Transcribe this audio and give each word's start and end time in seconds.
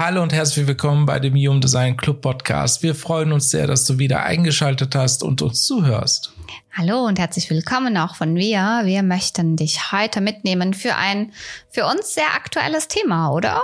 Hallo 0.00 0.22
und 0.22 0.32
herzlich 0.32 0.66
willkommen 0.66 1.04
bei 1.04 1.20
dem 1.20 1.34
Human 1.34 1.60
Design 1.60 1.94
Club 1.94 2.22
Podcast. 2.22 2.82
Wir 2.82 2.94
freuen 2.94 3.32
uns 3.32 3.50
sehr, 3.50 3.66
dass 3.66 3.84
du 3.84 3.98
wieder 3.98 4.22
eingeschaltet 4.22 4.94
hast 4.94 5.22
und 5.22 5.42
uns 5.42 5.64
zuhörst. 5.64 6.32
Hallo 6.72 7.04
und 7.04 7.18
herzlich 7.18 7.50
willkommen 7.50 7.98
auch 7.98 8.14
von 8.14 8.32
mir. 8.32 8.80
Wir 8.84 9.02
möchten 9.02 9.56
dich 9.56 9.92
heute 9.92 10.22
mitnehmen 10.22 10.72
für 10.72 10.96
ein 10.96 11.32
für 11.68 11.84
uns 11.84 12.14
sehr 12.14 12.34
aktuelles 12.34 12.88
Thema, 12.88 13.30
oder? 13.30 13.60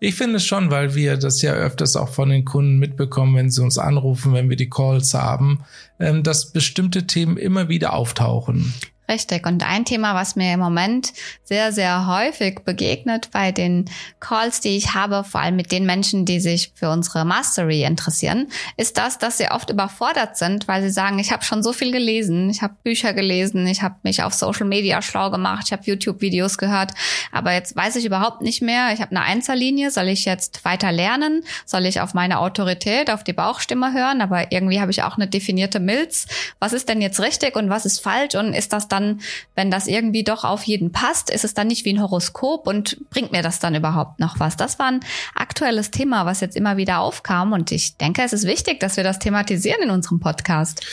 Ich 0.00 0.14
finde 0.14 0.36
es 0.36 0.46
schon, 0.46 0.70
weil 0.70 0.94
wir 0.94 1.18
das 1.18 1.42
ja 1.42 1.52
öfters 1.52 1.96
auch 1.96 2.08
von 2.08 2.30
den 2.30 2.46
Kunden 2.46 2.78
mitbekommen, 2.78 3.36
wenn 3.36 3.50
sie 3.50 3.60
uns 3.60 3.76
anrufen, 3.76 4.32
wenn 4.32 4.48
wir 4.48 4.56
die 4.56 4.70
Calls 4.70 5.12
haben, 5.12 5.64
ähm, 6.00 6.22
dass 6.22 6.50
bestimmte 6.50 7.06
Themen 7.06 7.36
immer 7.36 7.68
wieder 7.68 7.92
auftauchen. 7.92 8.72
Richtig. 9.06 9.46
Und 9.46 9.62
ein 9.68 9.84
Thema, 9.84 10.14
was 10.14 10.34
mir 10.34 10.54
im 10.54 10.60
Moment 10.60 11.12
sehr, 11.42 11.72
sehr 11.72 12.06
häufig 12.06 12.60
begegnet 12.64 13.30
bei 13.32 13.52
den 13.52 13.84
Calls, 14.18 14.62
die 14.62 14.78
ich 14.78 14.94
habe, 14.94 15.24
vor 15.24 15.42
allem 15.42 15.56
mit 15.56 15.72
den 15.72 15.84
Menschen, 15.84 16.24
die 16.24 16.40
sich 16.40 16.72
für 16.74 16.88
unsere 16.88 17.26
Mastery 17.26 17.82
interessieren, 17.82 18.48
ist 18.78 18.96
das, 18.96 19.18
dass 19.18 19.36
sie 19.36 19.50
oft 19.50 19.68
überfordert 19.68 20.38
sind, 20.38 20.68
weil 20.68 20.82
sie 20.82 20.88
sagen, 20.88 21.18
ich 21.18 21.32
habe 21.32 21.44
schon 21.44 21.62
so 21.62 21.74
viel 21.74 21.92
gelesen, 21.92 22.48
ich 22.48 22.62
habe 22.62 22.76
Bücher 22.82 23.12
gelesen, 23.12 23.66
ich 23.66 23.82
habe 23.82 23.96
mich 24.04 24.22
auf 24.22 24.32
Social 24.32 24.66
Media 24.66 25.02
schlau 25.02 25.30
gemacht, 25.30 25.64
ich 25.66 25.72
habe 25.72 25.82
YouTube-Videos 25.84 26.56
gehört, 26.56 26.92
aber 27.30 27.52
jetzt 27.52 27.76
weiß 27.76 27.96
ich 27.96 28.06
überhaupt 28.06 28.40
nicht 28.40 28.62
mehr, 28.62 28.94
ich 28.94 29.02
habe 29.02 29.10
eine 29.10 29.20
Einzellinie, 29.22 29.90
soll 29.90 30.08
ich 30.08 30.24
jetzt 30.24 30.64
weiter 30.64 30.92
lernen, 30.92 31.44
soll 31.66 31.84
ich 31.84 32.00
auf 32.00 32.14
meine 32.14 32.38
Autorität, 32.38 33.10
auf 33.10 33.22
die 33.22 33.34
Bauchstimme 33.34 33.92
hören, 33.92 34.22
aber 34.22 34.50
irgendwie 34.50 34.80
habe 34.80 34.92
ich 34.92 35.02
auch 35.02 35.16
eine 35.16 35.28
definierte 35.28 35.78
Milz. 35.78 36.26
Was 36.58 36.72
ist 36.72 36.88
denn 36.88 37.02
jetzt 37.02 37.20
richtig 37.20 37.54
und 37.56 37.68
was 37.68 37.84
ist 37.84 38.00
falsch 38.00 38.34
und 38.34 38.54
ist 38.54 38.72
das 38.72 38.88
dann, 38.94 39.20
wenn 39.54 39.70
das 39.70 39.86
irgendwie 39.86 40.24
doch 40.24 40.44
auf 40.44 40.62
jeden 40.62 40.92
passt, 40.92 41.30
ist 41.30 41.44
es 41.44 41.54
dann 41.54 41.66
nicht 41.66 41.84
wie 41.84 41.92
ein 41.92 42.00
Horoskop 42.00 42.66
und 42.66 42.98
bringt 43.10 43.32
mir 43.32 43.42
das 43.42 43.58
dann 43.58 43.74
überhaupt 43.74 44.20
noch 44.20 44.40
was? 44.40 44.56
Das 44.56 44.78
war 44.78 44.86
ein 44.86 45.00
aktuelles 45.34 45.90
Thema, 45.90 46.26
was 46.26 46.40
jetzt 46.40 46.56
immer 46.56 46.76
wieder 46.76 47.00
aufkam 47.00 47.52
und 47.52 47.72
ich 47.72 47.96
denke, 47.96 48.22
es 48.22 48.32
ist 48.32 48.46
wichtig, 48.46 48.80
dass 48.80 48.96
wir 48.96 49.04
das 49.04 49.18
thematisieren 49.18 49.82
in 49.82 49.90
unserem 49.90 50.20
Podcast. 50.20 50.86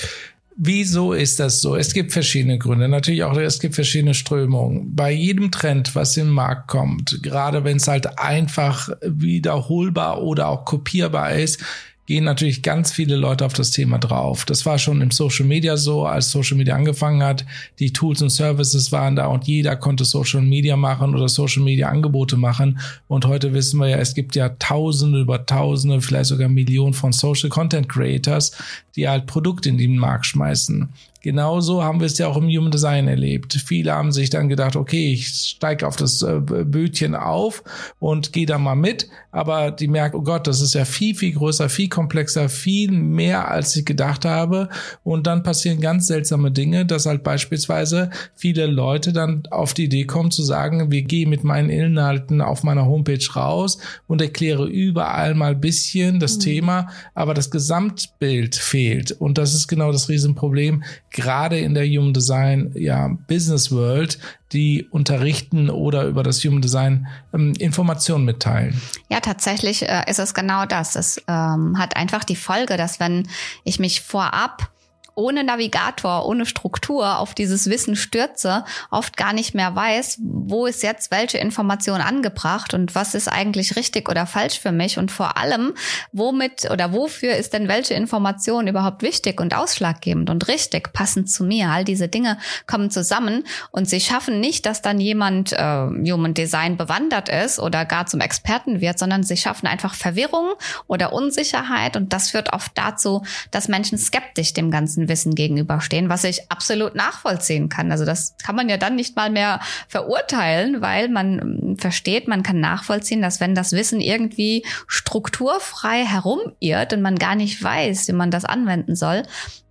Wieso 0.58 1.14
ist 1.14 1.40
das 1.40 1.62
so? 1.62 1.76
Es 1.76 1.94
gibt 1.94 2.12
verschiedene 2.12 2.58
Gründe. 2.60 2.88
Natürlich 2.88 3.24
auch, 3.24 3.38
es 3.38 3.60
gibt 3.60 3.74
verschiedene 3.74 4.14
Strömungen. 4.14 4.96
Bei 4.96 5.10
jedem 5.12 5.50
Trend, 5.50 5.96
was 5.96 6.18
im 6.18 6.30
Markt 6.30 6.68
kommt, 6.68 7.24
gerade 7.24 7.64
wenn 7.64 7.78
es 7.78 7.88
halt 7.88 8.20
einfach 8.20 8.90
wiederholbar 9.02 10.22
oder 10.22 10.50
auch 10.50 10.66
kopierbar 10.66 11.32
ist, 11.34 11.64
gehen 12.08 12.24
natürlich 12.24 12.62
ganz 12.62 12.92
viele 12.92 13.16
Leute 13.16 13.46
auf 13.46 13.54
das 13.54 13.72
Thema 13.72 13.98
drauf. 13.98 14.46
Das 14.46 14.66
war 14.66 14.78
schon 14.78 15.02
im 15.02 15.12
Social 15.12 15.46
Media 15.46 15.78
so, 15.78 16.06
als 16.06 16.32
Social 16.32 16.58
Media 16.58 16.76
angefangen 16.76 17.24
hat. 17.24 17.46
Die 17.80 17.94
Tools 17.94 18.22
und 18.22 18.30
Services 18.30 18.92
waren 18.92 19.16
da 19.16 19.28
und 19.28 19.46
jeder 19.48 19.76
konnte 19.76 20.04
Social 20.04 20.42
Media 20.42 20.76
machen 20.76 21.16
oder 21.16 21.30
Social 21.30 21.64
Media 21.64 21.90
Angebote 21.90 22.38
machen. 22.38 22.80
Und 23.08 23.26
heute 23.26 23.54
wissen 23.54 23.80
wir 23.80 23.88
ja, 23.88 23.98
es 23.98 24.14
gibt 24.14 24.36
ja 24.36 24.50
Tausende 24.50 25.22
über 25.22 25.46
Tausende, 25.46 26.02
vielleicht 26.02 26.26
sogar 26.26 26.50
Millionen 26.50 26.94
von 26.94 27.14
Social 27.14 27.50
Content 27.50 27.88
Creators, 27.88 28.52
die 28.96 29.08
halt 29.08 29.28
Produkte 29.28 29.70
in 29.70 29.78
den 29.78 29.98
Markt 29.98 30.26
schmeißen. 30.26 30.90
Genauso 31.22 31.84
haben 31.84 32.00
wir 32.00 32.08
es 32.08 32.18
ja 32.18 32.28
auch 32.28 32.38
im 32.38 32.48
Human 32.48 32.72
Design 32.72 33.08
erlebt. 33.08 33.54
Viele 33.54 33.94
haben 33.94 34.12
sich 34.12 34.32
dann 34.32 34.50
gedacht, 34.50 34.76
okay, 34.76 35.14
ich 35.14 35.28
steige 35.28 35.88
auf 35.88 35.96
das 35.96 36.24
äh, 36.24 36.40
Bötchen 36.40 37.14
auf 37.14 37.64
und 38.00 38.34
gehe 38.34 38.48
da 38.48 38.58
mal 38.58 38.76
mit. 38.76 39.08
Aber 39.31 39.70
die 39.70 39.88
merken, 39.88 40.18
oh 40.18 40.24
Gott, 40.24 40.48
das 40.48 40.62
ist 40.62 40.74
ja 40.74 40.84
viel, 40.84 41.16
viel 41.16 41.34
größer, 41.34 41.70
viel 41.70 41.90
komplexer, 41.90 42.50
viel 42.50 42.92
mehr, 42.92 43.50
als 43.50 43.76
ich 43.76 43.86
gedacht 43.86 44.26
habe. 44.26 44.70
Und 45.04 45.28
dann 45.28 45.44
passieren 45.44 45.80
ganz 45.80 46.08
seltsame 46.08 46.52
Dinge, 46.52 46.88
dass 46.88 47.06
halt 47.06 47.24
beispielsweise 47.24 48.10
viele 48.36 48.66
Leute 48.66 49.14
dann 49.14 49.44
auf 49.52 49.76
die 49.76 49.86
Idee 49.86 50.06
kommen 50.06 50.31
zu 50.31 50.42
sagen, 50.42 50.92
wir 50.92 51.04
gehen 51.04 51.30
mit 51.30 51.44
meinen 51.44 51.70
Inhalten 51.70 52.42
auf 52.42 52.64
meiner 52.64 52.88
Homepage 52.88 53.26
raus 53.36 53.78
und 54.08 54.22
erkläre 54.22 54.66
überall 54.66 55.36
mal 55.36 55.56
bisschen 55.56 56.20
das 56.20 56.38
mhm. 56.38 56.42
Thema, 56.42 56.90
aber 57.14 57.36
das 57.36 57.52
Gesamtbild 57.52 58.56
fehlt. 58.56 59.12
Und 59.12 59.38
das 59.38 59.54
ist 59.54 59.68
genau 59.68 59.92
das 59.92 60.10
Riesenproblem 60.10 60.84
gerade 61.12 61.60
in 61.60 61.74
der 61.74 61.86
Human 61.86 62.14
Design 62.14 62.72
ja, 62.74 63.10
Business 63.28 63.72
World, 63.72 64.18
die 64.52 64.88
unterrichten 64.90 65.70
oder 65.70 66.06
über 66.06 66.24
das 66.24 66.44
Human 66.44 66.62
Design 66.62 67.08
ähm, 67.34 67.54
Informationen 67.60 68.26
mitteilen. 68.26 68.82
Ja, 69.10 69.20
tatsächlich 69.20 69.84
äh, 69.84 70.04
ist 70.08 70.20
es 70.20 70.34
genau 70.34 70.66
das. 70.66 70.96
Es 70.96 71.22
ähm, 71.28 71.78
hat 71.78 71.96
einfach 71.96 72.24
die 72.24 72.36
Folge, 72.36 72.78
dass 72.78 73.00
wenn 73.00 73.28
ich 73.64 73.80
mich 73.80 74.02
vorab 74.02 74.72
ohne 75.22 75.44
Navigator, 75.44 76.26
ohne 76.26 76.46
Struktur 76.46 77.20
auf 77.20 77.36
dieses 77.36 77.70
Wissen 77.70 77.96
stürze, 77.96 78.66
oft 78.90 79.18
gar 79.18 79.34
nicht 79.34 79.54
mehr 79.54 79.76
weiß, 79.76 80.20
wo 80.22 80.66
ist 80.66 80.82
jetzt 80.82 81.12
welche 81.12 81.38
Information 81.38 82.02
angebracht 82.02 82.74
und 82.74 82.96
was 82.96 83.14
ist 83.14 83.28
eigentlich 83.28 83.76
richtig 83.76 84.10
oder 84.10 84.26
falsch 84.26 84.60
für 84.60 84.72
mich 84.72 84.98
und 84.98 85.12
vor 85.12 85.38
allem, 85.38 85.74
womit 86.12 86.70
oder 86.72 86.92
wofür 86.92 87.36
ist 87.36 87.54
denn 87.54 87.68
welche 87.68 87.94
Information 87.94 88.68
überhaupt 88.68 89.04
wichtig 89.04 89.40
und 89.40 89.56
ausschlaggebend 89.56 90.30
und 90.30 90.48
richtig, 90.48 90.92
passend 90.92 91.30
zu 91.30 91.44
mir. 91.44 91.70
All 91.70 91.86
diese 91.86 92.08
Dinge 92.08 92.38
kommen 92.66 92.90
zusammen 92.90 93.44
und 93.70 93.88
sie 93.88 94.02
schaffen 94.02 94.40
nicht, 94.40 94.66
dass 94.66 94.81
dann 94.81 95.00
jemand 95.00 95.54
äh, 95.54 95.58
Human 95.60 96.34
Design 96.34 96.78
bewandert 96.78 97.30
ist 97.30 97.60
oder 97.60 97.86
gar 97.86 98.08
zum 98.08 98.22
Experten 98.22 98.81
wird, 98.81 98.98
sondern 98.98 99.24
sie 99.24 99.38
schaffen 99.38 99.68
einfach 99.68 99.94
Verwirrung 99.94 100.54
oder 100.88 101.14
Unsicherheit 101.14 101.96
und 101.96 102.12
das 102.12 102.31
führt 102.31 102.54
oft 102.54 102.72
dazu, 102.76 103.24
dass 103.52 103.68
Menschen 103.68 104.00
skeptisch 104.00 104.54
dem 104.54 104.72
ganzen 104.72 105.08
Wissen 105.12 105.36
gegenüberstehen, 105.36 106.10
was 106.10 106.24
ich 106.24 106.50
absolut 106.50 106.96
nachvollziehen 106.96 107.70
kann. 107.70 107.92
Also 107.92 108.06
das 108.06 108.36
kann 108.42 108.56
man 108.56 108.70
ja 108.70 108.78
dann 108.78 108.96
nicht 108.96 109.16
mal 109.16 109.30
mehr 109.30 109.60
verurteilen, 109.90 110.82
weil 110.82 111.10
man 111.10 111.40
ähm, 111.40 111.78
versteht, 111.78 112.28
man 112.28 112.42
kann 112.42 112.60
nachvollziehen, 112.60 113.22
dass 113.22 113.40
wenn 113.42 113.54
das 113.54 113.74
Wissen 113.74 114.00
irgendwie 114.00 114.66
strukturfrei 114.88 116.06
herumirrt 116.06 116.94
und 116.94 117.02
man 117.02 117.18
gar 117.18 117.36
nicht 117.36 117.62
weiß, 117.62 118.08
wie 118.08 118.14
man 118.14 118.32
das 118.32 118.46
anwenden 118.46 118.96
soll, 118.96 119.24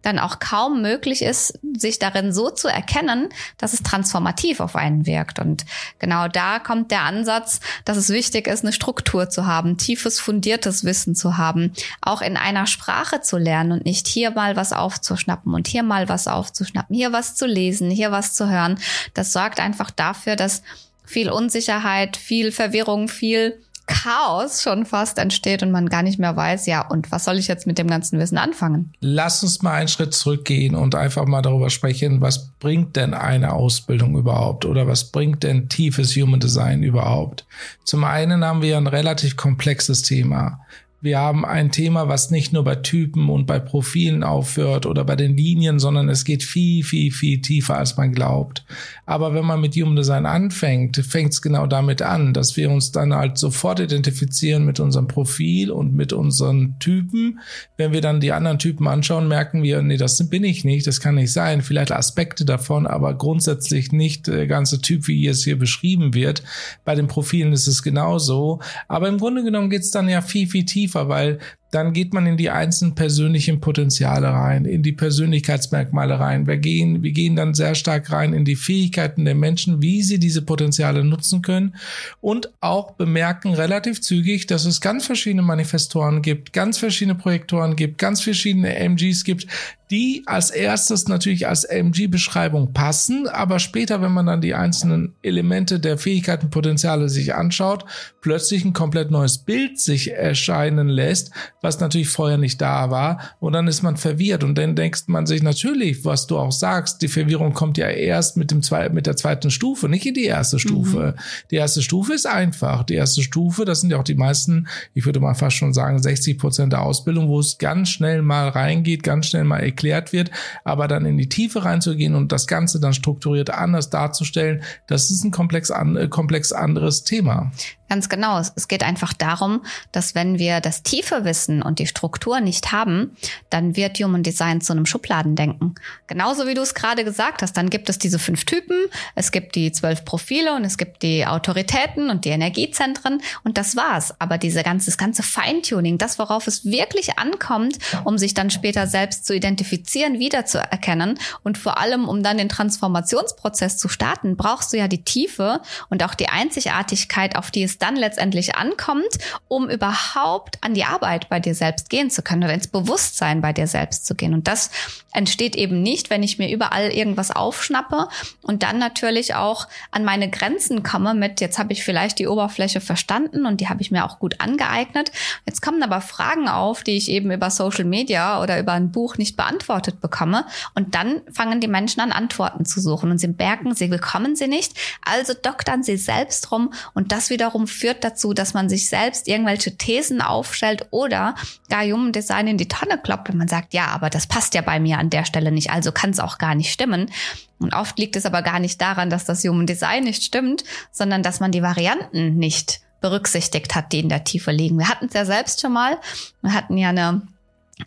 dann 0.03 0.19
auch 0.19 0.38
kaum 0.38 0.83
möglich 0.83 1.22
ist, 1.22 1.59
sich 1.77 1.99
darin 1.99 2.33
so 2.33 2.50
zu 2.50 2.69
erkennen, 2.69 3.28
dass 3.59 3.72
es 3.72 3.83
transformativ 3.83 4.61
auf 4.61 4.77
einen 4.77 5.06
wirkt. 5.06 5.38
Und 5.38 5.65
genau 5.99 6.28
da 6.28 6.59
kommt 6.59 6.91
der 6.91 7.03
Ansatz, 7.03 7.61
dass 7.84 7.97
es 7.97 8.09
wichtig 8.09 8.47
ist, 8.47 8.65
eine 8.65 8.72
Struktur 8.72 9.28
zu 9.28 9.47
haben, 9.47 9.77
tiefes, 9.77 10.19
fundiertes 10.21 10.84
Wissen 10.84 11.15
zu 11.15 11.37
haben, 11.37 11.72
auch 12.00 12.22
in 12.22 12.37
einer 12.37 12.66
Sprache 12.66 13.21
zu 13.21 13.37
lernen 13.37 13.72
und 13.72 13.84
nicht 13.84 14.09
hier 14.09 14.31
mal 14.31 14.56
was 14.56 14.72
aufzuschnappen 14.72 15.53
und 15.55 15.69
hier 15.69 15.83
mal 15.83 16.09
was 16.09 16.27
aufzuschnappen, 16.27 16.94
hier 16.97 17.12
was 17.12 17.34
zu 17.34 17.47
lesen, 17.47 17.91
hier 17.91 18.10
was 18.10 18.34
zu 18.34 18.49
hören. 18.49 18.78
Das 19.15 19.33
sorgt 19.33 19.60
einfach 19.60 19.91
dafür, 19.91 20.37
dass 20.37 20.62
viel 21.05 21.31
Unsicherheit, 21.31 22.16
viel 22.16 22.53
Verwirrung, 22.53 23.09
viel 23.09 23.60
Chaos 23.91 24.62
schon 24.62 24.87
fast 24.87 25.19
entsteht 25.19 25.62
und 25.62 25.73
man 25.73 25.89
gar 25.89 26.03
nicht 26.03 26.19
mehr 26.19 26.37
weiß, 26.37 26.67
ja, 26.67 26.87
und 26.87 27.11
was 27.11 27.25
soll 27.25 27.39
ich 27.39 27.49
jetzt 27.49 27.67
mit 27.67 27.77
dem 27.77 27.89
ganzen 27.89 28.19
Wissen 28.19 28.39
anfangen? 28.39 28.93
Lass 29.01 29.43
uns 29.43 29.62
mal 29.62 29.75
einen 29.75 29.89
Schritt 29.89 30.15
zurückgehen 30.15 30.77
und 30.77 30.95
einfach 30.95 31.27
mal 31.27 31.43
darüber 31.43 31.71
sprechen, 31.71 32.21
was 32.21 32.53
bringt 32.61 32.97
denn 32.97 33.15
eine 33.15 33.53
Ausbildung 33.53 34.17
überhaupt 34.17 34.65
oder 34.65 34.87
was 34.87 35.11
bringt 35.11 35.43
denn 35.43 35.69
tiefes 35.69 36.15
Human 36.15 36.41
Design 36.41 36.83
überhaupt? 36.83 37.47
Zum 37.84 38.05
einen 38.05 38.45
haben 38.45 38.62
wir 38.62 38.77
ein 38.77 38.87
relativ 38.87 39.37
komplexes 39.37 40.03
Thema. 40.03 40.61
Wir 41.03 41.19
haben 41.19 41.47
ein 41.47 41.72
Thema, 41.72 42.09
was 42.09 42.31
nicht 42.31 42.53
nur 42.53 42.62
bei 42.62 42.75
Typen 42.75 43.31
und 43.31 43.47
bei 43.47 43.59
Profilen 43.59 44.22
aufhört 44.22 44.84
oder 44.84 45.03
bei 45.03 45.16
den 45.16 45.34
Linien, 45.34 45.78
sondern 45.78 46.11
es 46.11 46.27
geht 46.27 46.43
viel, 46.43 46.84
viel, 46.84 47.10
viel 47.10 47.41
tiefer, 47.41 47.78
als 47.78 47.97
man 47.97 48.13
glaubt. 48.13 48.66
Aber 49.07 49.33
wenn 49.33 49.47
man 49.47 49.63
mit 49.63 49.74
Human 49.77 49.97
Design 49.97 50.27
anfängt, 50.27 50.98
fängt 50.98 51.33
es 51.33 51.41
genau 51.41 51.66
damit 51.66 52.03
an, 52.03 52.34
dass 52.34 52.59
wir 52.59 52.71
uns 52.71 52.92
dann 52.92 53.15
halt 53.15 53.39
sofort 53.39 53.80
identifizieren 53.80 54.66
mit 54.66 54.78
unserem 54.78 55.09
Profil 55.09 55.71
und 55.71 55.95
mit 55.95 56.13
unseren 56.13 56.78
Typen. 56.80 57.41
Wenn 57.78 57.92
wir 57.92 58.03
dann 58.03 58.21
die 58.21 58.33
anderen 58.33 58.59
Typen 58.59 58.86
anschauen, 58.86 59.27
merken 59.27 59.63
wir, 59.63 59.80
nee, 59.80 59.97
das 59.97 60.28
bin 60.28 60.45
ich 60.45 60.66
nicht, 60.66 60.86
das 60.86 61.01
kann 61.01 61.15
nicht 61.15 61.33
sein. 61.33 61.63
Vielleicht 61.63 61.92
Aspekte 61.92 62.45
davon, 62.45 62.86
aber 62.86 63.15
grundsätzlich 63.15 63.91
nicht 63.91 64.27
der 64.27 64.47
ganze 64.47 64.83
Typ, 64.83 65.09
wie 65.09 65.27
es 65.27 65.45
hier 65.45 65.59
beschrieben 65.59 66.13
wird. 66.13 66.42
Bei 66.84 66.95
den 66.95 67.07
Profilen 67.07 67.54
ist 67.54 67.69
es 67.69 67.83
genauso. 67.83 68.60
Aber 68.86 69.09
im 69.09 69.16
Grunde 69.16 69.42
genommen 69.42 69.71
geht 69.71 69.83
es 69.83 69.91
dann 69.91 70.07
ja 70.07 70.21
viel, 70.21 70.47
viel 70.47 70.66
tiefer 70.66 70.90
tiefer, 70.91 71.09
weil 71.09 71.39
dann 71.71 71.93
geht 71.93 72.13
man 72.13 72.27
in 72.27 72.37
die 72.37 72.51
einzelnen 72.51 72.95
persönlichen 72.95 73.61
Potenziale 73.61 74.28
rein, 74.28 74.65
in 74.65 74.83
die 74.83 74.93
Persönlichkeitsmerkmale 74.93 76.19
rein. 76.19 76.47
Wir 76.47 76.57
gehen, 76.57 77.03
wir 77.03 77.13
gehen 77.13 77.37
dann 77.37 77.55
sehr 77.55 77.75
stark 77.75 78.11
rein 78.11 78.33
in 78.33 78.45
die 78.45 78.57
Fähigkeiten 78.57 79.25
der 79.25 79.34
Menschen, 79.34 79.81
wie 79.81 80.03
sie 80.03 80.19
diese 80.19 80.43
Potenziale 80.43 81.05
nutzen 81.05 81.43
können 81.43 81.77
und 82.21 82.51
auch 82.61 82.93
bemerken 82.93 83.55
relativ 83.55 84.01
zügig, 84.01 84.47
dass 84.47 84.65
es 84.65 84.81
ganz 84.81 85.07
verschiedene 85.07 85.43
Manifestoren 85.43 86.22
gibt, 86.22 86.53
ganz 86.53 86.78
verschiedene 86.78 87.15
Projektoren 87.15 87.77
gibt, 87.77 87.99
ganz 87.99 88.21
verschiedene 88.21 88.75
MGs 88.75 89.25
gibt, 89.25 89.47
die 89.91 90.22
als 90.27 90.51
erstes 90.51 91.09
natürlich 91.09 91.49
als 91.49 91.65
MG-Beschreibung 91.65 92.72
passen, 92.72 93.27
aber 93.27 93.59
später, 93.59 94.01
wenn 94.01 94.13
man 94.13 94.27
dann 94.27 94.41
die 94.41 94.55
einzelnen 94.55 95.15
Elemente 95.22 95.81
der 95.81 95.99
Fähigkeiten, 95.99 96.51
Potenziale 96.51 97.09
sich 97.09 97.34
anschaut, 97.34 97.84
plötzlich 98.21 98.65
ein 98.65 98.72
komplett 98.72 99.11
neues 99.11 99.39
Bild 99.39 99.81
sich 99.81 100.13
erscheinen 100.13 100.89
lässt, 100.89 101.33
was 101.60 101.80
natürlich 101.80 102.09
vorher 102.09 102.39
nicht 102.39 102.60
da 102.60 102.91
war. 102.91 103.21
Und 103.39 103.53
dann 103.53 103.68
ist 103.68 103.83
man 103.83 103.97
verwirrt 103.97 104.45
und 104.45 104.57
dann 104.57 104.74
denkt 104.74 105.09
man 105.09 105.27
sich 105.27 105.42
natürlich, 105.42 106.04
was 106.04 106.27
du 106.27 106.39
auch 106.39 106.53
sagst, 106.53 107.03
die 107.03 107.09
Verwirrung 107.09 107.53
kommt 107.53 107.78
ja 107.78 107.89
erst 107.89 108.36
mit 108.36 108.51
dem 108.51 108.62
zwei, 108.62 108.89
mit 108.89 109.07
der 109.07 109.16
zweiten 109.16 109.51
Stufe, 109.51 109.89
nicht 109.89 110.07
in 110.07 110.15
die 110.15 110.24
erste 110.24 110.59
Stufe. 110.59 111.15
Mhm. 111.16 111.21
Die 111.51 111.57
erste 111.57 111.83
Stufe 111.83 112.15
ist 112.15 112.27
einfach. 112.27 112.84
Die 112.84 112.95
erste 112.95 113.22
Stufe, 113.22 113.65
das 113.65 113.80
sind 113.80 113.91
ja 113.91 113.98
auch 113.98 114.04
die 114.04 114.15
meisten, 114.15 114.68
ich 114.95 115.04
würde 115.04 115.21
mal 115.21 115.34
fast 115.34 115.57
schon 115.57 115.74
sagen, 115.74 116.01
60 116.01 116.39
Prozent 116.39 116.72
der 116.72 116.83
Ausbildung, 116.83 117.28
wo 117.28 117.41
es 117.41 117.59
ganz 117.59 117.91
schnell 117.91 118.22
mal 118.22 118.48
reingeht, 118.48 119.03
ganz 119.03 119.27
schnell 119.27 119.45
mal 119.45 119.59
erklärt 119.59 120.12
wird, 120.12 120.30
aber 120.65 120.89
dann 120.89 121.04
in 121.04 121.18
die 121.18 121.28
Tiefe 121.28 121.65
reinzugehen 121.65 122.15
und 122.15 122.33
das 122.33 122.47
Ganze 122.47 122.80
dann 122.80 122.95
strukturiert 122.95 123.51
anders 123.51 123.91
darzustellen, 123.91 124.62
das 124.86 125.10
ist 125.10 125.24
ein 125.24 125.30
komplex, 125.30 125.71
an, 125.71 125.97
äh, 125.97 126.09
komplex 126.09 126.53
anderes 126.53 127.04
Thema. 127.04 127.53
Ganz 127.91 128.09
genau. 128.09 128.39
Es 128.39 128.68
geht 128.68 128.84
einfach 128.84 129.12
darum, 129.12 129.62
dass 129.91 130.15
wenn 130.15 130.39
wir 130.39 130.60
das 130.60 130.84
tiefe 130.84 131.24
Wissen 131.24 131.49
und 131.62 131.78
die 131.78 131.86
Struktur 131.86 132.41
nicht 132.41 132.72
haben, 132.72 133.16
dann 133.50 133.76
wird 133.76 133.98
Human 133.98 134.22
Design 134.22 134.60
zu 134.60 134.72
einem 134.72 134.86
Schubladendenken. 134.86 135.74
Genauso 136.06 136.47
wie 136.47 136.54
du 136.54 136.62
es 136.62 136.74
gerade 136.74 137.04
gesagt 137.04 137.42
hast, 137.42 137.56
dann 137.56 137.68
gibt 137.68 137.88
es 137.88 137.98
diese 137.98 138.18
fünf 138.18 138.44
Typen, 138.44 138.76
es 139.14 139.32
gibt 139.32 139.54
die 139.56 139.72
zwölf 139.72 140.04
Profile 140.04 140.54
und 140.54 140.64
es 140.64 140.78
gibt 140.78 141.02
die 141.02 141.26
Autoritäten 141.26 142.10
und 142.10 142.24
die 142.24 142.30
Energiezentren 142.30 143.20
und 143.42 143.58
das 143.58 143.76
war's. 143.76 144.14
Aber 144.20 144.38
diese 144.38 144.62
ganze, 144.62 144.86
das 144.86 144.98
ganze 144.98 145.22
Feintuning, 145.22 145.98
das, 145.98 146.18
worauf 146.18 146.47
es 146.47 146.64
wirklich 146.64 147.18
ankommt, 147.18 147.78
um 148.04 148.18
sich 148.18 148.34
dann 148.34 148.50
später 148.50 148.86
selbst 148.86 149.26
zu 149.26 149.34
identifizieren, 149.34 150.18
wiederzuerkennen 150.18 151.18
und 151.42 151.58
vor 151.58 151.78
allem, 151.78 152.08
um 152.08 152.22
dann 152.22 152.38
den 152.38 152.48
Transformationsprozess 152.48 153.76
zu 153.76 153.88
starten, 153.88 154.36
brauchst 154.36 154.72
du 154.72 154.76
ja 154.78 154.88
die 154.88 155.02
Tiefe 155.02 155.60
und 155.88 156.04
auch 156.04 156.14
die 156.14 156.28
Einzigartigkeit, 156.28 157.36
auf 157.36 157.50
die 157.50 157.62
es 157.62 157.78
dann 157.78 157.97
letztendlich 157.97 158.54
ankommt, 158.56 159.18
um 159.48 159.68
überhaupt 159.68 160.58
an 160.62 160.74
die 160.74 160.84
Arbeit 160.84 161.28
bei 161.28 161.40
dir 161.41 161.54
selbst 161.54 161.91
gehen 161.91 162.10
zu 162.10 162.22
können 162.22 162.45
oder 162.45 162.54
ins 162.54 162.69
Bewusstsein 162.69 163.41
bei 163.41 163.53
dir 163.53 163.66
selbst 163.66 164.07
zu 164.07 164.15
gehen. 164.15 164.34
Und 164.34 164.48
das 164.48 164.71
entsteht 165.13 165.57
eben 165.57 165.83
nicht, 165.83 166.10
wenn 166.10 166.22
ich 166.22 166.39
mir 166.39 166.51
überall 166.51 166.91
irgendwas 166.92 167.31
aufschnappe 167.31 168.09
und 168.42 168.63
dann 168.63 168.78
natürlich 168.78 169.34
auch 169.34 169.66
an 169.91 170.04
meine 170.04 170.31
Grenzen 170.31 170.83
komme 170.83 171.15
mit, 171.15 171.41
jetzt 171.41 171.59
habe 171.59 171.72
ich 171.72 171.83
vielleicht 171.84 172.19
die 172.19 172.28
Oberfläche 172.28 172.81
verstanden 172.81 173.47
und 173.47 173.60
die 173.60 173.69
habe 173.69 173.83
ich 173.83 173.91
mir 173.91 174.04
auch 174.04 174.19
gut 174.19 174.41
angeeignet. 174.41 175.10
Jetzt 175.47 175.63
kommen 175.63 175.83
aber 175.83 176.01
Fragen 176.01 176.48
auf, 176.48 176.83
die 176.83 176.97
ich 176.97 177.10
eben 177.10 177.31
über 177.31 177.51
Social 177.51 177.84
Media 177.84 178.41
oder 178.43 178.59
über 178.60 178.72
ein 178.72 178.93
Buch 178.93 179.16
nicht 179.16 179.36
beantwortet 179.36 180.01
bekomme. 180.01 180.47
Und 180.75 180.95
dann 180.95 181.22
fangen 181.33 181.60
die 181.60 181.69
Menschen 181.69 182.01
an, 182.01 182.13
Antworten 182.13 182.65
zu 182.65 182.81
suchen 182.81 183.10
und 183.10 183.19
sie 183.19 183.28
merken, 183.28 183.75
sie 183.75 183.89
bekommen 183.89 184.36
sie 184.36 184.48
nicht. 184.48 184.75
Also 185.04 185.34
doktern 185.34 185.83
sie 185.83 185.97
selbst 185.97 186.51
rum 186.53 186.72
und 186.95 187.13
das 187.13 187.31
wiederum 187.31 187.66
führt 187.66 188.04
dazu, 188.04 188.33
dass 188.33 188.54
man 188.54 188.69
sich 188.69 188.89
selbst 188.89 189.27
irgendwelche 189.28 189.77
Thesen 189.77 190.21
aufstellt 190.21 190.86
oder 190.91 191.29
gar 191.68 191.84
Human 191.84 192.12
Design 192.12 192.47
in 192.47 192.59
die 192.59 192.68
Tonne 192.68 192.98
kloppt, 192.98 193.28
wenn 193.28 193.36
man 193.36 193.48
sagt, 193.48 193.74
ja, 193.74 193.86
aber 193.88 194.10
das 194.10 194.27
passt 194.27 194.54
ja 194.54 194.62
bei 194.62 194.80
mir 194.80 194.98
an 194.98 195.10
der 195.10 195.24
Stelle 195.24 195.53
nicht, 195.53 195.71
also 195.71 195.92
kann 195.92 196.10
es 196.10 196.21
auch 196.21 196.38
gar 196.38 196.54
nicht 196.54 196.72
stimmen. 196.72 197.10
Und 197.59 197.74
oft 197.74 197.98
liegt 197.98 198.16
es 198.16 198.27
aber 198.27 198.42
gar 198.42 198.59
nicht 198.59 198.80
daran, 198.80 199.10
dass 199.10 199.24
das 199.24 199.44
Human 199.44 199.66
Design 199.66 200.04
nicht 200.04 200.22
stimmt, 200.22 200.65
sondern 200.91 201.22
dass 201.22 201.41
man 201.41 201.53
die 201.53 201.62
Varianten 201.62 202.36
nicht 202.36 202.80
berücksichtigt 203.00 203.74
hat, 203.74 203.92
die 203.92 204.00
in 204.00 204.09
der 204.09 204.24
Tiefe 204.24 204.50
liegen. 204.50 204.78
Wir 204.78 204.88
hatten 204.88 205.06
es 205.06 205.15
ja 205.15 205.24
selbst 205.24 205.60
schon 205.60 205.72
mal. 205.72 205.98
Wir 206.42 206.53
hatten 206.53 206.77
ja 206.77 206.91
eine 206.91 207.22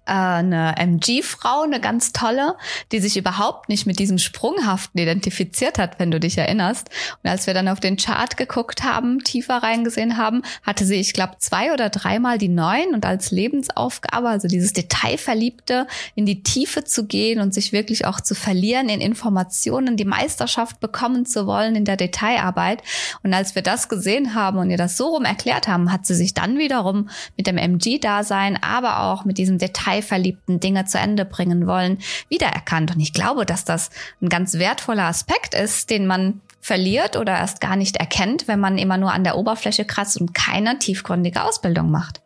eine 0.06 0.76
MG-Frau, 0.78 1.64
eine 1.64 1.80
ganz 1.80 2.14
tolle, 2.14 2.56
die 2.92 3.00
sich 3.00 3.18
überhaupt 3.18 3.70
nicht 3.70 3.86
mit 3.86 4.00
diesem 4.00 4.18
Sprunghaften 4.18 5.00
identifiziert 5.00 5.78
hat, 5.78 6.00
wenn 6.00 6.12
du 6.12 6.20
dich 6.20 6.38
erinnerst. 6.38 6.90
Und 7.24 7.30
als 7.30 7.48
wir 7.48 7.54
dann 7.54 7.68
auf 7.68 7.80
den 7.80 7.98
Chart 7.98 8.36
geguckt 8.38 8.84
haben, 8.84 9.24
tiefer 9.24 9.58
reingesehen 9.58 10.18
haben, 10.18 10.44
hatte 10.64 10.86
sie, 10.86 10.96
ich 10.96 11.14
glaube, 11.14 11.36
zwei 11.40 11.74
oder 11.74 11.90
dreimal 11.90 12.38
die 12.38 12.50
neun 12.50 12.94
und 12.94 13.06
als 13.06 13.32
Lebensaufgabe, 13.32 14.30
also 14.30 14.48
dieses 14.48 14.74
Detailverliebte, 14.74 15.88
in 16.16 16.26
die 16.26 16.44
Tiefe 16.44 16.84
zu 16.84 17.06
gehen 17.06 17.40
und 17.40 17.54
sich 17.54 17.72
wirklich 17.72 18.06
auch 18.06 18.20
zu 18.20 18.36
verlieren 18.36 18.90
in 18.90 19.02
Informationen, 19.02 19.98
die 19.98 20.06
Meisterschaft 20.06 20.80
bekommen 20.80 21.26
zu 21.26 21.46
wollen 21.48 21.76
in 21.76 21.86
der 21.86 21.98
Detailarbeit. 21.98 22.82
Und 23.24 23.34
als 23.34 23.56
wir 23.56 23.62
das 23.62 23.90
gesehen 23.90 24.36
haben 24.36 24.58
und 24.58 24.70
ihr 24.70 24.78
das 24.78 24.98
so 24.98 25.08
rum 25.08 25.26
erklärt 25.26 25.68
haben, 25.68 25.92
hat 25.92 26.06
sie 26.06 26.16
sich 26.16 26.34
dann 26.34 26.58
wiederum 26.58 27.10
mit 27.38 27.48
dem 27.48 27.58
MG-Dasein, 27.58 28.62
aber 28.62 29.04
auch 29.04 29.26
mit 29.26 29.38
diesem 29.38 29.58
Detail 29.58 29.83
detailverliebten 29.84 30.60
Dinge 30.60 30.86
zu 30.86 30.98
Ende 30.98 31.26
bringen 31.26 31.68
wollen, 31.68 32.00
wiedererkannt. 32.30 32.96
Und 32.96 33.02
ich 33.02 33.14
glaube, 33.14 33.46
dass 33.46 33.66
das 33.66 33.90
ein 34.22 34.30
ganz 34.30 34.56
wertvoller 34.56 35.06
Aspekt 35.06 35.54
ist, 35.54 35.90
den 35.90 36.08
man 36.08 36.42
verliert 36.62 37.18
oder 37.18 37.34
erst 37.34 37.60
gar 37.60 37.76
nicht 37.76 37.98
erkennt, 37.98 38.48
wenn 38.48 38.60
man 38.60 38.78
immer 38.78 38.98
nur 38.98 39.12
an 39.12 39.26
der 39.26 39.38
Oberfläche 39.38 39.86
kratzt 39.86 40.20
und 40.20 40.34
keine 40.34 40.80
tiefgründige 40.80 41.44
Ausbildung 41.44 41.92
macht. 41.92 42.23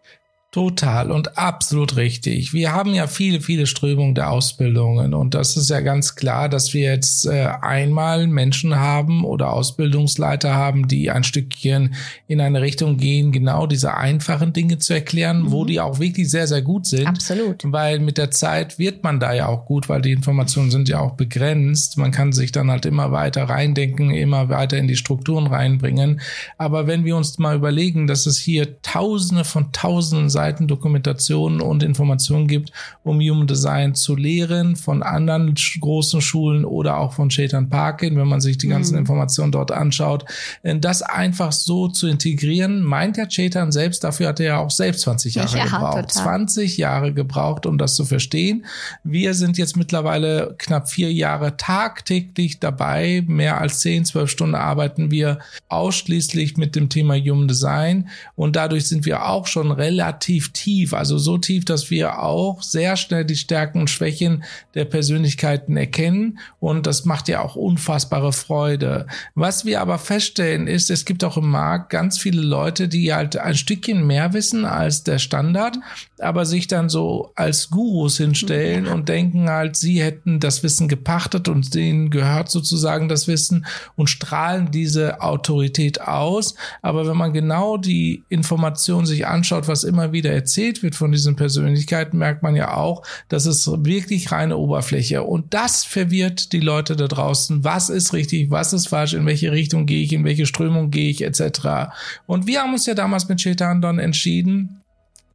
Total 0.57 1.11
und 1.11 1.37
absolut 1.37 1.97
richtig. 1.97 2.51
Wir 2.51 2.73
haben 2.73 2.95
ja 2.95 3.05
viele, 3.05 3.41
viele 3.41 3.67
Strömungen 3.67 4.15
der 4.15 4.31
Ausbildungen 4.31 5.13
und 5.13 5.35
das 5.35 5.55
ist 5.55 5.69
ja 5.69 5.81
ganz 5.81 6.15
klar, 6.15 6.49
dass 6.49 6.73
wir 6.73 6.81
jetzt 6.81 7.27
äh, 7.27 7.49
einmal 7.61 8.25
Menschen 8.25 8.75
haben 8.75 9.23
oder 9.23 9.53
Ausbildungsleiter 9.53 10.55
haben, 10.55 10.87
die 10.87 11.11
ein 11.11 11.23
Stückchen 11.23 11.93
in 12.25 12.41
eine 12.41 12.63
Richtung 12.63 12.97
gehen, 12.97 13.31
genau 13.31 13.67
diese 13.67 13.97
einfachen 13.97 14.51
Dinge 14.51 14.79
zu 14.79 14.95
erklären, 14.95 15.43
mhm. 15.43 15.51
wo 15.51 15.63
die 15.63 15.79
auch 15.79 15.99
wirklich 15.99 16.31
sehr, 16.31 16.47
sehr 16.47 16.63
gut 16.63 16.87
sind. 16.87 17.05
Absolut. 17.05 17.61
Weil 17.63 17.99
mit 17.99 18.17
der 18.17 18.31
Zeit 18.31 18.79
wird 18.79 19.03
man 19.03 19.19
da 19.19 19.33
ja 19.33 19.45
auch 19.45 19.63
gut, 19.65 19.89
weil 19.89 20.01
die 20.01 20.11
Informationen 20.11 20.71
sind 20.71 20.89
ja 20.89 20.99
auch 20.99 21.13
begrenzt. 21.13 21.99
Man 21.99 22.09
kann 22.09 22.31
sich 22.31 22.51
dann 22.51 22.71
halt 22.71 22.87
immer 22.87 23.11
weiter 23.11 23.43
reindenken, 23.43 24.09
immer 24.09 24.49
weiter 24.49 24.79
in 24.79 24.87
die 24.87 24.97
Strukturen 24.97 25.45
reinbringen. 25.45 26.19
Aber 26.57 26.87
wenn 26.87 27.05
wir 27.05 27.15
uns 27.15 27.37
mal 27.37 27.55
überlegen, 27.55 28.07
dass 28.07 28.25
es 28.25 28.39
hier 28.39 28.81
Tausende 28.81 29.43
von 29.43 29.71
Tausenden 29.71 30.31
Seiten 30.31 30.46
Dokumentationen 30.55 31.61
und 31.61 31.83
Informationen 31.83 32.47
gibt, 32.47 32.71
um 33.03 33.19
Human 33.19 33.47
Design 33.47 33.95
zu 33.95 34.15
lehren 34.15 34.75
von 34.75 35.03
anderen 35.03 35.55
großen 35.79 36.21
Schulen 36.21 36.65
oder 36.65 36.97
auch 36.97 37.13
von 37.13 37.29
Chetan 37.29 37.69
Parkin, 37.69 38.17
wenn 38.17 38.27
man 38.27 38.41
sich 38.41 38.57
die 38.57 38.67
ganzen 38.67 38.93
mhm. 38.93 38.99
Informationen 38.99 39.51
dort 39.51 39.71
anschaut. 39.71 40.25
Äh, 40.63 40.77
das 40.79 41.01
einfach 41.01 41.51
so 41.51 41.87
zu 41.87 42.07
integrieren, 42.07 42.81
meint 42.83 43.17
der 43.17 43.27
Chetan 43.27 43.71
selbst, 43.71 44.03
dafür 44.03 44.29
hat 44.29 44.39
er 44.39 44.45
ja 44.45 44.59
auch 44.59 44.71
selbst 44.71 45.01
20 45.01 45.35
Jahre 45.35 45.57
ja, 45.57 45.63
gebraucht. 45.65 46.09
Total. 46.09 46.23
20 46.23 46.77
Jahre 46.77 47.13
gebraucht, 47.13 47.65
um 47.65 47.77
das 47.77 47.95
zu 47.95 48.05
verstehen. 48.05 48.65
Wir 49.03 49.33
sind 49.33 49.57
jetzt 49.57 49.75
mittlerweile 49.75 50.55
knapp 50.57 50.89
vier 50.89 51.11
Jahre 51.11 51.57
tagtäglich 51.57 52.59
dabei. 52.59 53.23
Mehr 53.27 53.59
als 53.59 53.79
10, 53.79 54.05
12 54.05 54.29
Stunden 54.29 54.55
arbeiten 54.55 55.11
wir 55.11 55.39
ausschließlich 55.69 56.57
mit 56.57 56.75
dem 56.75 56.89
Thema 56.89 57.15
Human 57.15 57.47
Design 57.47 58.09
und 58.35 58.55
dadurch 58.55 58.87
sind 58.87 59.05
wir 59.05 59.27
auch 59.27 59.47
schon 59.47 59.71
relativ 59.71 60.26
relativ 60.27 60.51
tief, 60.51 60.93
also 60.93 61.17
so 61.17 61.37
tief, 61.37 61.63
dass 61.65 61.89
wir 61.89 62.21
auch 62.21 62.61
sehr 62.61 62.97
schnell 62.97 63.23
die 63.23 63.35
Stärken 63.35 63.79
und 63.81 63.89
Schwächen 63.89 64.43
der 64.73 64.85
Persönlichkeiten 64.85 65.77
erkennen 65.77 66.39
und 66.59 66.85
das 66.85 67.05
macht 67.05 67.27
ja 67.29 67.41
auch 67.41 67.55
unfassbare 67.55 68.33
Freude. 68.33 69.07
Was 69.35 69.65
wir 69.65 69.81
aber 69.81 69.97
feststellen 69.97 70.67
ist, 70.67 70.89
es 70.89 71.05
gibt 71.05 71.23
auch 71.23 71.37
im 71.37 71.49
Markt 71.49 71.89
ganz 71.89 72.17
viele 72.19 72.41
Leute, 72.41 72.87
die 72.87 73.13
halt 73.13 73.37
ein 73.37 73.55
Stückchen 73.55 74.05
mehr 74.05 74.33
wissen 74.33 74.65
als 74.65 75.03
der 75.03 75.19
Standard, 75.19 75.77
aber 76.19 76.45
sich 76.45 76.67
dann 76.67 76.89
so 76.89 77.31
als 77.35 77.69
Gurus 77.69 78.17
hinstellen 78.17 78.87
und 78.87 79.07
denken 79.07 79.49
halt, 79.49 79.75
sie 79.75 80.01
hätten 80.01 80.39
das 80.39 80.63
Wissen 80.63 80.87
gepachtet 80.87 81.47
und 81.47 81.73
denen 81.73 82.09
gehört 82.09 82.49
sozusagen 82.49 83.07
das 83.07 83.27
Wissen 83.27 83.65
und 83.95 84.09
strahlen 84.09 84.71
diese 84.71 85.21
Autorität 85.21 86.01
aus. 86.01 86.55
Aber 86.81 87.07
wenn 87.07 87.17
man 87.17 87.33
genau 87.33 87.77
die 87.77 88.23
Information 88.29 89.05
sich 89.05 89.25
anschaut, 89.27 89.67
was 89.67 89.83
immer 89.83 90.11
wieder 90.11 90.16
wieder 90.17 90.31
erzählt 90.31 90.83
wird 90.83 90.95
von 90.95 91.11
diesen 91.11 91.35
Persönlichkeiten, 91.35 92.17
merkt 92.17 92.43
man 92.43 92.55
ja 92.55 92.75
auch, 92.75 93.03
dass 93.29 93.45
es 93.45 93.67
wirklich 93.67 94.31
reine 94.31 94.57
Oberfläche. 94.57 95.23
Und 95.23 95.53
das 95.53 95.83
verwirrt 95.83 96.51
die 96.53 96.59
Leute 96.59 96.95
da 96.95 97.07
draußen. 97.07 97.63
Was 97.63 97.89
ist 97.89 98.13
richtig, 98.13 98.49
was 98.51 98.73
ist 98.73 98.87
falsch, 98.87 99.13
in 99.13 99.25
welche 99.25 99.51
Richtung 99.51 99.85
gehe 99.85 100.03
ich, 100.03 100.13
in 100.13 100.25
welche 100.25 100.45
Strömung 100.45 100.91
gehe 100.91 101.09
ich, 101.09 101.23
etc. 101.23 101.91
Und 102.25 102.47
wir 102.47 102.61
haben 102.61 102.73
uns 102.73 102.85
ja 102.85 102.93
damals 102.93 103.29
mit 103.29 103.39
Chetan 103.39 103.81
dann 103.81 103.99
entschieden, 103.99 104.76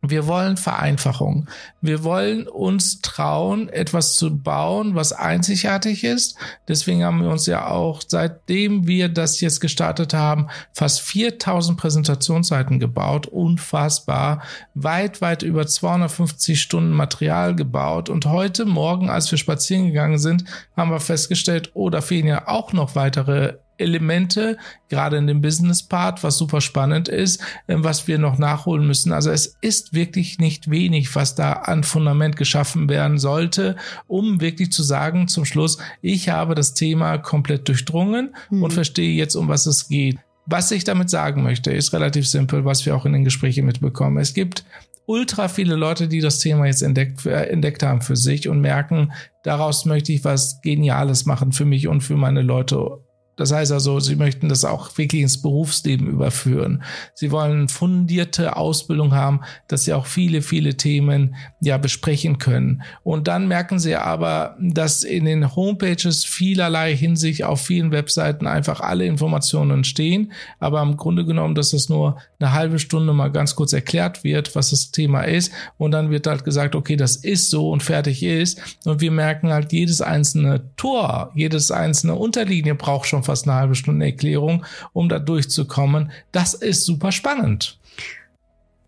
Wir 0.04 0.26
wollen 0.26 0.56
Vereinfachung. 0.56 1.49
Wir 1.80 2.02
wollen 2.02 2.49
uns 2.49 3.02
trauen, 3.02 3.68
etwas 3.68 4.16
zu 4.16 4.37
bauen, 4.37 4.97
was 4.97 5.12
einzigartig 5.12 6.02
ist. 6.02 6.37
Deswegen 6.66 7.04
haben 7.04 7.23
wir 7.23 7.30
uns 7.30 7.47
ja 7.47 7.68
auch, 7.68 8.02
seitdem 8.04 8.88
wir 8.88 9.09
das 9.09 9.40
jetzt 9.40 9.61
gestartet 9.61 10.12
haben, 10.12 10.49
fast 10.73 11.02
4000 11.02 11.78
Präsentationsseiten 11.78 12.80
gebaut. 12.80 13.28
Unfassbar. 13.28 14.42
Weit, 14.75 15.21
weit 15.21 15.44
über 15.44 15.68
250 15.68 16.61
Stunden 16.61 16.90
Material 16.90 17.54
gebaut. 17.54 18.09
Und 18.09 18.26
heute 18.26 18.64
Morgen, 18.64 19.09
als 19.09 19.30
wir 19.30 19.38
spazieren 19.38 19.87
gegangen 19.87 20.18
sind, 20.18 20.44
haben 20.76 20.90
wir 20.90 20.99
festgestellt, 20.99 21.71
oh, 21.75 21.90
da 21.90 22.00
fehlen 22.00 22.26
ja 22.26 22.49
auch 22.49 22.73
noch 22.73 22.97
weitere 22.97 23.54
Elemente, 23.83 24.57
gerade 24.89 25.17
in 25.17 25.27
dem 25.27 25.41
Business-Part, 25.41 26.23
was 26.25 26.39
super 26.39 26.61
spannend 26.61 27.09
ist, 27.09 27.43
ähm, 27.69 27.85
was 27.85 28.09
wir 28.09 28.19
noch 28.19 28.39
nachholen 28.39 28.87
müssen. 28.87 29.12
Also 29.12 29.31
es 29.31 29.57
ist 29.61 29.93
wirklich 29.93 30.39
nicht 30.39 30.71
wenig, 30.71 31.15
was 31.15 31.35
da 31.35 31.53
an 31.53 31.85
Fundament 31.85 32.37
geschaffen 32.37 32.89
werden 32.89 33.19
sollte, 33.19 33.77
um 34.07 34.41
wirklich 34.41 34.73
zu 34.73 34.83
sagen 34.83 35.29
zum 35.29 35.45
Schluss, 35.45 35.79
ich 36.01 36.29
habe 36.29 36.55
das 36.55 36.75
Thema 36.75 37.19
komplett 37.19 37.69
durchdrungen 37.69 38.35
mhm. 38.51 38.62
und 38.62 38.73
verstehe 38.73 39.15
jetzt, 39.15 39.35
um 39.35 39.49
was 39.49 39.67
es 39.67 39.89
geht. 39.89 40.19
Was 40.47 40.71
ich 40.73 40.85
damit 40.85 41.09
sagen 41.09 41.43
möchte, 41.43 41.71
ist 41.71 41.93
relativ 41.93 42.27
simpel, 42.27 42.65
was 42.65 42.85
wir 42.85 42.97
auch 42.97 43.07
in 43.07 43.12
den 43.12 43.25
Gesprächen 43.25 43.65
mitbekommen. 43.65 44.19
Es 44.19 44.35
gibt 44.35 44.65
ultra 45.07 45.49
viele 45.49 45.77
Leute, 45.77 46.09
die 46.09 46.21
das 46.21 46.39
Thema 46.39 46.67
jetzt 46.67 46.83
entdeckt, 46.83 47.27
äh, 47.27 47.45
entdeckt 47.47 47.83
haben 47.83 48.01
für 48.01 48.17
sich 48.17 48.49
und 48.49 48.61
merken, 48.61 49.12
daraus 49.43 49.85
möchte 49.85 50.12
ich 50.12 50.25
was 50.25 50.61
Geniales 50.62 51.27
machen 51.27 51.53
für 51.53 51.65
mich 51.65 51.89
und 51.89 52.03
für 52.03 52.17
meine 52.17 52.43
Leute 52.43 52.99
das 53.37 53.51
heißt 53.51 53.73
also, 53.73 53.99
sie 53.99 54.17
möchten 54.17 54.49
das 54.49 54.65
auch 54.65 54.97
wirklich 54.99 55.23
ins 55.23 55.41
Berufsleben 55.41 56.07
überführen. 56.07 56.83
Sie 57.15 57.31
wollen 57.31 57.69
fundierte 57.69 58.57
Ausbildung 58.57 59.15
haben, 59.15 59.41
dass 59.69 59.85
sie 59.85 59.95
auch 59.95 60.05
viele, 60.05 60.43
viele 60.43 60.77
Themen 60.77 61.35
ja 61.61 61.79
besprechen 61.79 62.37
können. 62.39 62.83
Und 63.03 63.29
dann 63.29 63.49
merken 63.49 63.79
sie 63.79 63.97
aber, 63.97 64.57
dass 64.61 65.03
in 65.03 65.25
den 65.25 65.57
Homepages 65.57 66.25
vielerlei 66.25 66.95
Hinsicht 66.95 67.45
auf 67.45 67.62
vielen 67.62 67.91
Webseiten 67.91 68.47
einfach 68.47 68.81
alle 68.81 69.07
Informationen 69.07 69.85
stehen. 69.85 70.33
Aber 70.61 70.83
im 70.83 70.99
Grunde 70.99 71.25
genommen, 71.25 71.55
dass 71.55 71.73
es 71.73 71.89
nur 71.89 72.19
eine 72.39 72.53
halbe 72.53 72.79
Stunde 72.79 73.15
mal 73.15 73.33
ganz 73.33 73.57
kurz 73.57 73.73
erklärt 73.73 74.25
wird, 74.25 74.55
was 74.55 74.71
das 74.71 74.91
Thema 74.91 75.23
ist. 75.23 75.53
Und 75.79 75.93
dann 75.93 76.11
wird 76.11 76.27
halt 76.27 76.45
gesagt, 76.45 76.75
okay, 76.75 76.97
das 76.97 77.17
ist 77.17 77.49
so 77.49 77.71
und 77.71 77.83
fertig 77.83 78.23
ist. 78.23 78.61
Und 78.85 79.01
wir 79.01 79.11
merken 79.11 79.51
halt, 79.51 79.73
jedes 79.73 80.03
einzelne 80.03 80.71
Tor, 80.77 81.33
jedes 81.35 81.71
einzelne 81.71 82.15
Unterlinie 82.15 82.75
braucht 82.75 83.07
schon 83.07 83.22
fast 83.23 83.49
eine 83.49 83.57
halbe 83.57 83.75
Stunde 83.75 84.07
Erklärung, 84.07 84.64
um 84.93 85.09
da 85.09 85.19
durchzukommen. 85.19 86.11
Das 86.33 86.55
ist 86.55 86.85
super 86.85 87.12
spannend. 87.12 87.79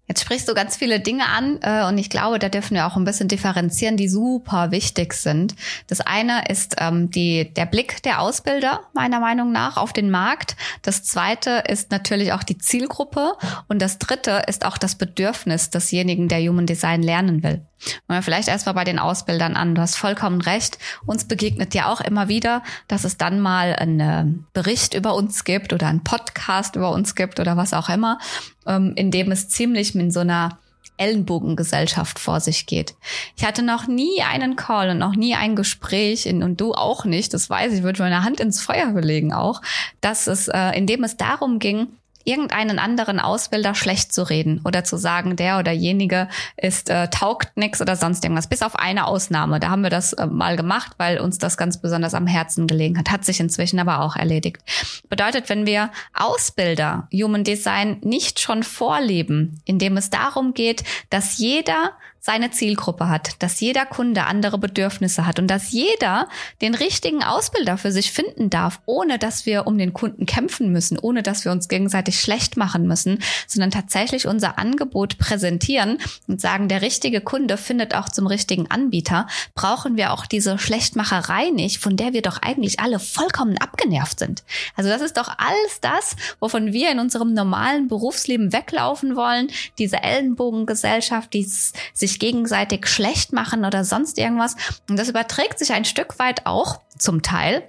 Jetzt 0.07 0.21
sprichst 0.21 0.47
du 0.49 0.55
ganz 0.55 0.77
viele 0.77 1.01
Dinge 1.01 1.27
an 1.27 1.61
äh, 1.63 1.87
und 1.87 1.97
ich 1.97 2.11
glaube, 2.11 2.39
da 2.39 2.51
dürfen 2.51 2.75
wir 2.75 2.87
auch 2.87 2.97
ein 2.97 3.05
bisschen 3.05 3.29
differenzieren, 3.29 3.97
die 3.97 4.09
super 4.09 4.71
wichtig 4.71 5.15
sind. 5.15 5.55
Das 5.87 6.03
eine 6.03 6.47
ist 6.49 6.77
ähm, 6.79 7.11
die, 7.11 7.53
der 7.55 7.65
Blick 7.65 8.03
der 8.03 8.21
Ausbilder, 8.21 8.81
meiner 8.93 9.19
Meinung 9.19 9.51
nach, 9.51 9.79
auf 9.79 9.95
den 9.95 10.11
Markt. 10.11 10.57
Das 10.83 11.05
zweite 11.05 11.65
ist 11.69 11.91
natürlich 11.91 12.33
auch 12.35 12.43
die 12.43 12.59
Zielgruppe 12.59 13.33
und 13.69 13.81
das 13.81 13.99
dritte 13.99 14.43
ist 14.47 14.67
auch 14.67 14.77
das 14.77 14.97
Bedürfnis 14.97 15.71
desjenigen, 15.71 16.29
der 16.29 16.41
Human 16.41 16.67
Design 16.67 17.03
lernen 17.03 17.43
will. 17.43 17.63
Und 18.07 18.23
vielleicht 18.23 18.49
erstmal 18.49 18.75
bei 18.75 18.85
den 18.85 18.99
Ausbildern 18.99 19.57
an. 19.57 19.75
Du 19.75 19.83
hast 19.83 19.97
vollkommen 19.97 20.41
recht. 20.41 20.79
Uns 21.07 21.25
begegnet 21.27 21.75
ja 21.75 21.93
auch 21.93 22.01
immer 22.01 22.29
wieder, 22.29 22.63
dass 22.89 23.05
es 23.05 23.17
dann 23.17 23.41
mal 23.41 23.75
einen 23.75 24.47
Bericht 24.53 24.95
über 24.95 25.15
uns 25.15 25.45
gibt 25.45 25.73
oder 25.73 25.89
einen 25.89 26.05
Podcast 26.05 26.77
über 26.77 26.91
uns 26.91 27.15
gibt 27.15 27.41
oder 27.41 27.57
was 27.57 27.73
auch 27.73 27.89
immer, 27.89 28.19
ähm, 28.67 28.93
in 28.97 29.11
dem 29.11 29.31
es 29.31 29.49
ziemlich 29.49 29.95
mit 29.95 30.13
so 30.13 30.21
einer 30.21 30.59
Ellenbogengesellschaft 30.97 32.19
vor 32.19 32.41
sich 32.41 32.67
geht. 32.67 32.95
Ich 33.37 33.45
hatte 33.45 33.63
noch 33.63 33.89
nie 33.89 34.23
einen 34.23 34.55
Call 34.57 34.91
und 34.91 34.99
noch 34.99 35.17
nie 35.17 35.35
ein 35.35 35.57
Gespräch 35.57 36.27
in, 36.27 36.43
und 36.43 36.61
du 36.61 36.73
auch 36.73 37.05
nicht, 37.05 37.35
das 37.35 37.51
weiß 37.51 37.73
ich, 37.73 37.83
würde 37.83 38.03
meine 38.03 38.23
Hand 38.23 38.41
ins 38.41 38.61
Feuer 38.61 38.93
belegen 38.93 39.33
auch, 39.33 39.61
dass 40.01 40.27
es, 40.27 40.49
äh, 40.49 40.71
in 40.77 40.87
dem 40.87 41.03
es 41.03 41.17
darum 41.17 41.59
ging, 41.59 41.89
irgendeinen 42.25 42.79
anderen 42.79 43.21
Ausbilder 43.21 43.75
schlecht 43.75 44.13
zu 44.13 44.29
reden 44.29 44.61
oder 44.65 44.85
zu 44.85 44.97
sagen, 44.97 45.37
der 45.37 45.59
oder 45.59 45.73
jenige 45.73 46.29
ist 46.57 46.91
äh, 46.91 47.09
taugt 47.09 47.57
nix 47.57 47.81
oder 47.81 47.97
sonst 47.97 48.25
irgendwas. 48.25 48.49
Bis 48.49 48.63
auf 48.63 48.77
eine 48.77 49.07
Ausnahme. 49.07 49.61
Da 49.61 49.69
haben 49.69 49.83
wir 49.83 49.91
das 49.91 50.13
äh, 50.15 50.27
mal 50.27 50.57
gemacht, 50.57 50.93
weil 50.99 51.19
uns 51.19 51.39
das 51.39 51.57
ganz 51.57 51.81
besonders 51.81 52.15
am 52.15 52.27
Herzen 52.27 52.67
gelegen 52.67 52.99
hat. 52.99 53.11
Hat 53.11 53.25
sich 53.25 53.41
inzwischen 53.41 53.79
aber 53.79 54.01
auch 54.01 54.17
erledigt. 54.17 54.63
Bedeutet, 55.09 55.49
wenn 55.49 55.67
wir 55.67 55.91
Ausbilder 56.15 57.09
Human 57.13 57.45
Design 57.45 57.99
nicht 58.03 58.41
schon 58.41 58.63
vorleben, 58.63 59.61
indem 59.65 59.97
es 59.97 60.11
darum 60.11 60.55
geht, 60.55 60.85
dass 61.11 61.39
jeder 61.39 61.93
seine 62.25 62.51
Zielgruppe 62.51 63.11
hat, 63.11 63.43
dass 63.43 63.61
jeder 63.61 63.85
Kunde 63.85 64.25
andere 64.25 64.57
Bedürfnisse 64.57 65.27
hat 65.27 65.39
und 65.39 65.47
dass 65.47 65.73
jeder 65.73 66.27
den 66.63 66.75
richtigen 66.75 67.23
Ausbilder 67.23 67.77
für 67.77 67.93
sich 67.93 68.13
finden 68.13 68.49
darf, 68.49 68.81
ohne 68.87 69.19
dass 69.19 69.45
wir 69.45 69.67
um 69.67 69.77
den 69.77 69.93
Kunden 69.93 70.25
kämpfen 70.25 70.73
müssen, 70.73 70.99
ohne 70.99 71.23
dass 71.23 71.45
wir 71.45 71.53
uns 71.53 71.69
gegenseitig 71.69 72.19
schlecht 72.19 72.57
machen 72.57 72.87
müssen, 72.87 73.19
sondern 73.47 73.71
tatsächlich 73.71 74.27
unser 74.27 74.59
Angebot 74.59 75.19
präsentieren 75.19 75.99
und 76.27 76.41
sagen, 76.41 76.69
der 76.69 76.81
richtige 76.81 77.21
Kunde 77.21 77.59
findet 77.59 77.95
auch 77.95 78.09
zum 78.09 78.27
richtigen 78.27 78.71
Anbieter, 78.71 79.27
brauchen 79.55 79.99
wir 79.99 80.15
auch 80.15 80.25
diese 80.25 80.59
Schlechtmacherei 80.59 81.51
nicht, 81.51 81.77
von 81.77 81.99
der 81.99 82.15
wir 82.15 82.23
doch 82.23 82.41
eigentlich 82.41 82.81
alle 82.81 83.01
vollkommen 83.01 83.59
abgenervt 83.59 84.19
sind. 84.19 84.45
Also 84.77 84.89
das 84.89 85.03
ist 85.03 85.19
doch 85.19 85.29
alles 85.29 85.81
das, 85.83 86.17
wovon 86.41 86.73
wir 86.73 86.91
in 86.91 87.01
unserem 87.01 87.35
normalen 87.35 87.89
Berufsleben 87.89 88.55
weglaufen 88.55 89.15
wollen, 89.15 89.49
diese 89.77 90.03
Ellenbogengesellschaft, 90.03 91.35
die 91.35 91.47
sich 91.93 92.14
sich 92.15 92.21
gegenseitig 92.21 92.87
schlecht 92.87 93.33
machen 93.33 93.65
oder 93.65 93.85
sonst 93.85 94.19
irgendwas. 94.19 94.57
Und 94.89 94.99
das 94.99 95.09
überträgt 95.09 95.59
sich 95.59 95.73
ein 95.73 95.85
Stück 95.85 96.19
weit 96.19 96.47
auch 96.47 96.81
zum 96.99 97.23
Teil 97.23 97.69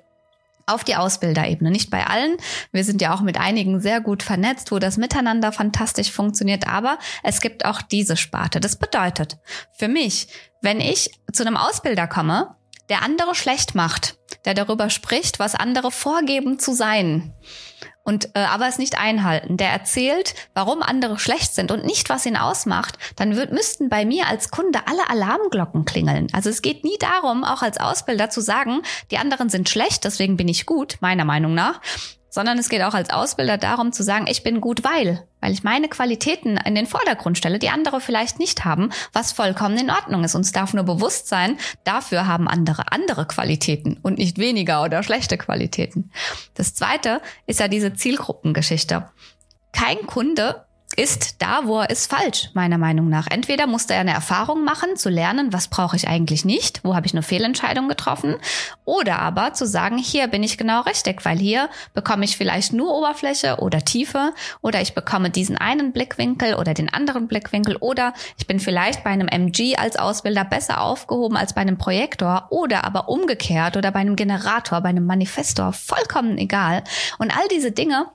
auf 0.68 0.84
die 0.84 0.96
Ausbilderebene. 0.96 1.70
Nicht 1.70 1.92
bei 1.92 2.08
allen. 2.08 2.38
Wir 2.72 2.84
sind 2.84 3.02
ja 3.02 3.14
auch 3.14 3.22
mit 3.22 3.40
einigen 3.40 3.80
sehr 3.82 4.02
gut 4.02 4.24
vernetzt, 4.24 4.72
wo 4.72 4.80
das 4.80 4.98
Miteinander 4.98 5.52
fantastisch 5.52 6.12
funktioniert. 6.12 6.68
Aber 6.68 6.98
es 7.24 7.42
gibt 7.42 7.66
auch 7.66 7.82
diese 7.82 8.18
Sparte. 8.18 8.60
Das 8.60 8.78
bedeutet 8.78 9.38
für 9.74 9.88
mich, 9.88 10.28
wenn 10.62 10.80
ich 10.80 11.12
zu 11.32 11.46
einem 11.46 11.58
Ausbilder 11.58 12.08
komme, 12.08 12.56
der 12.90 13.04
andere 13.04 13.36
schlecht 13.36 13.76
macht, 13.76 14.18
der 14.46 14.54
darüber 14.54 14.90
spricht, 14.90 15.40
was 15.40 15.56
andere 15.56 15.92
vorgeben 15.92 16.60
zu 16.60 16.74
sein, 16.74 17.34
und 18.06 18.30
äh, 18.36 18.40
aber 18.40 18.68
es 18.68 18.78
nicht 18.78 19.00
einhalten, 19.00 19.58
der 19.58 19.70
erzählt, 19.70 20.36
warum 20.54 20.84
andere 20.84 21.18
schlecht 21.18 21.56
sind 21.56 21.72
und 21.72 21.86
nicht, 21.86 22.08
was 22.08 22.26
ihn 22.28 22.38
ausmacht, 22.38 23.00
dann 23.16 23.36
wird, 23.36 23.52
müssten 23.52 23.90
bei 23.90 24.06
mir 24.06 24.28
als 24.28 24.52
Kunde 24.52 24.80
alle 24.86 25.10
Alarmglocken 25.10 25.86
klingeln. 25.86 26.28
Also 26.32 26.52
es 26.52 26.62
geht 26.62 26.84
nie 26.84 26.98
darum, 27.00 27.44
auch 27.44 27.64
als 27.64 27.80
Ausbilder 27.80 28.30
zu 28.30 28.42
sagen, 28.42 28.82
die 29.10 29.18
anderen 29.18 29.50
sind 29.50 29.70
schlecht, 29.70 30.04
deswegen 30.04 30.38
bin 30.38 30.48
ich 30.48 30.68
gut, 30.68 30.98
meiner 31.02 31.26
Meinung 31.26 31.56
nach, 31.56 31.82
sondern 32.36 32.60
es 32.60 32.68
geht 32.68 32.84
auch 32.84 32.94
als 32.94 33.10
Ausbilder 33.10 33.58
darum 33.58 33.94
zu 33.94 34.04
sagen, 34.04 34.28
ich 34.28 34.44
bin 34.44 34.60
gut, 34.60 34.84
weil, 34.84 35.26
weil 35.40 35.54
ich 35.54 35.64
meine 35.64 35.88
Qualitäten 35.88 36.58
in 36.58 36.76
den 36.76 36.86
Vordergrund 36.86 37.38
stelle, 37.38 37.60
die 37.60 37.70
andere 37.70 38.02
vielleicht 38.02 38.40
nicht 38.40 38.66
haben, 38.66 38.90
was 39.14 39.32
vollkommen 39.32 39.78
in 39.78 39.90
Ordnung 39.90 40.26
ist. 40.26 40.36
Uns 40.36 40.52
darf 40.52 40.74
nur 40.74 40.84
bewusst 40.84 41.30
sein, 41.30 41.58
dafür 41.86 42.28
haben 42.28 42.50
andere 42.50 42.92
andere 42.92 43.26
Qualitäten 43.26 43.98
und 44.02 44.18
nicht 44.18 44.38
weniger 44.38 44.84
oder 44.84 45.02
schlechte 45.02 45.38
Qualitäten. 45.38 46.12
Das 46.56 46.76
zweite 46.76 47.22
ist 47.48 47.62
ja 47.62 47.70
diese 47.70 47.94
Zielgruppengeschichte. 47.94 49.10
Kein 49.72 50.06
Kunde 50.06 50.66
ist 50.98 51.42
da, 51.42 51.62
wo 51.66 51.80
er 51.80 51.90
ist, 51.90 52.10
falsch, 52.10 52.50
meiner 52.54 52.78
Meinung 52.78 53.10
nach. 53.10 53.28
Entweder 53.28 53.68
musste 53.68 53.94
er 53.94 54.02
eine 54.02 54.14
Erfahrung 54.14 54.64
machen, 54.64 54.96
zu 54.96 55.10
lernen, 55.10 55.54
was 55.54 55.68
brauche 55.68 55.96
ich 55.96 56.08
eigentlich 56.08 56.46
nicht, 56.46 56.82
wo 56.84 56.96
habe 56.96 57.06
ich 57.06 57.14
eine 57.14 57.24
Fehlentscheidung 57.24 57.88
getroffen, 57.90 58.36
oder 58.86 59.20
aber 59.20 59.54
zu 59.54 59.66
sagen, 59.66 59.98
hier 59.98 60.28
bin 60.28 60.44
ich 60.44 60.58
genau 60.58 60.82
richtig, 60.82 61.26
weil 61.26 61.38
hier 61.38 61.70
bekomme 61.94 62.26
ich 62.26 62.38
vielleicht 62.38 62.74
nur 62.74 62.94
Oberfläche 62.94 63.58
oder 63.60 63.84
Tiefe, 63.84 64.34
oder 64.62 64.82
ich 64.82 64.94
bekomme 64.94 65.30
diesen 65.30 65.58
einen 65.58 65.92
Blickwinkel 65.92 66.56
oder 66.56 66.74
den 66.74 66.94
anderen 66.94 67.28
Blickwinkel, 67.28 67.76
oder 67.78 68.14
ich 68.38 68.48
bin 68.48 68.60
vielleicht 68.60 69.04
bei 69.04 69.10
einem 69.10 69.28
MG 69.28 69.76
als 69.78 69.98
Ausbilder 69.98 70.46
besser 70.46 70.82
aufgehoben 70.82 71.38
als 71.38 71.54
bei 71.54 71.62
einem 71.62 71.78
Projektor, 71.78 72.48
oder 72.50 72.84
aber 72.86 73.10
umgekehrt 73.10 73.78
oder 73.78 73.92
bei 73.92 74.00
einem 74.00 74.16
Generator, 74.16 74.82
bei 74.82 74.90
einem 74.90 75.06
Manifestor, 75.06 75.74
vollkommen 75.74 76.38
egal. 76.38 76.84
Und 77.18 77.36
all 77.36 77.48
diese 77.50 77.72
Dinge 77.72 78.08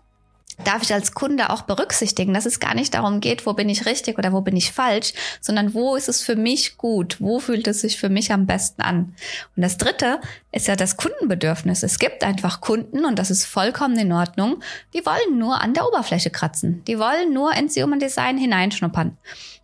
darf 0.65 0.83
ich 0.83 0.93
als 0.93 1.13
Kunde 1.13 1.51
auch 1.51 1.63
berücksichtigen, 1.63 2.35
dass 2.35 2.47
es 2.47 2.61
gar 2.61 2.75
nicht 2.75 2.95
darum 2.95 3.21
geht, 3.21 3.47
wo 3.47 3.53
bin 3.53 3.69
ich 3.69 3.87
richtig 3.87 4.19
oder 4.19 4.33
wo 4.33 4.41
bin 4.41 4.57
ich 4.57 4.73
falsch, 4.73 5.13
sondern 5.41 5.75
wo 5.75 5.97
ist 5.97 6.09
es 6.09 6.23
für 6.23 6.37
mich 6.37 6.77
gut, 6.77 7.17
wo 7.21 7.39
fühlt 7.39 7.67
es 7.69 7.81
sich 7.81 7.99
für 7.99 8.09
mich 8.09 8.33
am 8.33 8.47
besten 8.47 8.83
an. 8.83 9.15
Und 9.57 9.63
das 9.63 9.79
Dritte 9.79 10.21
ist 10.53 10.67
ja 10.67 10.77
das 10.77 10.97
Kundenbedürfnis. 10.97 11.83
Es 11.83 11.99
gibt 11.99 12.25
einfach 12.25 12.61
Kunden 12.61 13.05
und 13.05 13.19
das 13.19 13.31
ist 13.31 13.45
vollkommen 13.45 13.99
in 13.99 14.13
Ordnung, 14.13 14.63
die 14.95 15.05
wollen 15.05 15.39
nur 15.39 15.61
an 15.61 15.75
der 15.75 15.87
Oberfläche 15.87 16.31
kratzen, 16.31 16.83
die 16.87 16.99
wollen 16.99 17.33
nur 17.33 17.55
ins 17.55 17.77
Human 17.77 18.01
Design 18.01 18.39
hineinschnuppern. 18.39 19.17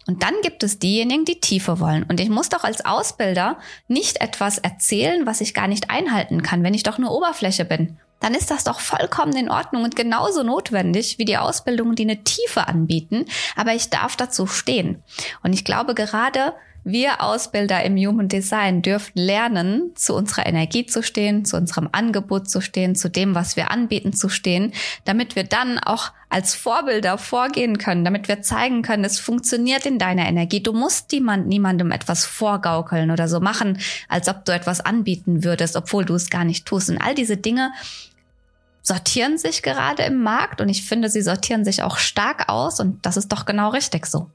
Und 0.07 0.23
dann 0.23 0.35
gibt 0.43 0.63
es 0.63 0.79
diejenigen, 0.79 1.25
die 1.25 1.41
Tiefe 1.41 1.81
wollen. 1.81 2.05
Und 2.05 2.21
ich 2.21 2.29
muss 2.29 2.49
doch 2.49 2.63
als 2.63 2.85
Ausbilder 2.85 3.59
nicht 3.89 4.21
etwas 4.21 4.59
erzählen, 4.59 5.27
was 5.27 5.41
ich 5.41 5.53
gar 5.53 5.67
nicht 5.67 5.91
einhalten 5.91 6.43
kann, 6.43 6.63
wenn 6.63 6.75
ich 6.75 6.85
doch 6.85 6.99
nur 6.99 7.11
Oberfläche 7.11 7.65
bin. 7.65 7.99
Dann 8.21 8.35
ist 8.35 8.51
das 8.51 8.65
doch 8.65 8.81
vollkommen 8.81 9.37
in 9.37 9.51
Ordnung 9.51 9.85
und 9.85 9.97
genauso 9.97 10.43
notwendig 10.43 11.19
wie 11.19 11.25
die 11.25 11.37
Ausbildungen, 11.37 11.95
die 11.97 12.05
eine 12.05 12.25
Tiefe 12.25 12.67
anbieten. 12.67 13.27
Aber 13.57 13.75
ich 13.75 13.91
darf 13.91 14.17
dazu 14.17 14.47
stehen. 14.47 15.03
Und 15.43 15.53
ich 15.53 15.65
glaube, 15.65 15.95
gerade 15.95 16.55
wir 16.87 17.21
Ausbilder 17.21 17.83
im 17.83 17.97
Human 17.97 18.29
Design 18.29 18.81
dürfen 18.81 19.13
lernen, 19.17 19.91
zu 19.97 20.15
unserer 20.15 20.47
Energie 20.47 20.87
zu 20.87 21.03
stehen, 21.03 21.45
zu 21.45 21.57
unserem 21.57 21.89
Angebot 21.91 22.49
zu 22.49 22.61
stehen, 22.61 22.95
zu 22.95 23.11
dem, 23.11 23.35
was 23.35 23.57
wir 23.57 23.73
anbieten 23.73 24.13
zu 24.13 24.29
stehen, 24.29 24.73
damit 25.05 25.35
wir 25.35 25.43
dann 25.43 25.81
auch 25.81 26.13
als 26.29 26.55
Vorbilder 26.55 27.19
vorgehen 27.19 27.79
können, 27.79 28.05
damit 28.05 28.29
wir 28.29 28.41
zeigen 28.41 28.83
können, 28.83 29.05
es 29.05 29.19
funktioniert 29.19 29.85
in 29.85 29.99
deiner 29.99 30.29
Energie. 30.29 30.63
Du 30.63 30.73
musst 30.73 31.11
niemand, 31.11 31.49
niemandem 31.49 31.91
etwas 31.91 32.25
vorgaukeln 32.25 33.11
oder 33.11 33.27
so 33.27 33.41
machen, 33.41 33.79
als 34.09 34.29
ob 34.29 34.45
du 34.45 34.53
etwas 34.53 34.81
anbieten 34.81 35.43
würdest, 35.43 35.75
obwohl 35.75 36.05
du 36.05 36.15
es 36.15 36.31
gar 36.31 36.45
nicht 36.45 36.67
tust. 36.67 36.89
Und 36.89 36.99
all 36.99 37.17
diese 37.17 37.37
Dinge 37.37 37.73
sortieren 38.83 39.39
sich 39.39 39.63
gerade 39.65 40.05
im 40.05 40.23
Markt 40.23 40.61
und 40.61 40.69
ich 40.69 40.85
finde, 40.85 41.11
sie 41.11 41.23
sortieren 41.23 41.65
sich 41.65 41.83
auch 41.83 41.97
stark 41.97 42.49
aus 42.49 42.79
und 42.79 43.05
das 43.05 43.17
ist 43.17 43.33
doch 43.33 43.45
genau 43.45 43.71
richtig 43.71 44.07
so. 44.07 44.31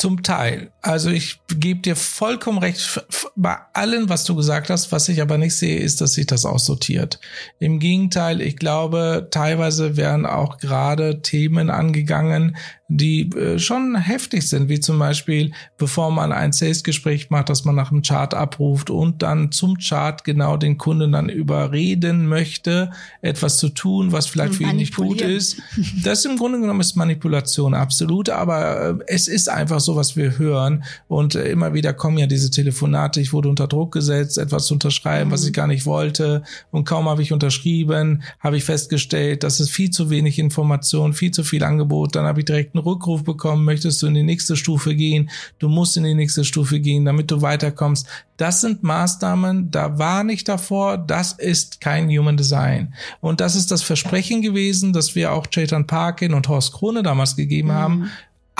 Zum 0.00 0.22
Teil. 0.22 0.70
Also 0.80 1.10
ich 1.10 1.42
gebe 1.58 1.80
dir 1.80 1.94
vollkommen 1.94 2.56
recht 2.56 3.04
bei 3.36 3.58
allem, 3.74 4.08
was 4.08 4.24
du 4.24 4.34
gesagt 4.34 4.70
hast. 4.70 4.92
Was 4.92 5.10
ich 5.10 5.20
aber 5.20 5.36
nicht 5.36 5.54
sehe, 5.54 5.78
ist, 5.78 6.00
dass 6.00 6.14
sich 6.14 6.24
das 6.24 6.46
aussortiert. 6.46 7.20
Im 7.58 7.78
Gegenteil, 7.80 8.40
ich 8.40 8.56
glaube, 8.56 9.28
teilweise 9.30 9.98
werden 9.98 10.24
auch 10.24 10.56
gerade 10.56 11.20
Themen 11.20 11.68
angegangen, 11.68 12.56
die 12.90 13.30
äh, 13.36 13.58
schon 13.60 13.94
heftig 13.94 14.48
sind, 14.48 14.68
wie 14.68 14.80
zum 14.80 14.98
Beispiel, 14.98 15.52
bevor 15.78 16.10
man 16.10 16.32
ein 16.32 16.52
Sales-Gespräch 16.52 17.30
macht, 17.30 17.48
dass 17.48 17.64
man 17.64 17.76
nach 17.76 17.90
dem 17.90 18.02
Chart 18.02 18.34
abruft 18.34 18.90
und 18.90 19.22
dann 19.22 19.52
zum 19.52 19.78
Chart 19.78 20.24
genau 20.24 20.56
den 20.56 20.76
Kunden 20.76 21.12
dann 21.12 21.28
überreden 21.28 22.26
möchte, 22.26 22.90
etwas 23.22 23.58
zu 23.58 23.68
tun, 23.68 24.10
was 24.10 24.26
vielleicht 24.26 24.56
für 24.56 24.64
ihn 24.64 24.76
nicht 24.76 24.96
gut 24.96 25.20
ist. 25.20 25.62
Das 26.02 26.24
im 26.24 26.36
Grunde 26.36 26.60
genommen 26.60 26.80
ist 26.80 26.96
Manipulation, 26.96 27.74
absolut, 27.74 28.28
aber 28.28 28.80
äh, 28.80 28.94
es 29.06 29.28
ist 29.28 29.48
einfach 29.48 29.78
so, 29.78 29.94
was 29.94 30.16
wir 30.16 30.38
hören 30.38 30.82
und 31.06 31.36
äh, 31.36 31.48
immer 31.48 31.72
wieder 31.74 31.92
kommen 31.92 32.18
ja 32.18 32.26
diese 32.26 32.50
Telefonate, 32.50 33.20
ich 33.20 33.32
wurde 33.32 33.48
unter 33.48 33.68
Druck 33.68 33.92
gesetzt, 33.92 34.36
etwas 34.36 34.66
zu 34.66 34.74
unterschreiben, 34.74 35.28
mhm. 35.28 35.32
was 35.32 35.46
ich 35.46 35.52
gar 35.52 35.68
nicht 35.68 35.86
wollte 35.86 36.42
und 36.72 36.84
kaum 36.84 37.08
habe 37.08 37.22
ich 37.22 37.32
unterschrieben, 37.32 38.22
habe 38.40 38.56
ich 38.56 38.64
festgestellt, 38.64 39.44
das 39.44 39.60
ist 39.60 39.70
viel 39.70 39.90
zu 39.90 40.10
wenig 40.10 40.40
Information, 40.40 41.12
viel 41.12 41.30
zu 41.30 41.44
viel 41.44 41.62
Angebot, 41.62 42.16
dann 42.16 42.24
habe 42.24 42.40
ich 42.40 42.46
direkt 42.46 42.74
Rückruf 42.84 43.24
bekommen, 43.24 43.64
möchtest 43.64 44.02
du 44.02 44.06
in 44.06 44.14
die 44.14 44.22
nächste 44.22 44.56
Stufe 44.56 44.94
gehen, 44.94 45.30
du 45.58 45.68
musst 45.68 45.96
in 45.96 46.04
die 46.04 46.14
nächste 46.14 46.44
Stufe 46.44 46.80
gehen, 46.80 47.04
damit 47.04 47.30
du 47.30 47.42
weiterkommst. 47.42 48.06
Das 48.36 48.60
sind 48.60 48.82
Maßnahmen, 48.82 49.70
da 49.70 49.98
war 49.98 50.24
nicht 50.24 50.48
davor, 50.48 50.98
das 50.98 51.32
ist 51.32 51.80
kein 51.80 52.08
Human 52.08 52.36
Design. 52.36 52.94
Und 53.20 53.40
das 53.40 53.54
ist 53.54 53.70
das 53.70 53.82
Versprechen 53.82 54.42
gewesen, 54.42 54.92
das 54.92 55.14
wir 55.14 55.32
auch 55.32 55.46
Chetan 55.46 55.86
Parkin 55.86 56.34
und 56.34 56.48
Horst 56.48 56.72
Krone 56.72 57.02
damals 57.02 57.36
gegeben 57.36 57.68
mhm. 57.68 57.74
haben 57.74 58.10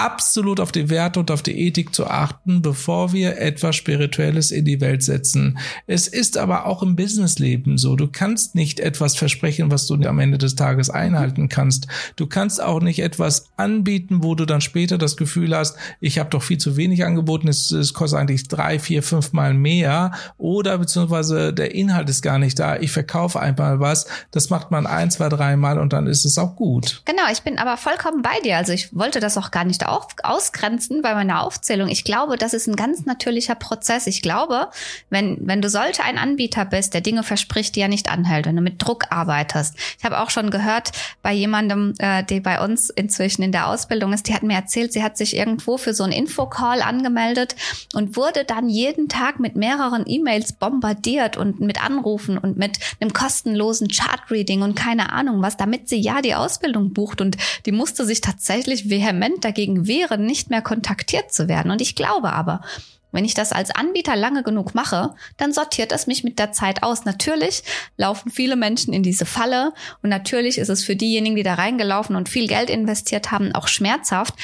absolut 0.00 0.60
auf 0.60 0.72
die 0.72 0.88
Werte 0.88 1.20
und 1.20 1.30
auf 1.30 1.42
die 1.42 1.58
Ethik 1.58 1.94
zu 1.94 2.06
achten, 2.06 2.62
bevor 2.62 3.12
wir 3.12 3.36
etwas 3.38 3.76
Spirituelles 3.76 4.50
in 4.50 4.64
die 4.64 4.80
Welt 4.80 5.02
setzen. 5.02 5.58
Es 5.86 6.08
ist 6.08 6.38
aber 6.38 6.64
auch 6.64 6.82
im 6.82 6.96
Businessleben 6.96 7.76
so. 7.76 7.96
Du 7.96 8.08
kannst 8.08 8.54
nicht 8.54 8.80
etwas 8.80 9.14
versprechen, 9.14 9.70
was 9.70 9.86
du 9.86 9.94
am 9.94 10.18
Ende 10.18 10.38
des 10.38 10.56
Tages 10.56 10.88
einhalten 10.88 11.50
kannst. 11.50 11.86
Du 12.16 12.26
kannst 12.26 12.62
auch 12.62 12.80
nicht 12.80 13.00
etwas 13.00 13.50
anbieten, 13.58 14.22
wo 14.22 14.34
du 14.34 14.46
dann 14.46 14.62
später 14.62 14.96
das 14.96 15.18
Gefühl 15.18 15.54
hast, 15.54 15.76
ich 16.00 16.18
habe 16.18 16.30
doch 16.30 16.42
viel 16.42 16.58
zu 16.58 16.78
wenig 16.78 17.04
angeboten, 17.04 17.48
es, 17.48 17.70
es 17.70 17.92
kostet 17.92 18.20
eigentlich 18.20 18.48
drei, 18.48 18.78
vier, 18.78 19.02
fünf 19.02 19.34
Mal 19.34 19.52
mehr 19.52 20.12
oder 20.38 20.78
beziehungsweise 20.78 21.52
der 21.52 21.74
Inhalt 21.74 22.08
ist 22.08 22.22
gar 22.22 22.38
nicht 22.38 22.58
da. 22.58 22.76
Ich 22.76 22.90
verkaufe 22.90 23.38
einmal 23.38 23.80
was. 23.80 24.06
Das 24.30 24.48
macht 24.48 24.70
man 24.70 24.86
ein, 24.86 25.10
zwei, 25.10 25.28
drei 25.28 25.56
Mal 25.56 25.78
und 25.78 25.92
dann 25.92 26.06
ist 26.06 26.24
es 26.24 26.38
auch 26.38 26.56
gut. 26.56 27.02
Genau, 27.04 27.24
ich 27.30 27.42
bin 27.42 27.58
aber 27.58 27.76
vollkommen 27.76 28.22
bei 28.22 28.40
dir. 28.44 28.56
Also 28.56 28.72
ich 28.72 28.96
wollte 28.96 29.20
das 29.20 29.36
auch 29.36 29.50
gar 29.50 29.64
nicht 29.64 29.89
auf, 29.90 30.08
ausgrenzen 30.22 31.02
bei 31.02 31.14
meiner 31.14 31.42
Aufzählung. 31.42 31.88
Ich 31.88 32.04
glaube, 32.04 32.36
das 32.36 32.54
ist 32.54 32.66
ein 32.66 32.76
ganz 32.76 33.06
natürlicher 33.06 33.54
Prozess. 33.54 34.06
Ich 34.06 34.22
glaube, 34.22 34.68
wenn, 35.10 35.38
wenn 35.40 35.62
du 35.62 35.68
sollte 35.68 36.04
ein 36.04 36.18
Anbieter 36.18 36.64
bist, 36.64 36.94
der 36.94 37.00
Dinge 37.00 37.22
verspricht, 37.22 37.76
die 37.76 37.80
er 37.80 37.88
nicht 37.88 38.10
anhält, 38.10 38.46
wenn 38.46 38.56
du 38.56 38.62
mit 38.62 38.82
Druck 38.82 39.06
arbeitest. 39.10 39.74
Ich 39.98 40.04
habe 40.04 40.20
auch 40.20 40.30
schon 40.30 40.50
gehört 40.50 40.92
bei 41.22 41.32
jemandem, 41.32 41.94
äh, 41.98 42.24
der 42.24 42.40
bei 42.40 42.62
uns 42.62 42.90
inzwischen 42.90 43.42
in 43.42 43.52
der 43.52 43.68
Ausbildung 43.68 44.12
ist, 44.12 44.28
die 44.28 44.34
hat 44.34 44.42
mir 44.42 44.54
erzählt, 44.54 44.92
sie 44.92 45.02
hat 45.02 45.16
sich 45.16 45.36
irgendwo 45.36 45.78
für 45.78 45.94
so 45.94 46.04
einen 46.04 46.12
Infocall 46.12 46.82
angemeldet 46.82 47.56
und 47.94 48.16
wurde 48.16 48.44
dann 48.44 48.68
jeden 48.68 49.08
Tag 49.08 49.40
mit 49.40 49.56
mehreren 49.56 50.04
E-Mails 50.06 50.52
bombardiert 50.52 51.36
und 51.36 51.60
mit 51.60 51.82
Anrufen 51.84 52.38
und 52.38 52.56
mit 52.56 52.78
einem 53.00 53.12
kostenlosen 53.12 53.88
Chart-Reading 53.88 54.62
und 54.62 54.74
keine 54.74 55.12
Ahnung 55.12 55.42
was, 55.42 55.56
damit 55.56 55.88
sie 55.88 56.00
ja 56.00 56.22
die 56.22 56.34
Ausbildung 56.34 56.92
bucht 56.92 57.20
und 57.20 57.36
die 57.66 57.72
musste 57.72 58.04
sich 58.04 58.20
tatsächlich 58.20 58.90
vehement 58.90 59.44
dagegen 59.44 59.79
wehren, 59.86 60.26
nicht 60.26 60.50
mehr 60.50 60.62
kontaktiert 60.62 61.32
zu 61.32 61.48
werden. 61.48 61.70
Und 61.70 61.80
ich 61.80 61.94
glaube 61.94 62.32
aber, 62.32 62.62
wenn 63.12 63.24
ich 63.24 63.34
das 63.34 63.52
als 63.52 63.70
Anbieter 63.70 64.16
lange 64.16 64.42
genug 64.42 64.74
mache, 64.74 65.14
dann 65.36 65.52
sortiert 65.52 65.92
es 65.92 66.06
mich 66.06 66.22
mit 66.24 66.38
der 66.38 66.52
Zeit 66.52 66.82
aus. 66.82 67.04
Natürlich 67.04 67.62
laufen 67.96 68.30
viele 68.30 68.56
Menschen 68.56 68.92
in 68.92 69.02
diese 69.02 69.26
Falle 69.26 69.72
und 70.02 70.10
natürlich 70.10 70.58
ist 70.58 70.68
es 70.68 70.84
für 70.84 70.96
diejenigen, 70.96 71.36
die 71.36 71.42
da 71.42 71.54
reingelaufen 71.54 72.16
und 72.16 72.28
viel 72.28 72.46
Geld 72.46 72.70
investiert 72.70 73.30
haben, 73.32 73.52
auch 73.54 73.68
schmerzhaft. 73.68 74.34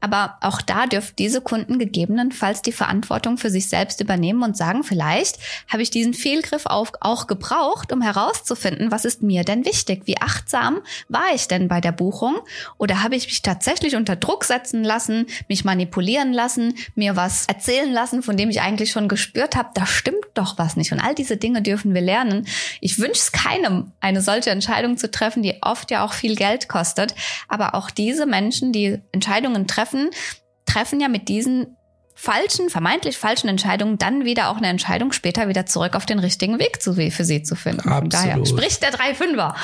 Aber 0.00 0.38
auch 0.40 0.62
da 0.62 0.86
dürfen 0.86 1.14
diese 1.18 1.40
Kunden 1.40 1.78
gegebenenfalls 1.78 2.62
die 2.62 2.72
Verantwortung 2.72 3.38
für 3.38 3.50
sich 3.50 3.68
selbst 3.68 4.00
übernehmen 4.00 4.42
und 4.42 4.56
sagen, 4.56 4.82
vielleicht 4.82 5.38
habe 5.68 5.82
ich 5.82 5.90
diesen 5.90 6.14
Fehlgriff 6.14 6.66
auch, 6.66 6.92
auch 7.00 7.26
gebraucht, 7.26 7.92
um 7.92 8.00
herauszufinden, 8.00 8.90
was 8.90 9.04
ist 9.04 9.22
mir 9.22 9.44
denn 9.44 9.64
wichtig? 9.64 10.02
Wie 10.06 10.18
achtsam 10.18 10.80
war 11.08 11.34
ich 11.34 11.48
denn 11.48 11.68
bei 11.68 11.80
der 11.80 11.92
Buchung? 11.92 12.38
Oder 12.78 13.02
habe 13.02 13.16
ich 13.16 13.26
mich 13.26 13.42
tatsächlich 13.42 13.96
unter 13.96 14.16
Druck 14.16 14.44
setzen 14.44 14.84
lassen, 14.84 15.26
mich 15.48 15.64
manipulieren 15.64 16.32
lassen, 16.32 16.74
mir 16.94 17.16
was 17.16 17.46
erzählen 17.46 17.92
lassen, 17.92 18.22
von 18.22 18.36
dem 18.36 18.50
ich 18.50 18.60
eigentlich 18.60 18.90
schon 18.90 19.08
gespürt 19.08 19.56
habe, 19.56 19.70
da 19.74 19.86
stimmt 19.86 20.16
doch 20.34 20.58
was 20.58 20.76
nicht. 20.76 20.92
Und 20.92 21.00
all 21.00 21.14
diese 21.14 21.36
Dinge 21.36 21.62
dürfen 21.62 21.94
wir 21.94 22.00
lernen. 22.00 22.46
Ich 22.80 22.98
wünsche 22.98 23.20
es 23.20 23.32
keinem, 23.32 23.92
eine 24.00 24.22
solche 24.22 24.50
Entscheidung 24.50 24.96
zu 24.96 25.10
treffen, 25.10 25.42
die 25.42 25.58
oft 25.62 25.90
ja 25.90 26.04
auch 26.04 26.12
viel 26.12 26.36
Geld 26.36 26.68
kostet. 26.68 27.14
Aber 27.48 27.74
auch 27.74 27.90
diese 27.90 28.26
Menschen, 28.26 28.72
die 28.72 28.98
Entscheidungen 29.12 29.66
treffen, 29.66 29.89
treffen, 29.90 30.10
treffen 30.66 31.00
ja 31.00 31.08
mit 31.08 31.28
diesen 31.28 31.76
falschen, 32.14 32.68
vermeintlich 32.68 33.16
falschen 33.16 33.48
Entscheidungen 33.48 33.96
dann 33.96 34.24
wieder 34.24 34.50
auch 34.50 34.58
eine 34.58 34.68
Entscheidung 34.68 35.12
später 35.12 35.48
wieder 35.48 35.64
zurück 35.64 35.96
auf 35.96 36.04
den 36.04 36.18
richtigen 36.18 36.58
Weg 36.58 36.82
zu, 36.82 36.94
für 36.94 37.24
sie 37.24 37.42
zu 37.42 37.56
finden. 37.56 37.88
Absolut. 37.88 38.12
daher 38.12 38.46
spricht 38.46 38.82
der 38.82 38.90
drei 38.90 39.14
Fünfer. 39.14 39.56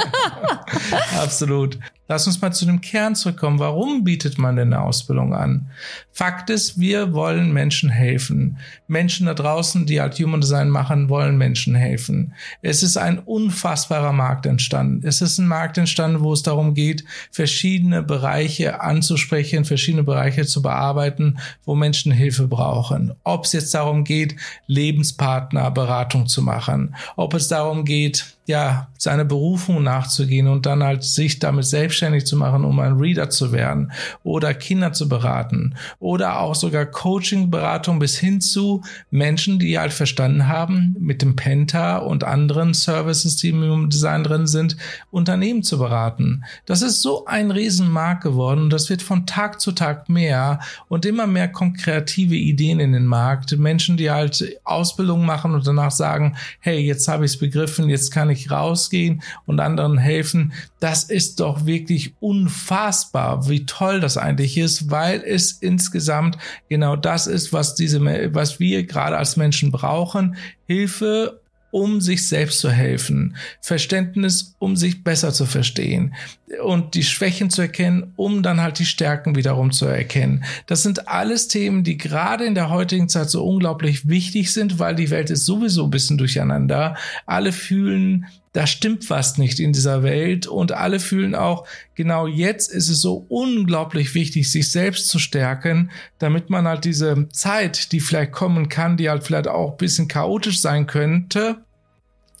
Absolut. 1.22 1.78
Lass 2.10 2.26
uns 2.26 2.40
mal 2.40 2.52
zu 2.52 2.66
dem 2.66 2.80
Kern 2.80 3.14
zurückkommen. 3.14 3.60
Warum 3.60 4.02
bietet 4.02 4.36
man 4.36 4.56
denn 4.56 4.74
eine 4.74 4.82
Ausbildung 4.82 5.32
an? 5.32 5.70
Fakt 6.10 6.50
ist, 6.50 6.80
wir 6.80 7.12
wollen 7.12 7.52
Menschen 7.52 7.88
helfen. 7.88 8.58
Menschen 8.88 9.26
da 9.26 9.34
draußen, 9.34 9.86
die 9.86 10.00
halt 10.00 10.18
Human 10.18 10.40
Design 10.40 10.70
machen, 10.70 11.08
wollen 11.08 11.38
Menschen 11.38 11.76
helfen. 11.76 12.34
Es 12.62 12.82
ist 12.82 12.96
ein 12.96 13.20
unfassbarer 13.20 14.12
Markt 14.12 14.46
entstanden. 14.46 15.06
Es 15.06 15.20
ist 15.20 15.38
ein 15.38 15.46
Markt 15.46 15.78
entstanden, 15.78 16.24
wo 16.24 16.32
es 16.32 16.42
darum 16.42 16.74
geht, 16.74 17.04
verschiedene 17.30 18.02
Bereiche 18.02 18.80
anzusprechen, 18.80 19.64
verschiedene 19.64 20.02
Bereiche 20.02 20.44
zu 20.46 20.62
bearbeiten, 20.62 21.38
wo 21.64 21.76
Menschen 21.76 22.10
Hilfe 22.10 22.48
brauchen. 22.48 23.14
Ob 23.22 23.44
es 23.44 23.52
jetzt 23.52 23.72
darum 23.72 24.02
geht, 24.02 24.34
Lebenspartnerberatung 24.66 26.26
zu 26.26 26.42
machen, 26.42 26.96
ob 27.14 27.34
es 27.34 27.46
darum 27.46 27.84
geht, 27.84 28.36
ja, 28.50 28.88
seine 28.98 29.24
Berufung 29.24 29.82
nachzugehen 29.82 30.46
und 30.46 30.66
dann 30.66 30.82
halt 30.82 31.04
sich 31.04 31.38
damit 31.38 31.64
selbstständig 31.64 32.26
zu 32.26 32.36
machen, 32.36 32.66
um 32.66 32.78
ein 32.80 32.98
Reader 32.98 33.30
zu 33.30 33.50
werden 33.50 33.92
oder 34.22 34.52
Kinder 34.52 34.92
zu 34.92 35.08
beraten 35.08 35.74
oder 36.00 36.40
auch 36.40 36.54
sogar 36.54 36.84
Coaching-Beratung 36.84 37.98
bis 37.98 38.18
hin 38.18 38.42
zu 38.42 38.82
Menschen, 39.10 39.58
die 39.58 39.78
halt 39.78 39.94
verstanden 39.94 40.48
haben, 40.48 40.94
mit 40.98 41.22
dem 41.22 41.34
Penta 41.34 41.96
und 41.96 42.24
anderen 42.24 42.74
Services, 42.74 43.36
die 43.36 43.48
im 43.48 43.88
Design 43.88 44.22
drin 44.22 44.46
sind, 44.46 44.76
Unternehmen 45.10 45.62
zu 45.62 45.78
beraten. 45.78 46.44
Das 46.66 46.82
ist 46.82 47.00
so 47.00 47.24
ein 47.24 47.50
Riesenmarkt 47.50 48.22
geworden 48.22 48.64
und 48.64 48.70
das 48.70 48.90
wird 48.90 49.00
von 49.00 49.24
Tag 49.24 49.62
zu 49.62 49.72
Tag 49.72 50.10
mehr 50.10 50.60
und 50.88 51.06
immer 51.06 51.26
mehr 51.26 51.48
kommen 51.48 51.72
kreative 51.72 52.34
Ideen 52.34 52.80
in 52.80 52.92
den 52.92 53.06
Markt. 53.06 53.56
Menschen, 53.56 53.96
die 53.96 54.10
halt 54.10 54.58
Ausbildung 54.64 55.24
machen 55.24 55.54
und 55.54 55.66
danach 55.66 55.90
sagen, 55.90 56.36
hey, 56.58 56.80
jetzt 56.80 57.08
habe 57.08 57.24
ich 57.24 57.32
es 57.32 57.38
begriffen, 57.38 57.88
jetzt 57.88 58.10
kann 58.10 58.28
ich 58.28 58.39
wirklich 58.40 58.50
rausgehen 58.50 59.22
und 59.46 59.60
anderen 59.60 59.98
helfen, 59.98 60.52
das 60.80 61.04
ist 61.04 61.40
doch 61.40 61.66
wirklich 61.66 62.14
unfassbar, 62.20 63.48
wie 63.48 63.66
toll 63.66 64.00
das 64.00 64.16
eigentlich 64.16 64.56
ist, 64.56 64.90
weil 64.90 65.22
es 65.22 65.52
insgesamt 65.52 66.38
genau 66.68 66.96
das 66.96 67.26
ist, 67.26 67.52
was 67.52 67.74
diese, 67.74 68.00
was 68.34 68.60
wir 68.60 68.84
gerade 68.84 69.16
als 69.16 69.36
Menschen 69.36 69.70
brauchen. 69.70 70.36
Hilfe 70.66 71.39
um 71.70 72.00
sich 72.00 72.26
selbst 72.26 72.60
zu 72.60 72.70
helfen, 72.70 73.36
Verständnis, 73.60 74.54
um 74.58 74.76
sich 74.76 75.04
besser 75.04 75.32
zu 75.32 75.46
verstehen 75.46 76.14
und 76.62 76.94
die 76.94 77.04
Schwächen 77.04 77.50
zu 77.50 77.62
erkennen, 77.62 78.12
um 78.16 78.42
dann 78.42 78.60
halt 78.60 78.78
die 78.78 78.86
Stärken 78.86 79.36
wiederum 79.36 79.70
zu 79.70 79.86
erkennen. 79.86 80.44
Das 80.66 80.82
sind 80.82 81.08
alles 81.08 81.48
Themen, 81.48 81.84
die 81.84 81.96
gerade 81.96 82.44
in 82.44 82.54
der 82.54 82.70
heutigen 82.70 83.08
Zeit 83.08 83.30
so 83.30 83.44
unglaublich 83.44 84.08
wichtig 84.08 84.52
sind, 84.52 84.78
weil 84.78 84.94
die 84.94 85.10
Welt 85.10 85.30
ist 85.30 85.46
sowieso 85.46 85.84
ein 85.84 85.90
bisschen 85.90 86.18
durcheinander. 86.18 86.96
Alle 87.26 87.52
fühlen 87.52 88.26
da 88.52 88.66
stimmt 88.66 89.08
was 89.10 89.38
nicht 89.38 89.60
in 89.60 89.72
dieser 89.72 90.02
Welt 90.02 90.46
und 90.46 90.72
alle 90.72 90.98
fühlen 90.98 91.34
auch, 91.34 91.66
genau 91.94 92.26
jetzt 92.26 92.72
ist 92.72 92.88
es 92.88 93.00
so 93.00 93.24
unglaublich 93.28 94.14
wichtig, 94.14 94.50
sich 94.50 94.70
selbst 94.70 95.08
zu 95.08 95.18
stärken, 95.18 95.90
damit 96.18 96.50
man 96.50 96.66
halt 96.66 96.84
diese 96.84 97.28
Zeit, 97.28 97.92
die 97.92 98.00
vielleicht 98.00 98.32
kommen 98.32 98.68
kann, 98.68 98.96
die 98.96 99.08
halt 99.08 99.22
vielleicht 99.22 99.48
auch 99.48 99.72
ein 99.72 99.76
bisschen 99.76 100.08
chaotisch 100.08 100.60
sein 100.60 100.86
könnte, 100.86 101.64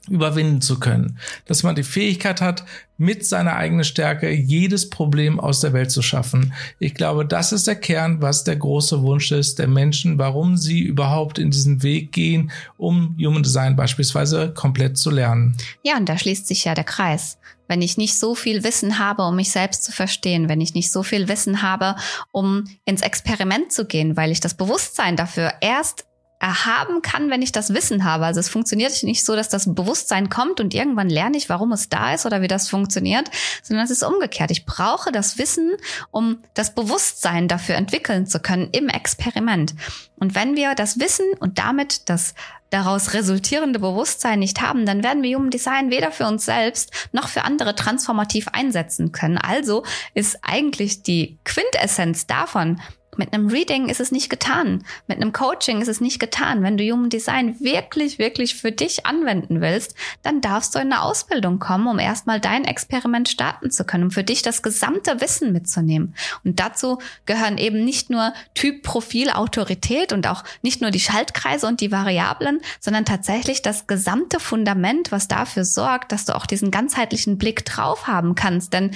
überwinden 0.08 0.60
zu 0.60 0.80
können. 0.80 1.18
Dass 1.46 1.62
man 1.62 1.74
die 1.74 1.82
Fähigkeit 1.82 2.40
hat, 2.40 2.64
mit 3.00 3.24
seiner 3.24 3.56
eigenen 3.56 3.84
Stärke 3.84 4.30
jedes 4.30 4.90
Problem 4.90 5.40
aus 5.40 5.60
der 5.60 5.72
Welt 5.72 5.90
zu 5.90 6.02
schaffen. 6.02 6.52
Ich 6.78 6.94
glaube, 6.94 7.24
das 7.24 7.50
ist 7.50 7.66
der 7.66 7.76
Kern, 7.76 8.20
was 8.20 8.44
der 8.44 8.56
große 8.56 9.02
Wunsch 9.02 9.32
ist 9.32 9.58
der 9.58 9.68
Menschen, 9.68 10.18
warum 10.18 10.58
sie 10.58 10.80
überhaupt 10.80 11.38
in 11.38 11.50
diesen 11.50 11.82
Weg 11.82 12.12
gehen, 12.12 12.50
um 12.76 13.16
Human 13.18 13.42
Design 13.42 13.74
beispielsweise 13.74 14.52
komplett 14.52 14.98
zu 14.98 15.10
lernen. 15.10 15.56
Ja, 15.82 15.96
und 15.96 16.10
da 16.10 16.18
schließt 16.18 16.46
sich 16.46 16.66
ja 16.66 16.74
der 16.74 16.84
Kreis. 16.84 17.38
Wenn 17.68 17.80
ich 17.80 17.96
nicht 17.96 18.18
so 18.18 18.34
viel 18.34 18.64
Wissen 18.64 18.98
habe, 18.98 19.22
um 19.22 19.36
mich 19.36 19.50
selbst 19.50 19.84
zu 19.84 19.92
verstehen, 19.92 20.48
wenn 20.48 20.60
ich 20.60 20.74
nicht 20.74 20.90
so 20.90 21.02
viel 21.02 21.28
Wissen 21.28 21.62
habe, 21.62 21.94
um 22.32 22.64
ins 22.84 23.00
Experiment 23.00 23.72
zu 23.72 23.86
gehen, 23.86 24.16
weil 24.16 24.30
ich 24.30 24.40
das 24.40 24.54
Bewusstsein 24.54 25.16
dafür 25.16 25.54
erst 25.62 26.04
erhaben 26.40 27.02
kann, 27.02 27.30
wenn 27.30 27.42
ich 27.42 27.52
das 27.52 27.74
Wissen 27.74 28.04
habe. 28.04 28.24
Also 28.24 28.40
es 28.40 28.48
funktioniert 28.48 29.02
nicht 29.02 29.24
so, 29.24 29.36
dass 29.36 29.50
das 29.50 29.72
Bewusstsein 29.74 30.30
kommt 30.30 30.58
und 30.58 30.74
irgendwann 30.74 31.10
lerne 31.10 31.36
ich, 31.36 31.50
warum 31.50 31.70
es 31.72 31.90
da 31.90 32.14
ist 32.14 32.24
oder 32.24 32.40
wie 32.40 32.48
das 32.48 32.68
funktioniert, 32.68 33.30
sondern 33.62 33.84
es 33.84 33.90
ist 33.90 34.02
umgekehrt. 34.02 34.50
Ich 34.50 34.64
brauche 34.64 35.12
das 35.12 35.36
Wissen, 35.36 35.72
um 36.10 36.38
das 36.54 36.74
Bewusstsein 36.74 37.46
dafür 37.46 37.74
entwickeln 37.74 38.26
zu 38.26 38.40
können 38.40 38.70
im 38.72 38.88
Experiment. 38.88 39.74
Und 40.16 40.34
wenn 40.34 40.56
wir 40.56 40.74
das 40.74 40.98
Wissen 40.98 41.26
und 41.40 41.58
damit 41.58 42.08
das 42.08 42.34
daraus 42.70 43.12
resultierende 43.12 43.78
Bewusstsein 43.78 44.38
nicht 44.38 44.62
haben, 44.62 44.86
dann 44.86 45.02
werden 45.02 45.22
wir 45.22 45.36
Human 45.36 45.50
Design 45.50 45.90
weder 45.90 46.10
für 46.10 46.26
uns 46.26 46.46
selbst 46.46 46.90
noch 47.12 47.28
für 47.28 47.44
andere 47.44 47.74
transformativ 47.74 48.48
einsetzen 48.48 49.12
können. 49.12 49.38
Also 49.38 49.84
ist 50.14 50.38
eigentlich 50.42 51.02
die 51.02 51.38
Quintessenz 51.44 52.26
davon, 52.26 52.80
mit 53.16 53.32
einem 53.32 53.48
Reading 53.48 53.88
ist 53.88 54.00
es 54.00 54.12
nicht 54.12 54.30
getan. 54.30 54.84
Mit 55.06 55.18
einem 55.20 55.32
Coaching 55.32 55.80
ist 55.82 55.88
es 55.88 56.00
nicht 56.00 56.20
getan. 56.20 56.62
Wenn 56.62 56.76
du 56.76 56.84
Human 56.84 57.10
Design 57.10 57.58
wirklich, 57.60 58.18
wirklich 58.18 58.54
für 58.54 58.72
dich 58.72 59.04
anwenden 59.04 59.60
willst, 59.60 59.94
dann 60.22 60.40
darfst 60.40 60.74
du 60.74 60.78
in 60.78 60.92
eine 60.92 61.02
Ausbildung 61.02 61.58
kommen, 61.58 61.88
um 61.88 61.98
erstmal 61.98 62.40
dein 62.40 62.64
Experiment 62.64 63.28
starten 63.28 63.70
zu 63.70 63.84
können, 63.84 64.04
um 64.04 64.10
für 64.10 64.24
dich 64.24 64.42
das 64.42 64.62
gesamte 64.62 65.20
Wissen 65.20 65.52
mitzunehmen. 65.52 66.14
Und 66.44 66.60
dazu 66.60 66.98
gehören 67.26 67.58
eben 67.58 67.84
nicht 67.84 68.10
nur 68.10 68.32
Typ, 68.54 68.82
Profil, 68.82 69.30
Autorität 69.30 70.12
und 70.12 70.26
auch 70.26 70.44
nicht 70.62 70.80
nur 70.80 70.90
die 70.90 71.00
Schaltkreise 71.00 71.66
und 71.66 71.80
die 71.80 71.92
Variablen, 71.92 72.60
sondern 72.78 73.04
tatsächlich 73.04 73.62
das 73.62 73.86
gesamte 73.86 74.38
Fundament, 74.38 75.10
was 75.10 75.28
dafür 75.28 75.64
sorgt, 75.64 76.12
dass 76.12 76.24
du 76.24 76.36
auch 76.36 76.46
diesen 76.46 76.70
ganzheitlichen 76.70 77.38
Blick 77.38 77.64
drauf 77.64 78.06
haben 78.06 78.34
kannst. 78.34 78.72
Denn 78.72 78.92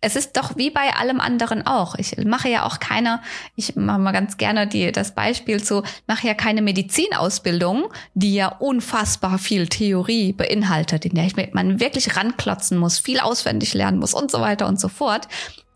es 0.00 0.16
ist 0.16 0.36
doch 0.36 0.56
wie 0.56 0.70
bei 0.70 0.94
allem 0.94 1.20
anderen 1.20 1.66
auch. 1.66 1.94
Ich 1.96 2.16
mache 2.24 2.48
ja 2.48 2.64
auch 2.64 2.80
keine, 2.80 3.20
ich 3.54 3.76
mache 3.76 3.98
mal 3.98 4.12
ganz 4.12 4.38
gerne 4.38 4.66
die, 4.66 4.92
das 4.92 5.14
Beispiel 5.14 5.62
zu, 5.62 5.82
mache 6.06 6.26
ja 6.26 6.34
keine 6.34 6.62
Medizinausbildung, 6.62 7.92
die 8.14 8.34
ja 8.34 8.48
unfassbar 8.48 9.38
viel 9.38 9.68
Theorie 9.68 10.32
beinhaltet, 10.32 11.04
in 11.04 11.14
der 11.14 11.26
ich 11.26 11.36
man 11.52 11.80
wirklich 11.80 12.16
ranklotzen 12.16 12.78
muss, 12.78 12.98
viel 12.98 13.20
auswendig 13.20 13.74
lernen 13.74 13.98
muss 13.98 14.14
und 14.14 14.30
so 14.30 14.40
weiter 14.40 14.66
und 14.66 14.80
so 14.80 14.88
fort. 14.88 15.28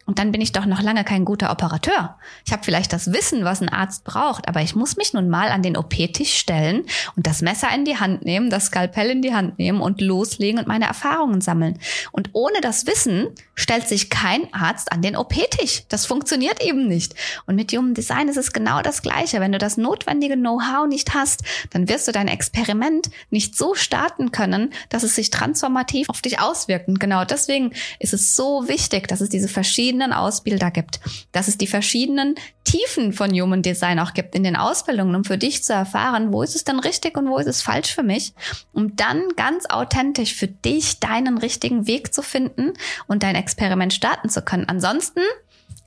Und 0.07 0.19
dann 0.19 0.33
bin 0.33 0.41
ich 0.41 0.53
doch 0.53 0.67
noch 0.67 0.83
lange 0.83 1.05
kein 1.05 1.25
guter 1.25 1.51
Operateur. 1.51 2.17
Ich 2.45 2.53
habe 2.53 2.63
vielleicht 2.63 2.93
das 2.93 3.13
Wissen, 3.13 3.45
was 3.45 3.63
ein 3.63 3.71
Arzt 3.71 4.05
braucht, 4.05 4.49
aber 4.49 4.61
ich 4.61 4.75
muss 4.75 4.97
mich 4.97 5.15
nun 5.15 5.29
mal 5.29 5.49
an 5.49 5.63
den 5.63 5.77
OP-Tisch 5.77 6.35
stellen 6.35 6.85
und 7.17 7.27
das 7.27 7.41
Messer 7.41 7.69
in 7.75 7.85
die 7.85 7.99
Hand 7.99 8.25
nehmen, 8.25 8.51
das 8.51 8.67
Skalpell 8.67 9.11
in 9.11 9.23
die 9.23 9.35
Hand 9.35 9.59
nehmen 9.59 9.81
und 9.81 10.01
loslegen 10.01 10.59
und 10.59 10.69
meine 10.69 10.87
Erfahrungen 10.87 11.41
sammeln. 11.41 11.79
Und 12.13 12.31
ohne 12.33 12.61
das 12.61 12.87
Wissen 12.87 13.29
stellt 13.55 13.89
sich 13.89 14.11
kein 14.11 14.53
Arzt 14.53 14.93
an 14.93 15.01
den 15.01 15.17
OP-Tisch. 15.17 15.85
Das 15.89 16.05
funktioniert 16.05 16.63
eben 16.63 16.87
nicht. 16.87 17.15
Und 17.47 17.57
mit 17.57 17.73
Human 17.73 17.95
Design 17.95 18.29
ist 18.29 18.37
es 18.37 18.53
genau 18.53 18.83
das 18.83 19.01
Gleiche. 19.01 19.41
Wenn 19.41 19.53
du 19.53 19.59
das 19.59 19.77
notwendige 19.77 20.35
Know-how 20.35 20.87
nicht 20.87 21.15
hast, 21.15 21.45
dann 21.71 21.89
wirst 21.89 22.09
du 22.09 22.13
dein 22.13 22.29
Experiment 22.29 23.11
nicht 23.31 23.57
so 23.57 23.75
starten 23.75 24.33
können, 24.33 24.73
dass 24.91 25.03
es 25.03 25.15
sich 25.15 25.31
transformativ 25.31 26.11
auf 26.11 26.21
dich 26.21 26.41
auswirkt. 26.41 26.89
Und 26.89 27.01
genau 27.01 27.25
deswegen 27.25 27.73
ist 27.99 28.13
es 28.13 28.37
so 28.37 28.69
wichtig, 28.69 29.09
dass 29.09 29.21
es 29.21 29.31
diese 29.31 29.49
verschiedenen 29.49 29.94
verschiedenen 29.95 30.13
Ausbilder 30.13 30.71
gibt, 30.71 31.01
dass 31.33 31.49
es 31.49 31.57
die 31.57 31.67
verschiedenen 31.67 32.35
Tiefen 32.65 33.13
von 33.13 33.31
Human 33.31 33.63
Design 33.63 34.01
auch 34.01 34.13
gibt 34.13 34.35
in 34.35 34.43
den 34.43 34.57
Ausbildungen, 34.57 35.15
um 35.15 35.25
für 35.25 35.39
dich 35.39 35.63
zu 35.63 35.73
erfahren, 35.73 36.33
wo 36.33 36.43
ist 36.43 36.57
es 36.57 36.65
denn 36.65 36.81
richtig 36.81 37.17
und 37.17 37.29
wo 37.29 37.39
ist 37.39 37.47
es 37.47 37.63
falsch 37.63 37.95
für 37.95 38.03
mich, 38.03 38.33
um 38.73 38.97
dann 38.97 39.23
ganz 39.37 39.67
authentisch 39.67 40.35
für 40.35 40.49
dich 40.49 40.99
deinen 40.99 41.39
richtigen 41.39 41.87
Weg 41.87 42.13
zu 42.13 42.23
finden 42.23 42.73
und 43.07 43.23
dein 43.23 43.37
Experiment 43.37 43.93
starten 43.93 44.29
zu 44.29 44.43
können. 44.43 44.69
Ansonsten 44.69 45.21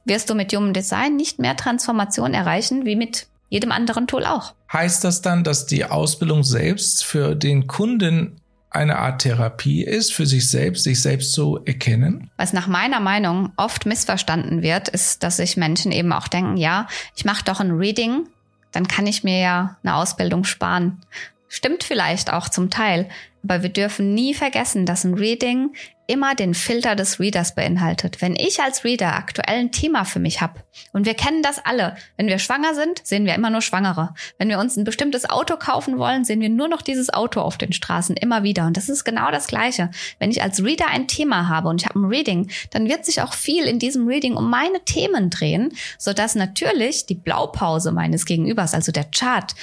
wirst 0.06 0.30
du 0.30 0.36
mit 0.36 0.54
Human 0.54 0.74
Design 0.74 1.18
nicht 1.18 1.40
mehr 1.40 1.58
Transformation 1.58 2.34
erreichen 2.34 2.86
wie 2.86 2.96
mit 2.96 3.28
jedem 3.50 3.72
anderen 3.72 4.08
Tool 4.08 4.26
auch. 4.26 4.54
Heißt 4.72 5.04
das 5.04 5.22
dann, 5.22 5.44
dass 5.44 5.66
die 5.66 5.84
Ausbildung 5.84 6.44
selbst 6.44 7.04
für 7.04 7.36
den 7.36 7.68
Kunden 7.68 8.40
eine 8.70 8.98
Art 8.98 9.22
Therapie 9.22 9.84
ist, 9.84 10.14
für 10.14 10.26
sich 10.26 10.50
selbst, 10.50 10.84
sich 10.84 11.02
selbst 11.02 11.34
zu 11.34 11.60
erkennen? 11.66 12.30
Was 12.38 12.54
nach 12.54 12.68
meiner 12.68 13.00
Meinung 13.00 13.52
oft 13.56 13.86
missverstanden 13.86 14.62
wird, 14.62 14.90
ist, 14.90 15.24
dass 15.24 15.38
sich 15.38 15.58
Menschen 15.58 15.92
eben 15.92 16.12
auch 16.12 16.28
denken, 16.28 16.58
ja, 16.58 16.88
ich 17.16 17.26
mache 17.26 17.46
doch 17.46 17.60
ein 17.60 17.72
Reading, 17.72 18.28
dann 18.72 18.88
kann 18.88 19.08
ich 19.08 19.24
mir 19.24 19.40
ja 19.40 19.78
eine 19.84 19.96
Ausbildung 19.96 20.44
sparen. 20.44 21.02
Stimmt 21.48 21.84
vielleicht 21.84 22.32
auch 22.32 22.50
zum 22.50 22.70
Teil, 22.70 23.08
aber 23.44 23.64
wir 23.64 23.70
dürfen 23.70 24.14
nie 24.14 24.34
vergessen, 24.34 24.86
dass 24.86 25.06
ein 25.06 25.14
Reading 25.14 25.70
immer 26.08 26.36
den 26.36 26.54
Filter 26.54 26.96
des 26.96 27.20
Readers 27.20 27.54
beinhaltet. 27.54 28.22
Wenn 28.22 28.36
ich 28.36 28.62
als 28.62 28.84
Reader 28.84 29.16
aktuell 29.16 29.60
ein 29.60 29.72
Thema 29.72 30.06
für 30.06 30.20
mich 30.20 30.42
habe, 30.42 30.64
und 30.94 31.06
wir 31.06 31.14
kennen 31.14 31.44
das 31.44 31.64
alle, 31.64 31.96
wenn 32.16 32.28
wir 32.28 32.40
schwanger 32.40 32.74
sind, 32.74 33.06
sehen 33.06 33.26
wir 33.26 33.36
immer 33.36 33.50
nur 33.50 33.62
Schwangere. 33.62 34.14
Wenn 34.38 34.50
wir 34.50 34.60
uns 34.60 34.78
ein 34.78 34.84
bestimmtes 34.84 35.30
Auto 35.30 35.58
kaufen 35.58 35.98
wollen, 35.98 36.24
sehen 36.24 36.42
wir 36.42 36.50
nur 36.50 36.68
noch 36.68 36.82
dieses 36.82 37.14
Auto 37.14 37.42
auf 37.42 37.58
den 37.58 37.74
Straßen 37.74 38.16
immer 38.16 38.44
wieder. 38.44 38.66
Und 38.66 38.78
das 38.78 38.90
ist 38.90 39.04
genau 39.04 39.32
das 39.32 39.48
Gleiche. 39.48 39.92
Wenn 40.20 40.32
ich 40.32 40.42
als 40.42 40.64
Reader 40.64 40.88
ein 40.88 41.08
Thema 41.08 41.50
habe 41.50 41.68
und 41.68 41.82
ich 41.82 41.88
habe 41.88 42.00
ein 42.00 42.06
Reading, 42.06 42.50
dann 42.72 42.88
wird 42.88 43.06
sich 43.06 43.22
auch 43.22 43.34
viel 43.34 43.66
in 43.66 43.80
diesem 43.80 44.08
Reading 44.08 44.36
um 44.36 44.50
meine 44.50 44.84
Themen 44.86 45.30
drehen, 45.30 45.74
sodass 45.98 46.36
natürlich 46.36 47.06
die 47.06 47.16
Blaupause 47.16 47.92
meines 47.92 48.26
Gegenübers, 48.26 48.74
also 48.74 48.92
der 48.92 49.06
Chart, 49.06 49.54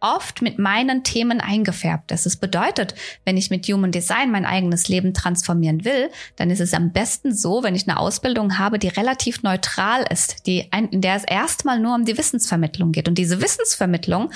oft 0.00 0.42
mit 0.42 0.58
meinen 0.58 1.02
Themen 1.04 1.40
eingefärbt 1.40 2.12
ist. 2.12 2.26
Das 2.26 2.36
bedeutet, 2.36 2.94
wenn 3.24 3.36
ich 3.36 3.50
mit 3.50 3.66
Human 3.66 3.92
Design 3.92 4.30
mein 4.30 4.46
eigenes 4.46 4.88
Leben 4.88 5.14
transformieren 5.14 5.84
will, 5.84 6.10
dann 6.36 6.50
ist 6.50 6.60
es 6.60 6.74
am 6.74 6.92
besten 6.92 7.34
so, 7.34 7.62
wenn 7.62 7.74
ich 7.74 7.88
eine 7.88 7.98
Ausbildung 7.98 8.58
habe, 8.58 8.78
die 8.78 8.88
relativ 8.88 9.42
neutral 9.42 10.04
ist, 10.10 10.46
die 10.46 10.68
in 10.72 11.00
der 11.00 11.16
es 11.16 11.24
erstmal 11.24 11.80
nur 11.80 11.94
um 11.94 12.04
die 12.04 12.18
Wissensvermittlung 12.18 12.92
geht. 12.92 13.08
Und 13.08 13.18
diese 13.18 13.40
Wissensvermittlung 13.40 14.30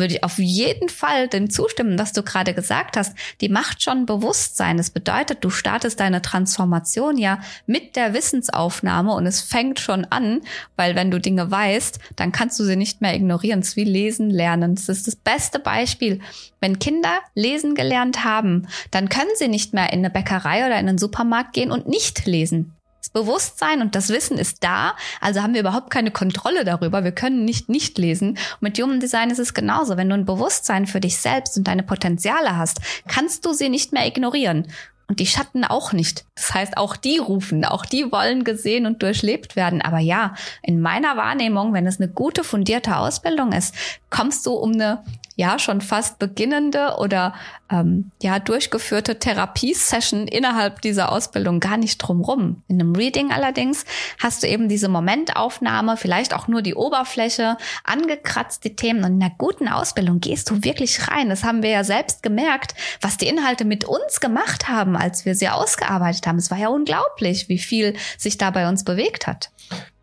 würde 0.00 0.14
ich 0.14 0.24
auf 0.24 0.38
jeden 0.38 0.88
Fall 0.88 1.28
dem 1.28 1.50
zustimmen, 1.50 1.98
was 1.98 2.12
du 2.12 2.22
gerade 2.22 2.54
gesagt 2.54 2.96
hast. 2.96 3.14
Die 3.40 3.48
macht 3.48 3.82
schon 3.82 4.06
Bewusstsein. 4.06 4.76
Das 4.76 4.90
bedeutet, 4.90 5.44
du 5.44 5.50
startest 5.50 6.00
deine 6.00 6.22
Transformation 6.22 7.16
ja 7.16 7.40
mit 7.66 7.94
der 7.94 8.14
Wissensaufnahme 8.14 9.12
und 9.12 9.26
es 9.26 9.40
fängt 9.40 9.78
schon 9.78 10.04
an, 10.06 10.40
weil 10.76 10.96
wenn 10.96 11.10
du 11.10 11.20
Dinge 11.20 11.50
weißt, 11.50 12.00
dann 12.16 12.32
kannst 12.32 12.58
du 12.58 12.64
sie 12.64 12.76
nicht 12.76 13.00
mehr 13.00 13.14
ignorieren. 13.14 13.60
Es 13.60 13.68
ist 13.68 13.76
wie 13.76 13.84
lesen 13.84 14.30
lernen. 14.30 14.74
Das 14.74 14.88
ist 14.88 15.06
das 15.06 15.14
beste 15.14 15.60
Beispiel. 15.60 16.20
Wenn 16.60 16.78
Kinder 16.78 17.18
lesen 17.34 17.74
gelernt 17.74 18.24
haben, 18.24 18.66
dann 18.90 19.08
können 19.08 19.30
sie 19.36 19.48
nicht 19.48 19.72
mehr 19.72 19.92
in 19.92 20.00
eine 20.00 20.10
Bäckerei 20.10 20.66
oder 20.66 20.78
in 20.78 20.88
einen 20.88 20.98
Supermarkt 20.98 21.52
gehen 21.52 21.70
und 21.70 21.88
nicht 21.88 22.26
lesen. 22.26 22.74
Bewusstsein 23.12 23.80
und 23.80 23.94
das 23.94 24.08
Wissen 24.08 24.38
ist 24.38 24.62
da, 24.62 24.94
also 25.20 25.42
haben 25.42 25.54
wir 25.54 25.60
überhaupt 25.60 25.90
keine 25.90 26.10
Kontrolle 26.10 26.64
darüber. 26.64 27.04
Wir 27.04 27.12
können 27.12 27.44
nicht 27.44 27.68
nicht 27.68 27.98
lesen. 27.98 28.30
Und 28.30 28.62
mit 28.62 28.78
Human 28.78 29.00
Design 29.00 29.30
ist 29.30 29.38
es 29.38 29.54
genauso. 29.54 29.96
Wenn 29.96 30.08
du 30.08 30.14
ein 30.14 30.24
Bewusstsein 30.24 30.86
für 30.86 31.00
dich 31.00 31.18
selbst 31.18 31.56
und 31.56 31.66
deine 31.66 31.82
Potenziale 31.82 32.56
hast, 32.56 32.80
kannst 33.08 33.44
du 33.44 33.52
sie 33.52 33.68
nicht 33.68 33.92
mehr 33.92 34.06
ignorieren. 34.06 34.68
Und 35.08 35.18
die 35.18 35.26
Schatten 35.26 35.64
auch 35.64 35.92
nicht. 35.92 36.24
Das 36.36 36.54
heißt, 36.54 36.76
auch 36.76 36.94
die 36.94 37.18
rufen, 37.18 37.64
auch 37.64 37.84
die 37.84 38.12
wollen 38.12 38.44
gesehen 38.44 38.86
und 38.86 39.02
durchlebt 39.02 39.56
werden. 39.56 39.82
Aber 39.82 39.98
ja, 39.98 40.34
in 40.62 40.80
meiner 40.80 41.16
Wahrnehmung, 41.16 41.72
wenn 41.72 41.88
es 41.88 42.00
eine 42.00 42.08
gute, 42.08 42.44
fundierte 42.44 42.96
Ausbildung 42.96 43.50
ist, 43.50 43.74
kommst 44.08 44.46
du 44.46 44.52
um 44.52 44.70
eine 44.70 45.02
ja 45.40 45.58
schon 45.58 45.80
fast 45.80 46.18
beginnende 46.18 46.96
oder 46.98 47.34
ähm, 47.70 48.10
ja 48.22 48.38
durchgeführte 48.38 49.18
Therapiesession 49.18 50.28
innerhalb 50.28 50.82
dieser 50.82 51.10
Ausbildung 51.10 51.60
gar 51.60 51.78
nicht 51.78 51.96
drumrum. 51.96 52.62
In 52.68 52.78
einem 52.78 52.94
Reading 52.94 53.32
allerdings 53.32 53.86
hast 54.18 54.42
du 54.42 54.48
eben 54.48 54.68
diese 54.68 54.88
Momentaufnahme, 54.88 55.96
vielleicht 55.96 56.34
auch 56.34 56.46
nur 56.46 56.60
die 56.60 56.74
Oberfläche, 56.74 57.56
angekratzt 57.84 58.64
die 58.64 58.76
Themen 58.76 59.02
und 59.02 59.14
in 59.14 59.22
einer 59.22 59.34
guten 59.38 59.66
Ausbildung 59.66 60.20
gehst 60.20 60.50
du 60.50 60.62
wirklich 60.62 61.08
rein. 61.08 61.30
Das 61.30 61.42
haben 61.42 61.62
wir 61.62 61.70
ja 61.70 61.84
selbst 61.84 62.22
gemerkt, 62.22 62.74
was 63.00 63.16
die 63.16 63.28
Inhalte 63.28 63.64
mit 63.64 63.86
uns 63.86 64.20
gemacht 64.20 64.68
haben, 64.68 64.94
als 64.94 65.24
wir 65.24 65.34
sie 65.34 65.48
ausgearbeitet 65.48 66.26
haben. 66.26 66.36
Es 66.36 66.50
war 66.50 66.58
ja 66.58 66.68
unglaublich, 66.68 67.48
wie 67.48 67.58
viel 67.58 67.96
sich 68.18 68.36
da 68.36 68.50
bei 68.50 68.68
uns 68.68 68.84
bewegt 68.84 69.26
hat. 69.26 69.50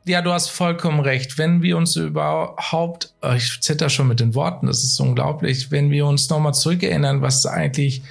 Ja, 0.08 0.22
du 0.22 0.32
hast 0.32 0.50
vollkommen 0.50 1.02
recht. 1.02 1.38
Wenn 1.38 1.62
wir 1.62 1.76
uns 1.76 1.98
überhaupt, 1.98 3.14
äh, 3.22 3.36
ich 3.36 3.60
zitter 3.60 3.90
schon 3.90 4.08
mit 4.08 4.22
den 4.22 4.36
Worten, 4.36 4.68
das 4.68 4.84
ist 4.84 5.00
unglaublich, 5.02 5.70
wenn 5.70 5.92
wir 5.92 6.06
uns 6.06 6.30
nochmal 6.30 6.54
zurückerinnern, 6.54 7.22
was 7.22 7.46
eigentlich 7.46 8.04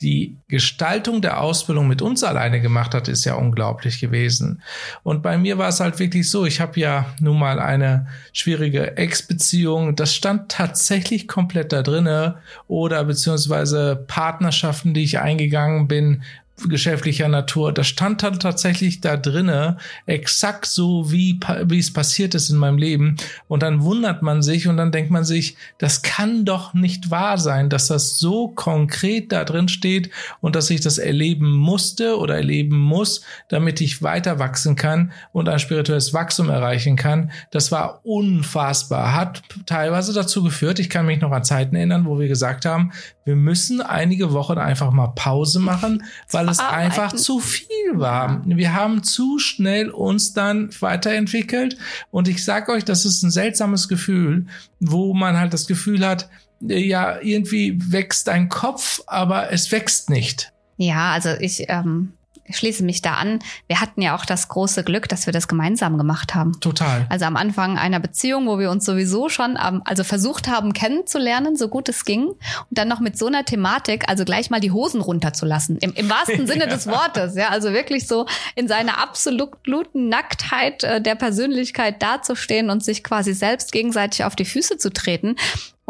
die 0.00 0.36
Gestaltung 0.48 1.22
der 1.22 1.40
Ausbildung 1.40 1.86
mit 1.86 2.02
uns 2.02 2.24
alleine 2.24 2.60
gemacht 2.60 2.92
hat, 2.92 3.06
ist 3.06 3.24
ja 3.24 3.34
unglaublich 3.34 4.00
gewesen. 4.00 4.60
Und 5.04 5.22
bei 5.22 5.38
mir 5.38 5.58
war 5.58 5.68
es 5.68 5.78
halt 5.78 6.00
wirklich 6.00 6.28
so, 6.28 6.44
ich 6.44 6.60
habe 6.60 6.80
ja 6.80 7.06
nun 7.20 7.38
mal 7.38 7.60
eine 7.60 8.08
schwierige 8.32 8.96
Ex-Beziehung, 8.96 9.94
das 9.94 10.12
stand 10.12 10.50
tatsächlich 10.50 11.28
komplett 11.28 11.72
da 11.72 11.82
drinne 11.82 12.38
oder 12.66 13.04
beziehungsweise 13.04 14.04
Partnerschaften, 14.08 14.92
die 14.92 15.04
ich 15.04 15.20
eingegangen 15.20 15.86
bin, 15.86 16.24
geschäftlicher 16.68 17.28
Natur. 17.28 17.72
Das 17.72 17.86
stand 17.88 18.22
dann 18.22 18.38
tatsächlich 18.38 19.00
da 19.00 19.16
drinne, 19.16 19.78
exakt 20.06 20.66
so 20.66 21.10
wie, 21.10 21.40
wie 21.64 21.78
es 21.78 21.92
passiert 21.92 22.34
ist 22.34 22.50
in 22.50 22.56
meinem 22.56 22.78
Leben. 22.78 23.16
Und 23.48 23.62
dann 23.62 23.82
wundert 23.82 24.22
man 24.22 24.42
sich 24.42 24.68
und 24.68 24.76
dann 24.76 24.92
denkt 24.92 25.10
man 25.10 25.24
sich, 25.24 25.56
das 25.78 26.02
kann 26.02 26.44
doch 26.44 26.74
nicht 26.74 27.10
wahr 27.10 27.38
sein, 27.38 27.68
dass 27.68 27.88
das 27.88 28.18
so 28.18 28.48
konkret 28.48 29.32
da 29.32 29.44
drin 29.44 29.68
steht 29.68 30.10
und 30.40 30.54
dass 30.54 30.70
ich 30.70 30.80
das 30.80 30.98
erleben 30.98 31.50
musste 31.50 32.18
oder 32.18 32.36
erleben 32.36 32.78
muss, 32.78 33.22
damit 33.48 33.80
ich 33.80 34.02
weiter 34.02 34.38
wachsen 34.38 34.76
kann 34.76 35.12
und 35.32 35.48
ein 35.48 35.58
spirituelles 35.58 36.12
Wachstum 36.12 36.48
erreichen 36.48 36.96
kann. 36.96 37.30
Das 37.50 37.72
war 37.72 38.00
unfassbar. 38.04 39.14
Hat 39.14 39.42
teilweise 39.66 40.12
dazu 40.12 40.42
geführt, 40.42 40.78
ich 40.78 40.90
kann 40.90 41.06
mich 41.06 41.20
noch 41.20 41.32
an 41.32 41.44
Zeiten 41.44 41.76
erinnern, 41.76 42.04
wo 42.04 42.18
wir 42.18 42.28
gesagt 42.28 42.64
haben, 42.64 42.92
wir 43.24 43.36
müssen 43.36 43.80
einige 43.80 44.32
Wochen 44.32 44.58
einfach 44.58 44.90
mal 44.90 45.08
Pause 45.08 45.60
machen, 45.60 46.04
weil 46.30 46.48
es 46.48 46.58
einfach 46.58 47.12
zu 47.12 47.38
viel 47.38 47.68
war. 47.94 48.42
Wir 48.44 48.74
haben 48.74 49.02
zu 49.02 49.38
schnell 49.38 49.90
uns 49.90 50.32
dann 50.32 50.70
weiterentwickelt 50.80 51.76
und 52.10 52.28
ich 52.28 52.44
sage 52.44 52.72
euch, 52.72 52.84
das 52.84 53.04
ist 53.04 53.22
ein 53.22 53.30
seltsames 53.30 53.88
Gefühl, 53.88 54.46
wo 54.80 55.14
man 55.14 55.38
halt 55.38 55.52
das 55.52 55.66
Gefühl 55.66 56.06
hat, 56.06 56.28
ja, 56.60 57.20
irgendwie 57.20 57.78
wächst 57.92 58.28
dein 58.28 58.48
Kopf, 58.48 59.00
aber 59.06 59.52
es 59.52 59.70
wächst 59.72 60.10
nicht. 60.10 60.52
Ja, 60.76 61.12
also 61.12 61.30
ich 61.40 61.64
ähm, 61.68 62.12
schließe 62.50 62.84
mich 62.84 63.02
da 63.02 63.14
an. 63.14 63.38
Wir 63.66 63.80
hatten 63.80 64.02
ja 64.02 64.16
auch 64.16 64.24
das 64.24 64.48
große 64.48 64.84
Glück, 64.84 65.08
dass 65.08 65.26
wir 65.26 65.32
das 65.32 65.48
gemeinsam 65.48 65.98
gemacht 65.98 66.34
haben. 66.34 66.58
Total. 66.60 67.06
Also 67.08 67.24
am 67.24 67.36
Anfang 67.36 67.78
einer 67.78 68.00
Beziehung, 68.00 68.46
wo 68.46 68.58
wir 68.58 68.70
uns 68.70 68.84
sowieso 68.84 69.28
schon, 69.28 69.56
also 69.56 70.04
versucht 70.04 70.48
haben 70.48 70.72
kennenzulernen, 70.72 71.56
so 71.56 71.68
gut 71.68 71.88
es 71.88 72.04
ging. 72.04 72.26
Und 72.26 72.38
dann 72.70 72.88
noch 72.88 73.00
mit 73.00 73.18
so 73.18 73.26
einer 73.26 73.44
Thematik, 73.44 74.08
also 74.08 74.24
gleich 74.24 74.50
mal 74.50 74.60
die 74.60 74.70
Hosen 74.70 75.00
runterzulassen. 75.00 75.78
Im, 75.78 75.92
im 75.92 76.10
wahrsten 76.10 76.46
Sinne 76.52 76.66
des 76.66 76.86
Wortes. 76.86 77.36
Ja, 77.36 77.48
also 77.48 77.72
wirklich 77.72 78.06
so 78.06 78.26
in 78.54 78.68
seiner 78.68 78.98
absoluten 78.98 80.08
Nacktheit 80.08 80.84
äh, 80.84 81.00
der 81.00 81.14
Persönlichkeit 81.14 82.02
dazustehen 82.02 82.70
und 82.70 82.84
sich 82.84 83.04
quasi 83.04 83.34
selbst 83.34 83.72
gegenseitig 83.72 84.24
auf 84.24 84.36
die 84.36 84.44
Füße 84.44 84.78
zu 84.78 84.92
treten. 84.92 85.36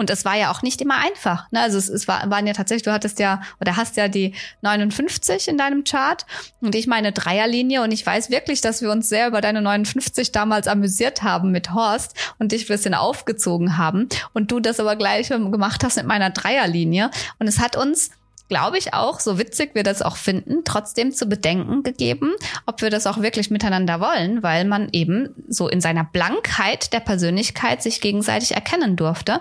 Und 0.03 0.11
es 0.11 0.25
war 0.25 0.35
ja 0.35 0.51
auch 0.51 0.63
nicht 0.63 0.81
immer 0.81 0.97
einfach. 0.97 1.49
Ne? 1.53 1.61
Also 1.61 1.79
es, 1.79 1.89
es 1.89 2.09
war, 2.09 2.29
waren 2.29 2.45
ja 2.45 2.55
tatsächlich, 2.55 2.83
du 2.83 2.93
hattest 2.93 3.21
ja 3.21 3.41
oder 3.61 3.77
hast 3.77 3.97
ja 3.97 4.09
die 4.09 4.35
59 4.63 5.47
in 5.47 5.57
deinem 5.57 5.85
Chart 5.85 6.27
und 6.61 6.75
ich 6.75 6.89
meine 6.89 7.13
Dreierlinie 7.13 7.83
und 7.85 7.93
ich 7.93 8.05
weiß 8.05 8.29
wirklich, 8.29 8.61
dass 8.61 8.83
wir 8.83 8.91
uns 8.91 9.09
sehr 9.09 9.29
über 9.29 9.41
deine 9.41 9.63
59 9.63 10.33
damals 10.33 10.67
amüsiert 10.67 11.23
haben 11.23 11.53
mit 11.53 11.73
Horst 11.73 12.17
und 12.41 12.51
dich 12.51 12.65
ein 12.65 12.75
bisschen 12.75 12.95
aufgezogen 12.95 13.77
haben 13.77 14.09
und 14.33 14.51
du 14.51 14.59
das 14.59 14.81
aber 14.81 14.97
gleich 14.97 15.29
gemacht 15.29 15.85
hast 15.85 15.99
mit 15.99 16.07
meiner 16.07 16.31
Dreierlinie 16.31 17.13
und 17.39 17.47
es 17.47 17.61
hat 17.61 17.77
uns 17.77 18.11
glaube 18.53 18.77
ich 18.77 18.93
auch, 18.93 19.19
so 19.19 19.39
witzig 19.39 19.75
wir 19.75 19.83
das 19.83 20.03
auch 20.03 20.17
finden, 20.17 20.63
trotzdem 20.65 21.13
zu 21.13 21.25
bedenken 21.25 21.85
gegeben, 21.85 22.33
ob 22.67 22.83
wir 22.83 22.91
das 22.91 23.07
auch 23.07 23.23
wirklich 23.23 23.51
miteinander 23.51 23.99
wollen, 23.99 24.43
weil 24.43 24.67
man 24.67 24.91
eben 24.93 25.31
so 25.49 25.69
in 25.69 25.81
seiner 25.81 26.05
Blankheit 26.05 26.93
der 26.93 27.01
Persönlichkeit 27.01 27.83
sich 27.83 28.03
gegenseitig 28.03 28.55
erkennen 28.55 28.97
durfte. 28.97 29.41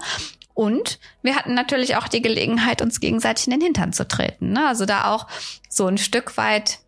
Und 0.53 0.99
wir 1.21 1.35
hatten 1.35 1.53
natürlich 1.53 1.95
auch 1.95 2.07
die 2.07 2.21
Gelegenheit, 2.21 2.81
uns 2.81 2.99
gegenseitig 2.99 3.47
in 3.47 3.51
den 3.51 3.61
Hintern 3.61 3.93
zu 3.93 4.07
treten. 4.07 4.51
Ne? 4.51 4.67
Also 4.67 4.85
da 4.85 5.11
auch 5.11 5.27
so 5.69 5.87
ein 5.87 5.97
Stück 5.97 6.37
weit 6.37 6.79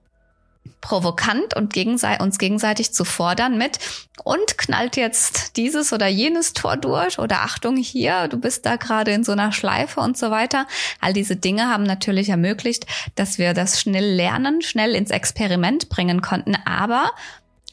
provokant 0.81 1.55
und 1.55 1.73
gegensei 1.73 2.19
uns 2.19 2.37
gegenseitig 2.37 2.93
zu 2.93 3.05
fordern 3.05 3.57
mit 3.57 3.79
und 4.23 4.57
knallt 4.57 4.97
jetzt 4.97 5.55
dieses 5.55 5.93
oder 5.93 6.07
jenes 6.07 6.53
Tor 6.53 6.75
durch 6.77 7.19
oder 7.19 7.41
Achtung 7.41 7.77
hier, 7.77 8.27
du 8.27 8.37
bist 8.37 8.65
da 8.65 8.75
gerade 8.75 9.11
in 9.11 9.23
so 9.23 9.31
einer 9.31 9.53
Schleife 9.53 10.01
und 10.01 10.17
so 10.17 10.29
weiter. 10.29 10.67
All 10.99 11.13
diese 11.13 11.37
Dinge 11.37 11.69
haben 11.69 11.83
natürlich 11.83 12.29
ermöglicht, 12.29 12.85
dass 13.15 13.37
wir 13.37 13.53
das 13.53 13.79
schnell 13.79 14.13
lernen, 14.13 14.61
schnell 14.61 14.93
ins 14.93 15.09
Experiment 15.09 15.87
bringen 15.87 16.21
konnten, 16.21 16.55
aber 16.65 17.11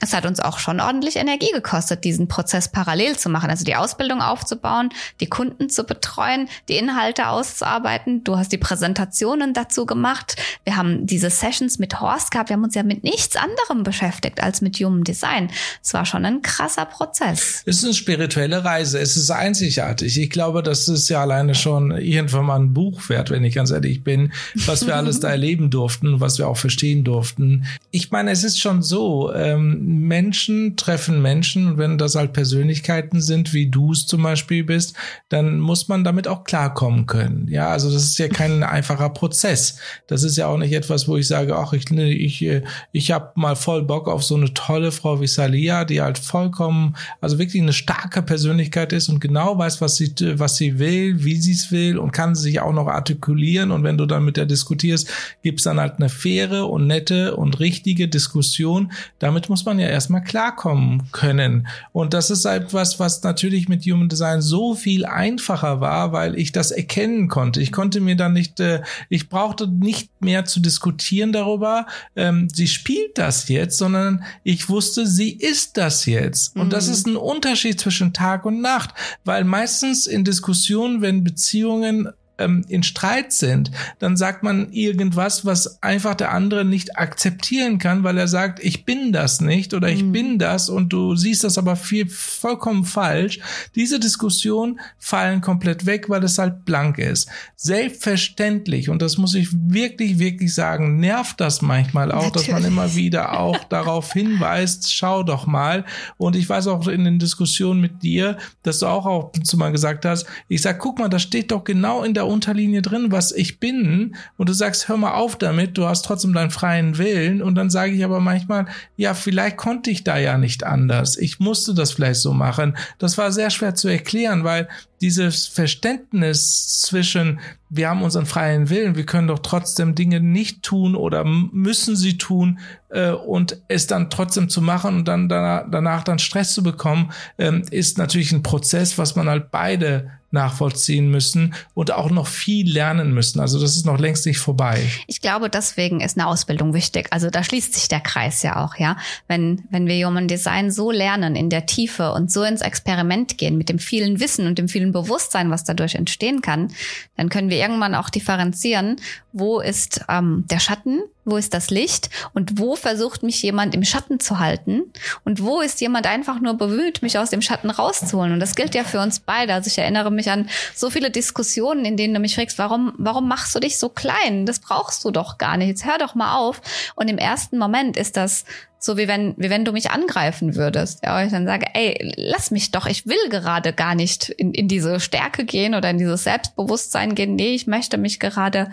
es 0.01 0.15
hat 0.15 0.25
uns 0.25 0.41
auch 0.41 0.59
schon 0.59 0.81
ordentlich 0.81 1.17
Energie 1.17 1.51
gekostet, 1.53 2.05
diesen 2.05 2.27
Prozess 2.27 2.69
parallel 2.69 3.19
zu 3.19 3.29
machen. 3.29 3.51
Also 3.51 3.65
die 3.65 3.77
Ausbildung 3.77 4.23
aufzubauen, 4.23 4.89
die 5.21 5.29
Kunden 5.29 5.69
zu 5.69 5.85
betreuen, 5.85 6.49
die 6.69 6.77
Inhalte 6.77 7.29
auszuarbeiten. 7.29 8.25
Du 8.25 8.39
hast 8.39 8.51
die 8.51 8.59
Präsentationen 8.59 9.53
dazu 9.53 9.85
gemacht. 9.85 10.37
Wir 10.65 10.77
haben 10.77 11.07
diese 11.07 11.29
Sessions 11.29 11.79
mit 11.79 12.01
Horst 12.01 12.31
gehabt. 12.31 12.49
Wir 12.49 12.57
haben 12.57 12.65
uns 12.65 12.75
ja 12.75 12.83
mit 12.83 13.05
nichts 13.05 13.37
anderem 13.37 13.85
beschäftigt 13.85 14.43
als 14.43 14.63
mit 14.63 14.77
Human 14.79 15.05
Design. 15.05 15.51
Es 15.83 15.93
war 15.93 16.07
schon 16.07 16.25
ein 16.25 16.41
krasser 16.41 16.87
Prozess. 16.87 17.63
Es 17.67 17.79
ist 17.79 17.85
eine 17.85 17.95
spirituelle 17.95 18.65
Reise. 18.65 18.99
Es 18.99 19.19
ist 19.19 19.31
einzigartig. 19.31 20.19
Ich 20.19 20.31
glaube, 20.31 20.63
das 20.63 20.89
ist 20.89 21.11
ja 21.11 21.21
alleine 21.21 21.55
schon 21.55 21.91
irgendwann 21.91 22.47
mal 22.47 22.59
ein 22.59 22.73
Buch 22.73 23.09
wert, 23.11 23.31
wenn 23.31 23.45
ich 23.45 23.55
ganz 23.55 23.71
ehrlich 23.71 24.03
bin, 24.03 24.33
was 24.55 24.87
wir 24.87 24.97
alles 24.97 25.21
da 25.21 25.29
erleben 25.29 25.69
durften, 25.71 26.21
was 26.21 26.39
wir 26.39 26.49
auch 26.49 26.57
verstehen 26.57 27.05
durften. 27.05 27.67
Ich 27.91 28.11
meine, 28.11 28.31
es 28.31 28.45
ist 28.45 28.59
schon 28.59 28.83
so, 28.83 29.33
ähm, 29.35 29.89
Menschen 29.98 30.76
treffen 30.76 31.20
Menschen 31.20 31.66
und 31.66 31.79
wenn 31.79 31.98
das 31.98 32.14
halt 32.14 32.33
Persönlichkeiten 32.33 33.20
sind, 33.20 33.53
wie 33.53 33.66
du 33.66 33.92
es 33.92 34.07
zum 34.07 34.22
Beispiel 34.22 34.62
bist, 34.62 34.94
dann 35.29 35.59
muss 35.59 35.88
man 35.88 36.05
damit 36.05 36.29
auch 36.29 36.44
klarkommen 36.44 37.07
können. 37.07 37.48
Ja, 37.48 37.68
also 37.68 37.92
das 37.92 38.05
ist 38.05 38.18
ja 38.18 38.29
kein 38.29 38.62
einfacher 38.62 39.11
Prozess. 39.11 39.79
Das 40.07 40.22
ist 40.22 40.37
ja 40.37 40.46
auch 40.46 40.59
nicht 40.59 40.72
etwas, 40.72 41.09
wo 41.09 41.16
ich 41.16 41.26
sage, 41.26 41.57
ach, 41.57 41.72
ich, 41.72 41.90
ich, 41.90 42.46
ich 42.92 43.11
habe 43.11 43.33
mal 43.35 43.57
voll 43.57 43.83
Bock 43.83 44.09
auf 44.09 44.22
so 44.22 44.37
eine 44.37 44.55
tolle 44.55 44.92
Frau 44.92 45.20
wie 45.20 45.26
Salia, 45.26 45.85
die 45.85 46.00
halt 46.00 46.18
vollkommen, 46.18 46.96
also 47.20 47.38
wirklich 47.38 47.61
eine 47.61 47.72
starke 47.72 48.22
Persönlichkeit 48.22 48.92
ist 48.92 49.09
und 49.09 49.20
genau 49.20 49.59
weiß, 49.59 49.81
was 49.81 49.96
sie, 49.96 50.14
was 50.38 50.57
sie 50.57 50.79
will, 50.79 51.24
wie 51.24 51.37
sie 51.37 51.53
es 51.53 51.72
will 51.72 51.98
und 51.98 52.12
kann 52.12 52.35
sich 52.37 52.61
auch 52.61 52.72
noch 52.72 52.87
artikulieren. 52.87 53.72
Und 53.72 53.83
wenn 53.83 53.98
du 53.98 54.07
dann 54.07 54.24
mit 54.24 54.37
der 54.37 54.46
diskutierst, 54.46 55.09
gibt's 55.42 55.64
dann 55.64 55.81
halt 55.81 55.94
eine 55.96 56.09
faire 56.09 56.68
und 56.68 56.87
nette 56.87 57.37
und 57.37 57.59
richtige 57.59 58.07
Diskussion. 58.07 58.92
Damit 59.18 59.48
muss 59.48 59.64
man 59.64 59.80
ja 59.81 59.88
erstmal 59.88 60.23
klarkommen 60.23 61.11
können. 61.12 61.66
Und 61.93 62.14
das 62.14 62.31
ist 62.31 62.45
etwas, 62.45 63.01
was 63.01 63.23
natürlich 63.23 63.69
mit 63.69 63.85
Human 63.85 64.09
Design 64.09 64.43
so 64.43 64.75
viel 64.75 65.05
einfacher 65.05 65.81
war, 65.81 66.12
weil 66.12 66.38
ich 66.38 66.53
das 66.53 66.71
erkennen 66.71 67.29
konnte. 67.29 67.61
Ich 67.61 67.73
konnte 67.73 68.01
mir 68.01 68.16
dann 68.16 68.33
nicht, 68.33 68.61
äh, 68.61 68.83
ich 69.09 69.29
brauchte 69.29 69.66
nicht 69.66 70.11
mehr 70.21 70.45
zu 70.45 70.61
diskutieren 70.61 71.33
darüber, 71.33 71.87
ähm, 72.16 72.49
sie 72.53 72.69
spielt 72.69 73.19
das 73.19 73.49
jetzt, 73.49 73.79
sondern 73.79 74.25
ich 74.45 74.69
wusste, 74.69 75.07
sie 75.07 75.33
ist 75.33 75.77
das 75.77 76.07
jetzt. 76.07 76.57
Und 76.57 76.66
mhm. 76.66 76.71
das 76.71 76.88
ist 76.88 77.07
ein 77.07 77.16
Unterschied 77.16 77.81
zwischen 77.81 78.12
Tag 78.12 78.45
und 78.45 78.61
Nacht, 78.61 78.90
weil 79.25 79.45
meistens 79.45 80.07
in 80.07 80.25
Diskussionen, 80.25 81.03
wenn 81.03 81.25
Beziehungen 81.25 82.09
ähm, 82.40 82.64
in 82.68 82.83
Streit 82.83 83.33
sind, 83.33 83.70
dann 83.98 84.16
sagt 84.16 84.42
man 84.42 84.72
irgendwas, 84.72 85.44
was 85.44 85.83
einfach 85.83 86.14
der 86.14 86.33
andere 86.33 86.64
nicht 86.64 86.98
akzeptieren 86.98 87.79
kann, 87.79 88.03
weil 88.03 88.18
er 88.18 88.29
sagt, 88.29 88.62
ich 88.62 88.85
bin 88.85 89.12
das 89.12 89.40
nicht 89.40 89.74
oder 89.74 89.88
ich 89.88 90.03
mhm. 90.03 90.12
bin 90.12 90.38
das 90.38 90.68
und 90.68 90.92
du 90.92 91.14
siehst 91.14 91.44
das 91.44 91.59
aber 91.59 91.76
viel 91.76 92.09
vollkommen 92.09 92.85
falsch. 92.85 93.40
Diese 93.74 94.00
Diskussion 94.00 94.81
fallen 94.98 95.40
komplett 95.40 95.87
weg, 95.87 96.09
weil 96.09 96.24
es 96.24 96.38
halt 96.38 96.64
blank 96.64 96.98
ist. 96.98 97.29
Selbstverständlich, 97.57 98.88
und 98.88 99.03
das 99.03 99.18
muss 99.18 99.35
ich 99.35 99.48
wirklich, 99.53 100.18
wirklich 100.18 100.55
sagen, 100.55 100.98
nervt 100.98 101.40
das 101.40 101.62
manchmal 101.62 102.11
auch, 102.11 102.24
Natürlich. 102.24 102.48
dass 102.48 102.55
man 102.55 102.64
immer 102.64 102.94
wieder 102.94 103.38
auch 103.38 103.59
darauf 103.68 104.12
hinweist, 104.12 104.92
schau 104.92 105.22
doch 105.22 105.46
mal. 105.46 105.85
Und 106.16 106.37
ich 106.37 106.48
weiß 106.48 106.66
auch 106.68 106.88
in 106.88 107.05
den 107.05 107.18
Diskussionen 107.18 107.81
mit 107.81 108.03
dir, 108.03 108.38
dass 108.62 108.79
du 108.81 108.87
auch 108.87 109.07
auch 109.07 109.33
zu 109.44 109.57
mal 109.57 109.72
gesagt 109.72 110.05
hast, 110.05 110.26
ich 110.48 110.62
sag, 110.62 110.79
guck 110.79 110.98
mal, 110.98 111.09
das 111.09 111.22
steht 111.22 111.50
doch 111.50 111.64
genau 111.64 112.03
in 112.03 112.14
der 112.14 112.26
Unterlinie 112.31 112.83
drin, 112.83 113.12
was 113.12 113.33
ich 113.33 113.61
bin, 113.61 114.16
und 114.37 114.49
du 114.49 114.53
sagst, 114.53 114.88
hör 114.88 114.97
mal 114.97 115.14
auf 115.14 115.37
damit, 115.37 115.77
du 115.77 115.87
hast 115.87 116.05
trotzdem 116.05 116.33
deinen 116.33 116.51
freien 116.51 116.99
Willen, 116.99 117.43
und 117.43 117.55
dann 117.55 117.71
sage 117.71 117.93
ich 117.93 118.05
aber 118.05 118.21
manchmal, 118.21 118.66
ja, 118.97 119.14
vielleicht 119.14 119.57
konnte 119.57 119.90
ich 119.90 120.05
da 120.05 120.16
ja 120.16 120.38
nicht 120.38 120.64
anders. 120.64 121.16
Ich 121.16 121.40
musste 121.40 121.75
das 121.75 121.93
vielleicht 121.93 122.21
so 122.21 122.33
machen. 122.33 122.77
Das 122.99 123.19
war 123.19 123.33
sehr 123.33 123.51
schwer 123.51 123.75
zu 123.75 123.88
erklären, 123.88 124.45
weil 124.45 124.69
dieses 125.01 125.47
Verständnis 125.47 126.81
zwischen, 126.83 127.40
wir 127.71 127.88
haben 127.88 128.03
unseren 128.03 128.27
freien 128.27 128.69
Willen, 128.69 128.97
wir 128.97 129.07
können 129.07 129.29
doch 129.29 129.38
trotzdem 129.38 129.95
Dinge 129.95 130.21
nicht 130.21 130.62
tun 130.62 130.95
oder 130.95 131.25
müssen 131.25 131.97
sie 131.97 132.19
tun 132.19 132.59
äh, 132.90 133.11
und 133.11 133.62
es 133.69 133.87
dann 133.87 134.11
trotzdem 134.11 134.51
zu 134.51 134.61
machen 134.61 134.97
und 134.97 135.09
dann 135.09 135.29
danach, 135.29 135.64
danach 135.71 136.05
dann 136.05 136.19
Stress 136.19 136.53
zu 136.53 136.62
bekommen, 136.62 137.12
ähm, 137.38 137.62
ist 137.71 137.97
natürlich 137.97 138.33
ein 138.33 138.43
Prozess, 138.43 138.99
was 138.99 139.16
man 139.16 139.29
halt 139.29 139.51
beide 139.51 140.11
nachvollziehen 140.31 141.11
müssen 141.11 141.55
und 141.75 141.93
auch 141.93 142.11
noch 142.11 142.27
viel 142.27 142.71
lernen 142.73 143.12
müssen. 143.12 143.40
Also 143.40 143.61
das 143.61 143.77
ist 143.77 143.87
noch 143.87 143.99
längst 143.99 144.27
nicht 144.27 144.38
vorbei. 144.38 144.81
Ich 145.07 145.21
glaube, 145.21 145.51
deswegen 145.51 146.01
ist 146.01 146.16
eine 146.16 146.27
Ausbildung 146.27 146.75
wichtig. 146.75 147.09
Also 147.11 147.31
da 147.31 147.43
schließt 147.43 147.75
sich 147.75 147.88
der 147.88 148.01
Kreis 148.01 148.43
ja 148.43 148.64
auch, 148.64 148.77
ja. 148.77 148.97
Wenn, 149.29 149.64
wenn 149.71 149.87
wir 149.87 150.07
Human 150.07 150.29
Design 150.29 150.71
so 150.71 150.90
lernen 150.90 151.37
in 151.37 151.51
der 151.51 151.66
Tiefe 151.66 152.12
und 152.12 152.31
so 152.31 152.43
ins 152.43 152.61
Experiment 152.61 153.38
gehen 153.38 153.59
mit 153.59 153.69
dem 153.69 153.79
vielen 153.79 154.21
Wissen 154.21 154.47
und 154.47 154.59
dem 154.59 154.69
vielen 154.69 154.93
Bewusstsein, 154.93 155.51
was 155.51 155.64
dadurch 155.64 155.95
entstehen 155.95 156.43
kann, 156.43 156.73
dann 157.16 157.29
können 157.29 157.51
wir 157.51 157.59
irgendwann 157.59 157.95
auch 157.95 158.11
differenzieren, 158.11 158.97
wo 159.33 159.61
ist 159.61 160.05
ähm, 160.09 160.45
der 160.51 160.61
Schatten, 160.61 161.03
wo 161.31 161.37
ist 161.37 161.55
das 161.55 161.71
Licht 161.71 162.11
und 162.35 162.59
wo 162.59 162.77
versucht 162.77 163.23
mich 163.23 163.43
jemand 163.43 163.75
im 163.75 163.85
Schatten 163.85 164.21
zu 164.21 164.38
halten 164.38 164.93
und 165.25 165.43
wo 165.43 165.61
ist 165.61 165.81
jemand 165.81 166.07
einfach 166.07 166.40
nur 166.40 166.55
bemüht, 166.55 167.03
mich 167.03 167.19
aus 167.19 167.31
dem 167.31 167.43
Schatten 167.43 167.71
rauszuholen. 167.71 168.33
Und 168.33 168.40
das 168.40 168.55
gilt 168.55 168.75
ja 168.75 168.85
für 168.85 169.01
uns 169.01 169.21
beide. 169.21 169.55
Also 169.55 169.69
ich 169.69 169.79
erinnere 169.79 170.11
mich 170.11 170.31
an 170.31 170.49
so 170.75 170.90
viele 170.90 171.11
Diskussionen, 171.11 171.85
in 171.85 171.97
denen 171.97 172.14
du 172.14 172.21
mich 172.21 172.35
fragst, 172.35 172.59
warum, 172.59 172.93
warum 172.99 173.29
machst 173.29 173.55
du 173.55 173.61
dich 173.61 173.79
so 173.79 173.88
klein? 173.88 174.47
Das 174.47 174.61
brauchst 174.61 175.05
du 175.05 175.11
doch 175.11 175.38
gar 175.38 175.57
nicht. 175.57 175.69
Jetzt 175.69 175.87
hör 175.87 175.99
doch 175.99 176.14
mal 176.14 176.37
auf. 176.37 176.61
Und 176.95 177.09
im 177.09 177.19
ersten 177.19 177.59
Moment 177.59 177.97
ist 177.97 178.16
das 178.16 178.45
so 178.81 178.97
wie 178.97 179.07
wenn, 179.07 179.35
wie 179.37 179.51
wenn 179.51 179.64
du 179.64 179.73
mich 179.73 179.90
angreifen 179.90 180.57
würdest. 180.57 181.05
Ja, 181.05 181.19
und 181.19 181.27
ich 181.27 181.33
dann 181.33 181.47
sage, 181.47 181.66
ey, 181.75 182.12
lass 182.16 182.51
mich 182.51 182.71
doch, 182.71 182.87
ich 182.87 183.07
will 183.07 183.29
gerade 183.29 183.75
gar 183.75 183.95
nicht 183.95 184.31
in, 184.31 184.55
in 184.55 184.69
diese 184.69 185.01
Stärke 185.01 185.45
gehen 185.45 185.75
oder 185.75 185.90
in 185.90 185.99
dieses 185.99 186.25
Selbstbewusstsein 186.25 187.14
gehen. 187.14 187.37
Nee, 187.37 187.55
ich 187.55 187.66
möchte 187.66 187.99
mich 187.99 188.19
gerade 188.19 188.71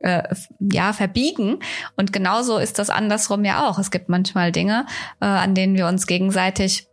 äh, 0.00 0.22
ja 0.58 0.92
verbiegen 0.92 1.58
und 1.96 2.12
genauso 2.12 2.58
ist 2.58 2.78
das 2.78 2.90
andersrum 2.90 3.44
ja 3.44 3.68
auch. 3.68 3.78
Es 3.78 3.90
gibt 3.90 4.08
manchmal 4.08 4.52
Dinge, 4.52 4.86
äh, 5.20 5.26
an 5.26 5.54
denen 5.54 5.76
wir 5.76 5.86
uns 5.86 6.06
gegenseitig 6.06 6.88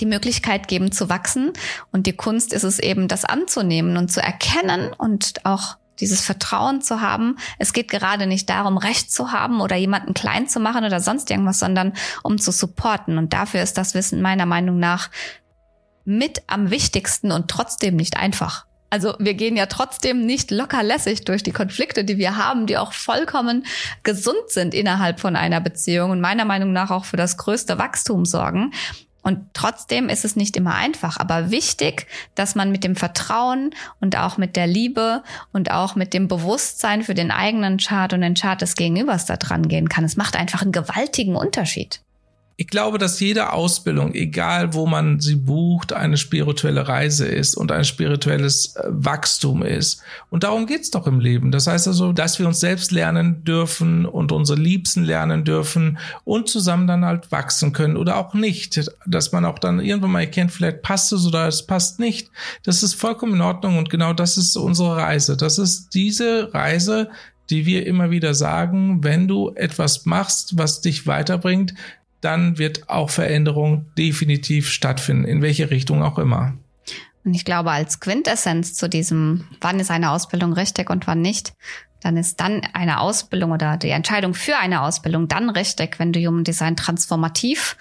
die 0.00 0.06
Möglichkeit 0.06 0.68
geben 0.68 0.92
zu 0.92 1.08
wachsen 1.08 1.52
und 1.92 2.06
die 2.06 2.16
Kunst 2.16 2.52
ist 2.52 2.64
es 2.64 2.78
eben, 2.78 3.08
das 3.08 3.24
anzunehmen 3.24 3.96
und 3.96 4.10
zu 4.10 4.20
erkennen 4.20 4.92
und 4.92 5.44
auch 5.44 5.76
dieses 6.00 6.20
Vertrauen 6.20 6.80
zu 6.80 7.00
haben. 7.00 7.36
Es 7.58 7.72
geht 7.72 7.90
gerade 7.90 8.26
nicht 8.26 8.48
darum, 8.48 8.78
Recht 8.78 9.12
zu 9.12 9.32
haben 9.32 9.60
oder 9.60 9.76
jemanden 9.76 10.14
klein 10.14 10.48
zu 10.48 10.60
machen 10.60 10.84
oder 10.84 11.00
sonst 11.00 11.30
irgendwas, 11.30 11.58
sondern 11.58 11.92
um 12.22 12.38
zu 12.38 12.52
supporten. 12.52 13.18
Und 13.18 13.32
dafür 13.32 13.62
ist 13.62 13.78
das 13.78 13.94
Wissen 13.94 14.22
meiner 14.22 14.46
Meinung 14.46 14.78
nach 14.78 15.10
mit 16.04 16.42
am 16.46 16.70
wichtigsten 16.70 17.32
und 17.32 17.48
trotzdem 17.50 17.96
nicht 17.96 18.16
einfach. 18.16 18.67
Also 18.90 19.14
wir 19.18 19.34
gehen 19.34 19.56
ja 19.56 19.66
trotzdem 19.66 20.24
nicht 20.24 20.50
locker 20.50 20.82
lässig 20.82 21.24
durch 21.24 21.42
die 21.42 21.52
Konflikte, 21.52 22.04
die 22.04 22.18
wir 22.18 22.36
haben, 22.36 22.66
die 22.66 22.78
auch 22.78 22.92
vollkommen 22.92 23.66
gesund 24.02 24.48
sind 24.48 24.74
innerhalb 24.74 25.20
von 25.20 25.36
einer 25.36 25.60
Beziehung 25.60 26.10
und 26.10 26.20
meiner 26.20 26.44
Meinung 26.44 26.72
nach 26.72 26.90
auch 26.90 27.04
für 27.04 27.16
das 27.16 27.36
größte 27.36 27.78
Wachstum 27.78 28.24
sorgen. 28.24 28.72
Und 29.22 29.40
trotzdem 29.52 30.08
ist 30.08 30.24
es 30.24 30.36
nicht 30.36 30.56
immer 30.56 30.74
einfach, 30.74 31.18
aber 31.18 31.50
wichtig, 31.50 32.06
dass 32.34 32.54
man 32.54 32.70
mit 32.70 32.82
dem 32.82 32.96
Vertrauen 32.96 33.74
und 34.00 34.16
auch 34.16 34.38
mit 34.38 34.56
der 34.56 34.66
Liebe 34.66 35.22
und 35.52 35.70
auch 35.70 35.96
mit 35.96 36.14
dem 36.14 36.28
Bewusstsein 36.28 37.02
für 37.02 37.12
den 37.12 37.30
eigenen 37.30 37.76
Chart 37.76 38.12
und 38.14 38.22
den 38.22 38.34
Chart 38.34 38.58
des 38.58 38.74
Gegenübers 38.74 39.26
da 39.26 39.36
dran 39.36 39.68
gehen 39.68 39.90
kann. 39.90 40.04
Es 40.04 40.16
macht 40.16 40.34
einfach 40.34 40.62
einen 40.62 40.72
gewaltigen 40.72 41.36
Unterschied. 41.36 42.00
Ich 42.60 42.66
glaube, 42.66 42.98
dass 42.98 43.20
jede 43.20 43.52
Ausbildung, 43.52 44.14
egal 44.14 44.74
wo 44.74 44.84
man 44.84 45.20
sie 45.20 45.36
bucht, 45.36 45.92
eine 45.92 46.16
spirituelle 46.16 46.88
Reise 46.88 47.24
ist 47.24 47.54
und 47.54 47.70
ein 47.70 47.84
spirituelles 47.84 48.74
äh, 48.74 48.82
Wachstum 48.88 49.62
ist. 49.62 50.02
Und 50.28 50.42
darum 50.42 50.66
geht's 50.66 50.90
doch 50.90 51.06
im 51.06 51.20
Leben. 51.20 51.52
Das 51.52 51.68
heißt 51.68 51.86
also, 51.86 52.12
dass 52.12 52.40
wir 52.40 52.48
uns 52.48 52.58
selbst 52.58 52.90
lernen 52.90 53.44
dürfen 53.44 54.06
und 54.06 54.32
unsere 54.32 54.58
Liebsten 54.58 55.04
lernen 55.04 55.44
dürfen 55.44 55.98
und 56.24 56.48
zusammen 56.48 56.88
dann 56.88 57.04
halt 57.04 57.30
wachsen 57.30 57.72
können 57.72 57.96
oder 57.96 58.16
auch 58.16 58.34
nicht. 58.34 58.90
Dass 59.06 59.30
man 59.30 59.44
auch 59.44 59.60
dann 59.60 59.78
irgendwann 59.78 60.10
mal 60.10 60.22
erkennt, 60.22 60.50
vielleicht 60.50 60.82
passt 60.82 61.12
es 61.12 61.24
oder 61.26 61.46
es 61.46 61.64
passt 61.64 62.00
nicht. 62.00 62.28
Das 62.64 62.82
ist 62.82 62.94
vollkommen 62.94 63.34
in 63.34 63.40
Ordnung 63.40 63.78
und 63.78 63.88
genau 63.88 64.14
das 64.14 64.36
ist 64.36 64.56
unsere 64.56 64.96
Reise. 64.96 65.36
Das 65.36 65.58
ist 65.58 65.90
diese 65.94 66.52
Reise, 66.52 67.08
die 67.50 67.66
wir 67.66 67.86
immer 67.86 68.10
wieder 68.10 68.34
sagen, 68.34 69.04
wenn 69.04 69.28
du 69.28 69.52
etwas 69.54 70.06
machst, 70.06 70.58
was 70.58 70.80
dich 70.80 71.06
weiterbringt, 71.06 71.74
dann 72.20 72.58
wird 72.58 72.88
auch 72.88 73.10
Veränderung 73.10 73.86
definitiv 73.96 74.70
stattfinden, 74.70 75.24
in 75.24 75.42
welche 75.42 75.70
Richtung 75.70 76.02
auch 76.02 76.18
immer. 76.18 76.54
Und 77.24 77.34
ich 77.34 77.44
glaube, 77.44 77.70
als 77.70 78.00
Quintessenz 78.00 78.74
zu 78.74 78.88
diesem, 78.88 79.44
wann 79.60 79.80
ist 79.80 79.90
eine 79.90 80.10
Ausbildung 80.10 80.52
richtig 80.52 80.88
und 80.90 81.06
wann 81.06 81.20
nicht, 81.20 81.52
dann 82.00 82.16
ist 82.16 82.40
dann 82.40 82.62
eine 82.72 83.00
Ausbildung 83.00 83.50
oder 83.50 83.76
die 83.76 83.90
Entscheidung 83.90 84.34
für 84.34 84.56
eine 84.56 84.82
Ausbildung 84.82 85.28
dann 85.28 85.50
richtig, 85.50 85.98
wenn 85.98 86.12
du 86.12 86.20
Human 86.20 86.44
Design 86.44 86.76
transformativ 86.76 87.76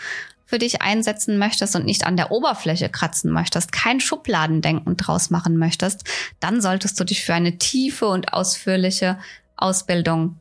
für 0.46 0.60
dich 0.60 0.82
einsetzen 0.82 1.38
möchtest 1.38 1.76
und 1.76 1.86
nicht 1.86 2.06
an 2.06 2.18
der 2.18 2.32
Oberfläche 2.32 2.90
kratzen 2.90 3.32
möchtest, 3.32 3.72
kein 3.72 4.00
Schubladendenken 4.00 4.98
draus 4.98 5.30
machen 5.30 5.58
möchtest, 5.58 6.04
dann 6.40 6.62
solltest 6.62 7.00
du 7.00 7.04
dich 7.04 7.24
für 7.24 7.34
eine 7.34 7.58
tiefe 7.58 8.08
und 8.08 8.34
ausführliche 8.34 9.18
Ausbildung 9.58 10.40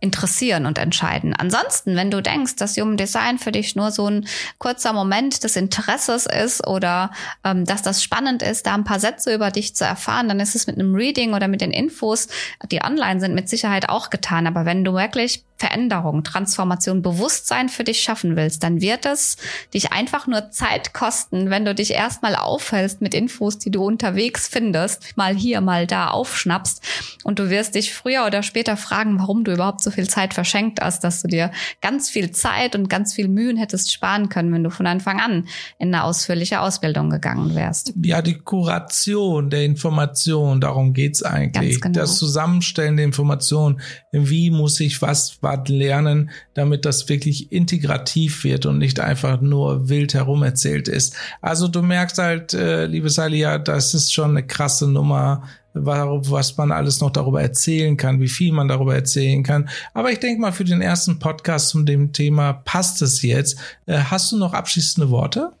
interessieren 0.00 0.66
und 0.66 0.78
entscheiden. 0.78 1.34
Ansonsten, 1.36 1.94
wenn 1.94 2.10
du 2.10 2.22
denkst, 2.22 2.56
dass 2.56 2.76
Human 2.76 2.96
Design 2.96 3.38
für 3.38 3.52
dich 3.52 3.76
nur 3.76 3.90
so 3.90 4.08
ein 4.08 4.26
kurzer 4.58 4.92
Moment 4.92 5.44
des 5.44 5.56
Interesses 5.56 6.26
ist 6.26 6.66
oder 6.66 7.10
ähm, 7.44 7.64
dass 7.66 7.82
das 7.82 8.02
spannend 8.02 8.42
ist, 8.42 8.66
da 8.66 8.74
ein 8.74 8.84
paar 8.84 9.00
Sätze 9.00 9.34
über 9.34 9.50
dich 9.50 9.76
zu 9.76 9.84
erfahren, 9.84 10.28
dann 10.28 10.40
ist 10.40 10.54
es 10.54 10.66
mit 10.66 10.76
einem 10.76 10.94
Reading 10.94 11.34
oder 11.34 11.48
mit 11.48 11.60
den 11.60 11.70
Infos, 11.70 12.28
die 12.70 12.82
online 12.82 13.20
sind, 13.20 13.34
mit 13.34 13.48
Sicherheit 13.48 13.88
auch 13.88 14.10
getan. 14.10 14.46
Aber 14.46 14.64
wenn 14.64 14.84
du 14.84 14.94
wirklich 14.94 15.44
Veränderung, 15.60 16.24
Transformation, 16.24 17.02
Bewusstsein 17.02 17.68
für 17.68 17.84
dich 17.84 18.00
schaffen 18.00 18.34
willst, 18.34 18.62
dann 18.62 18.80
wird 18.80 19.04
es 19.04 19.36
dich 19.74 19.92
einfach 19.92 20.26
nur 20.26 20.50
Zeit 20.50 20.94
kosten, 20.94 21.50
wenn 21.50 21.66
du 21.66 21.74
dich 21.74 21.90
erstmal 21.90 22.34
aufhältst 22.34 23.02
mit 23.02 23.14
Infos, 23.14 23.58
die 23.58 23.70
du 23.70 23.84
unterwegs 23.84 24.48
findest, 24.48 25.18
mal 25.18 25.36
hier, 25.36 25.60
mal 25.60 25.86
da 25.86 26.08
aufschnappst 26.08 26.82
und 27.24 27.38
du 27.38 27.50
wirst 27.50 27.74
dich 27.74 27.92
früher 27.92 28.24
oder 28.24 28.42
später 28.42 28.78
fragen, 28.78 29.18
warum 29.18 29.44
du 29.44 29.52
überhaupt 29.52 29.82
so 29.82 29.90
viel 29.90 30.08
Zeit 30.08 30.32
verschenkt 30.32 30.80
hast, 30.80 31.04
dass 31.04 31.20
du 31.20 31.28
dir 31.28 31.50
ganz 31.82 32.08
viel 32.08 32.30
Zeit 32.30 32.74
und 32.74 32.88
ganz 32.88 33.12
viel 33.12 33.28
Mühen 33.28 33.58
hättest 33.58 33.92
sparen 33.92 34.30
können, 34.30 34.54
wenn 34.54 34.64
du 34.64 34.70
von 34.70 34.86
Anfang 34.86 35.20
an 35.20 35.46
in 35.78 35.94
eine 35.94 36.04
ausführliche 36.04 36.62
Ausbildung 36.62 37.10
gegangen 37.10 37.54
wärst. 37.54 37.92
Ja, 38.02 38.22
die 38.22 38.38
Kuration 38.38 39.50
der 39.50 39.64
Information, 39.64 40.58
darum 40.58 40.94
geht's 40.94 41.22
eigentlich. 41.22 41.82
Genau. 41.82 42.00
Das 42.00 42.16
Zusammenstellen 42.16 42.96
der 42.96 43.04
Information, 43.04 43.82
wie 44.10 44.50
muss 44.50 44.80
ich 44.80 45.02
was, 45.02 45.36
was 45.42 45.49
Art 45.50 45.68
lernen, 45.68 46.30
damit 46.54 46.84
das 46.84 47.08
wirklich 47.08 47.52
integrativ 47.52 48.44
wird 48.44 48.66
und 48.66 48.78
nicht 48.78 49.00
einfach 49.00 49.40
nur 49.40 49.88
wild 49.88 50.14
herum 50.14 50.42
erzählt 50.42 50.88
ist. 50.88 51.16
Also 51.40 51.68
du 51.68 51.82
merkst 51.82 52.18
halt, 52.18 52.54
äh, 52.54 52.86
liebe 52.86 53.10
Salia, 53.10 53.58
das 53.58 53.94
ist 53.94 54.12
schon 54.12 54.30
eine 54.30 54.46
krasse 54.46 54.88
Nummer, 54.88 55.42
was 55.72 56.56
man 56.56 56.72
alles 56.72 57.00
noch 57.00 57.10
darüber 57.10 57.40
erzählen 57.42 57.96
kann, 57.96 58.20
wie 58.20 58.28
viel 58.28 58.52
man 58.52 58.68
darüber 58.68 58.94
erzählen 58.94 59.42
kann. 59.42 59.68
Aber 59.94 60.10
ich 60.10 60.18
denke 60.18 60.40
mal, 60.40 60.52
für 60.52 60.64
den 60.64 60.80
ersten 60.80 61.18
Podcast 61.18 61.68
zum 61.68 61.86
dem 61.86 62.12
Thema 62.12 62.52
passt 62.52 63.02
es 63.02 63.22
jetzt. 63.22 63.58
Äh, 63.86 63.98
hast 63.98 64.32
du 64.32 64.36
noch 64.36 64.52
abschließende 64.52 65.10
Worte? 65.10 65.52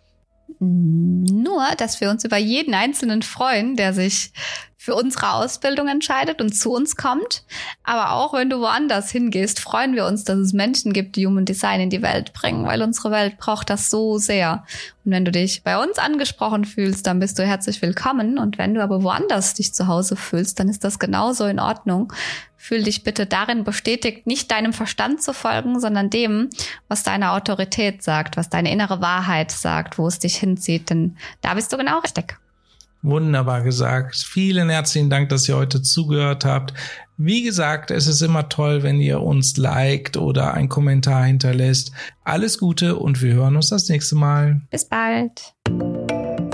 Nur, 0.58 1.64
dass 1.78 2.00
wir 2.00 2.10
uns 2.10 2.24
über 2.24 2.36
jeden 2.36 2.74
Einzelnen 2.74 3.22
freuen, 3.22 3.76
der 3.76 3.92
sich 3.92 4.32
für 4.82 4.94
unsere 4.94 5.34
Ausbildung 5.34 5.88
entscheidet 5.88 6.40
und 6.40 6.54
zu 6.54 6.72
uns 6.72 6.96
kommt. 6.96 7.44
Aber 7.84 8.12
auch 8.12 8.32
wenn 8.32 8.48
du 8.48 8.60
woanders 8.60 9.10
hingehst, 9.10 9.60
freuen 9.60 9.94
wir 9.94 10.06
uns, 10.06 10.24
dass 10.24 10.38
es 10.38 10.54
Menschen 10.54 10.94
gibt, 10.94 11.16
die 11.16 11.26
Human 11.26 11.44
Design 11.44 11.82
in 11.82 11.90
die 11.90 12.00
Welt 12.00 12.32
bringen, 12.32 12.64
weil 12.64 12.80
unsere 12.80 13.10
Welt 13.10 13.36
braucht 13.36 13.68
das 13.68 13.90
so 13.90 14.16
sehr. 14.16 14.64
Und 15.04 15.12
wenn 15.12 15.26
du 15.26 15.32
dich 15.32 15.64
bei 15.64 15.76
uns 15.76 15.98
angesprochen 15.98 16.64
fühlst, 16.64 17.06
dann 17.06 17.18
bist 17.18 17.38
du 17.38 17.44
herzlich 17.44 17.82
willkommen. 17.82 18.38
Und 18.38 18.56
wenn 18.56 18.72
du 18.72 18.82
aber 18.82 19.02
woanders 19.02 19.52
dich 19.52 19.74
zu 19.74 19.86
Hause 19.86 20.16
fühlst, 20.16 20.58
dann 20.58 20.70
ist 20.70 20.82
das 20.82 20.98
genauso 20.98 21.44
in 21.44 21.60
Ordnung. 21.60 22.10
Fühl 22.62 22.82
dich 22.82 23.04
bitte 23.04 23.24
darin 23.24 23.64
bestätigt, 23.64 24.26
nicht 24.26 24.50
deinem 24.50 24.74
Verstand 24.74 25.22
zu 25.22 25.32
folgen, 25.32 25.80
sondern 25.80 26.10
dem, 26.10 26.50
was 26.88 27.02
deine 27.02 27.32
Autorität 27.32 28.02
sagt, 28.02 28.36
was 28.36 28.50
deine 28.50 28.70
innere 28.70 29.00
Wahrheit 29.00 29.50
sagt, 29.50 29.96
wo 29.96 30.06
es 30.06 30.18
dich 30.18 30.36
hinzieht. 30.36 30.90
Denn 30.90 31.16
da 31.40 31.54
bist 31.54 31.72
du 31.72 31.78
genau 31.78 32.00
richtig. 32.00 32.36
Wunderbar 33.00 33.62
gesagt. 33.62 34.14
Vielen 34.14 34.68
herzlichen 34.68 35.08
Dank, 35.08 35.30
dass 35.30 35.48
ihr 35.48 35.56
heute 35.56 35.80
zugehört 35.80 36.44
habt. 36.44 36.74
Wie 37.16 37.42
gesagt, 37.42 37.90
es 37.90 38.06
ist 38.06 38.20
immer 38.20 38.50
toll, 38.50 38.82
wenn 38.82 39.00
ihr 39.00 39.22
uns 39.22 39.56
liked 39.56 40.18
oder 40.18 40.52
einen 40.52 40.68
Kommentar 40.68 41.24
hinterlässt. 41.24 41.92
Alles 42.24 42.58
Gute 42.58 42.96
und 42.96 43.22
wir 43.22 43.32
hören 43.32 43.56
uns 43.56 43.70
das 43.70 43.88
nächste 43.88 44.16
Mal. 44.16 44.60
Bis 44.70 44.84
bald. 44.84 45.54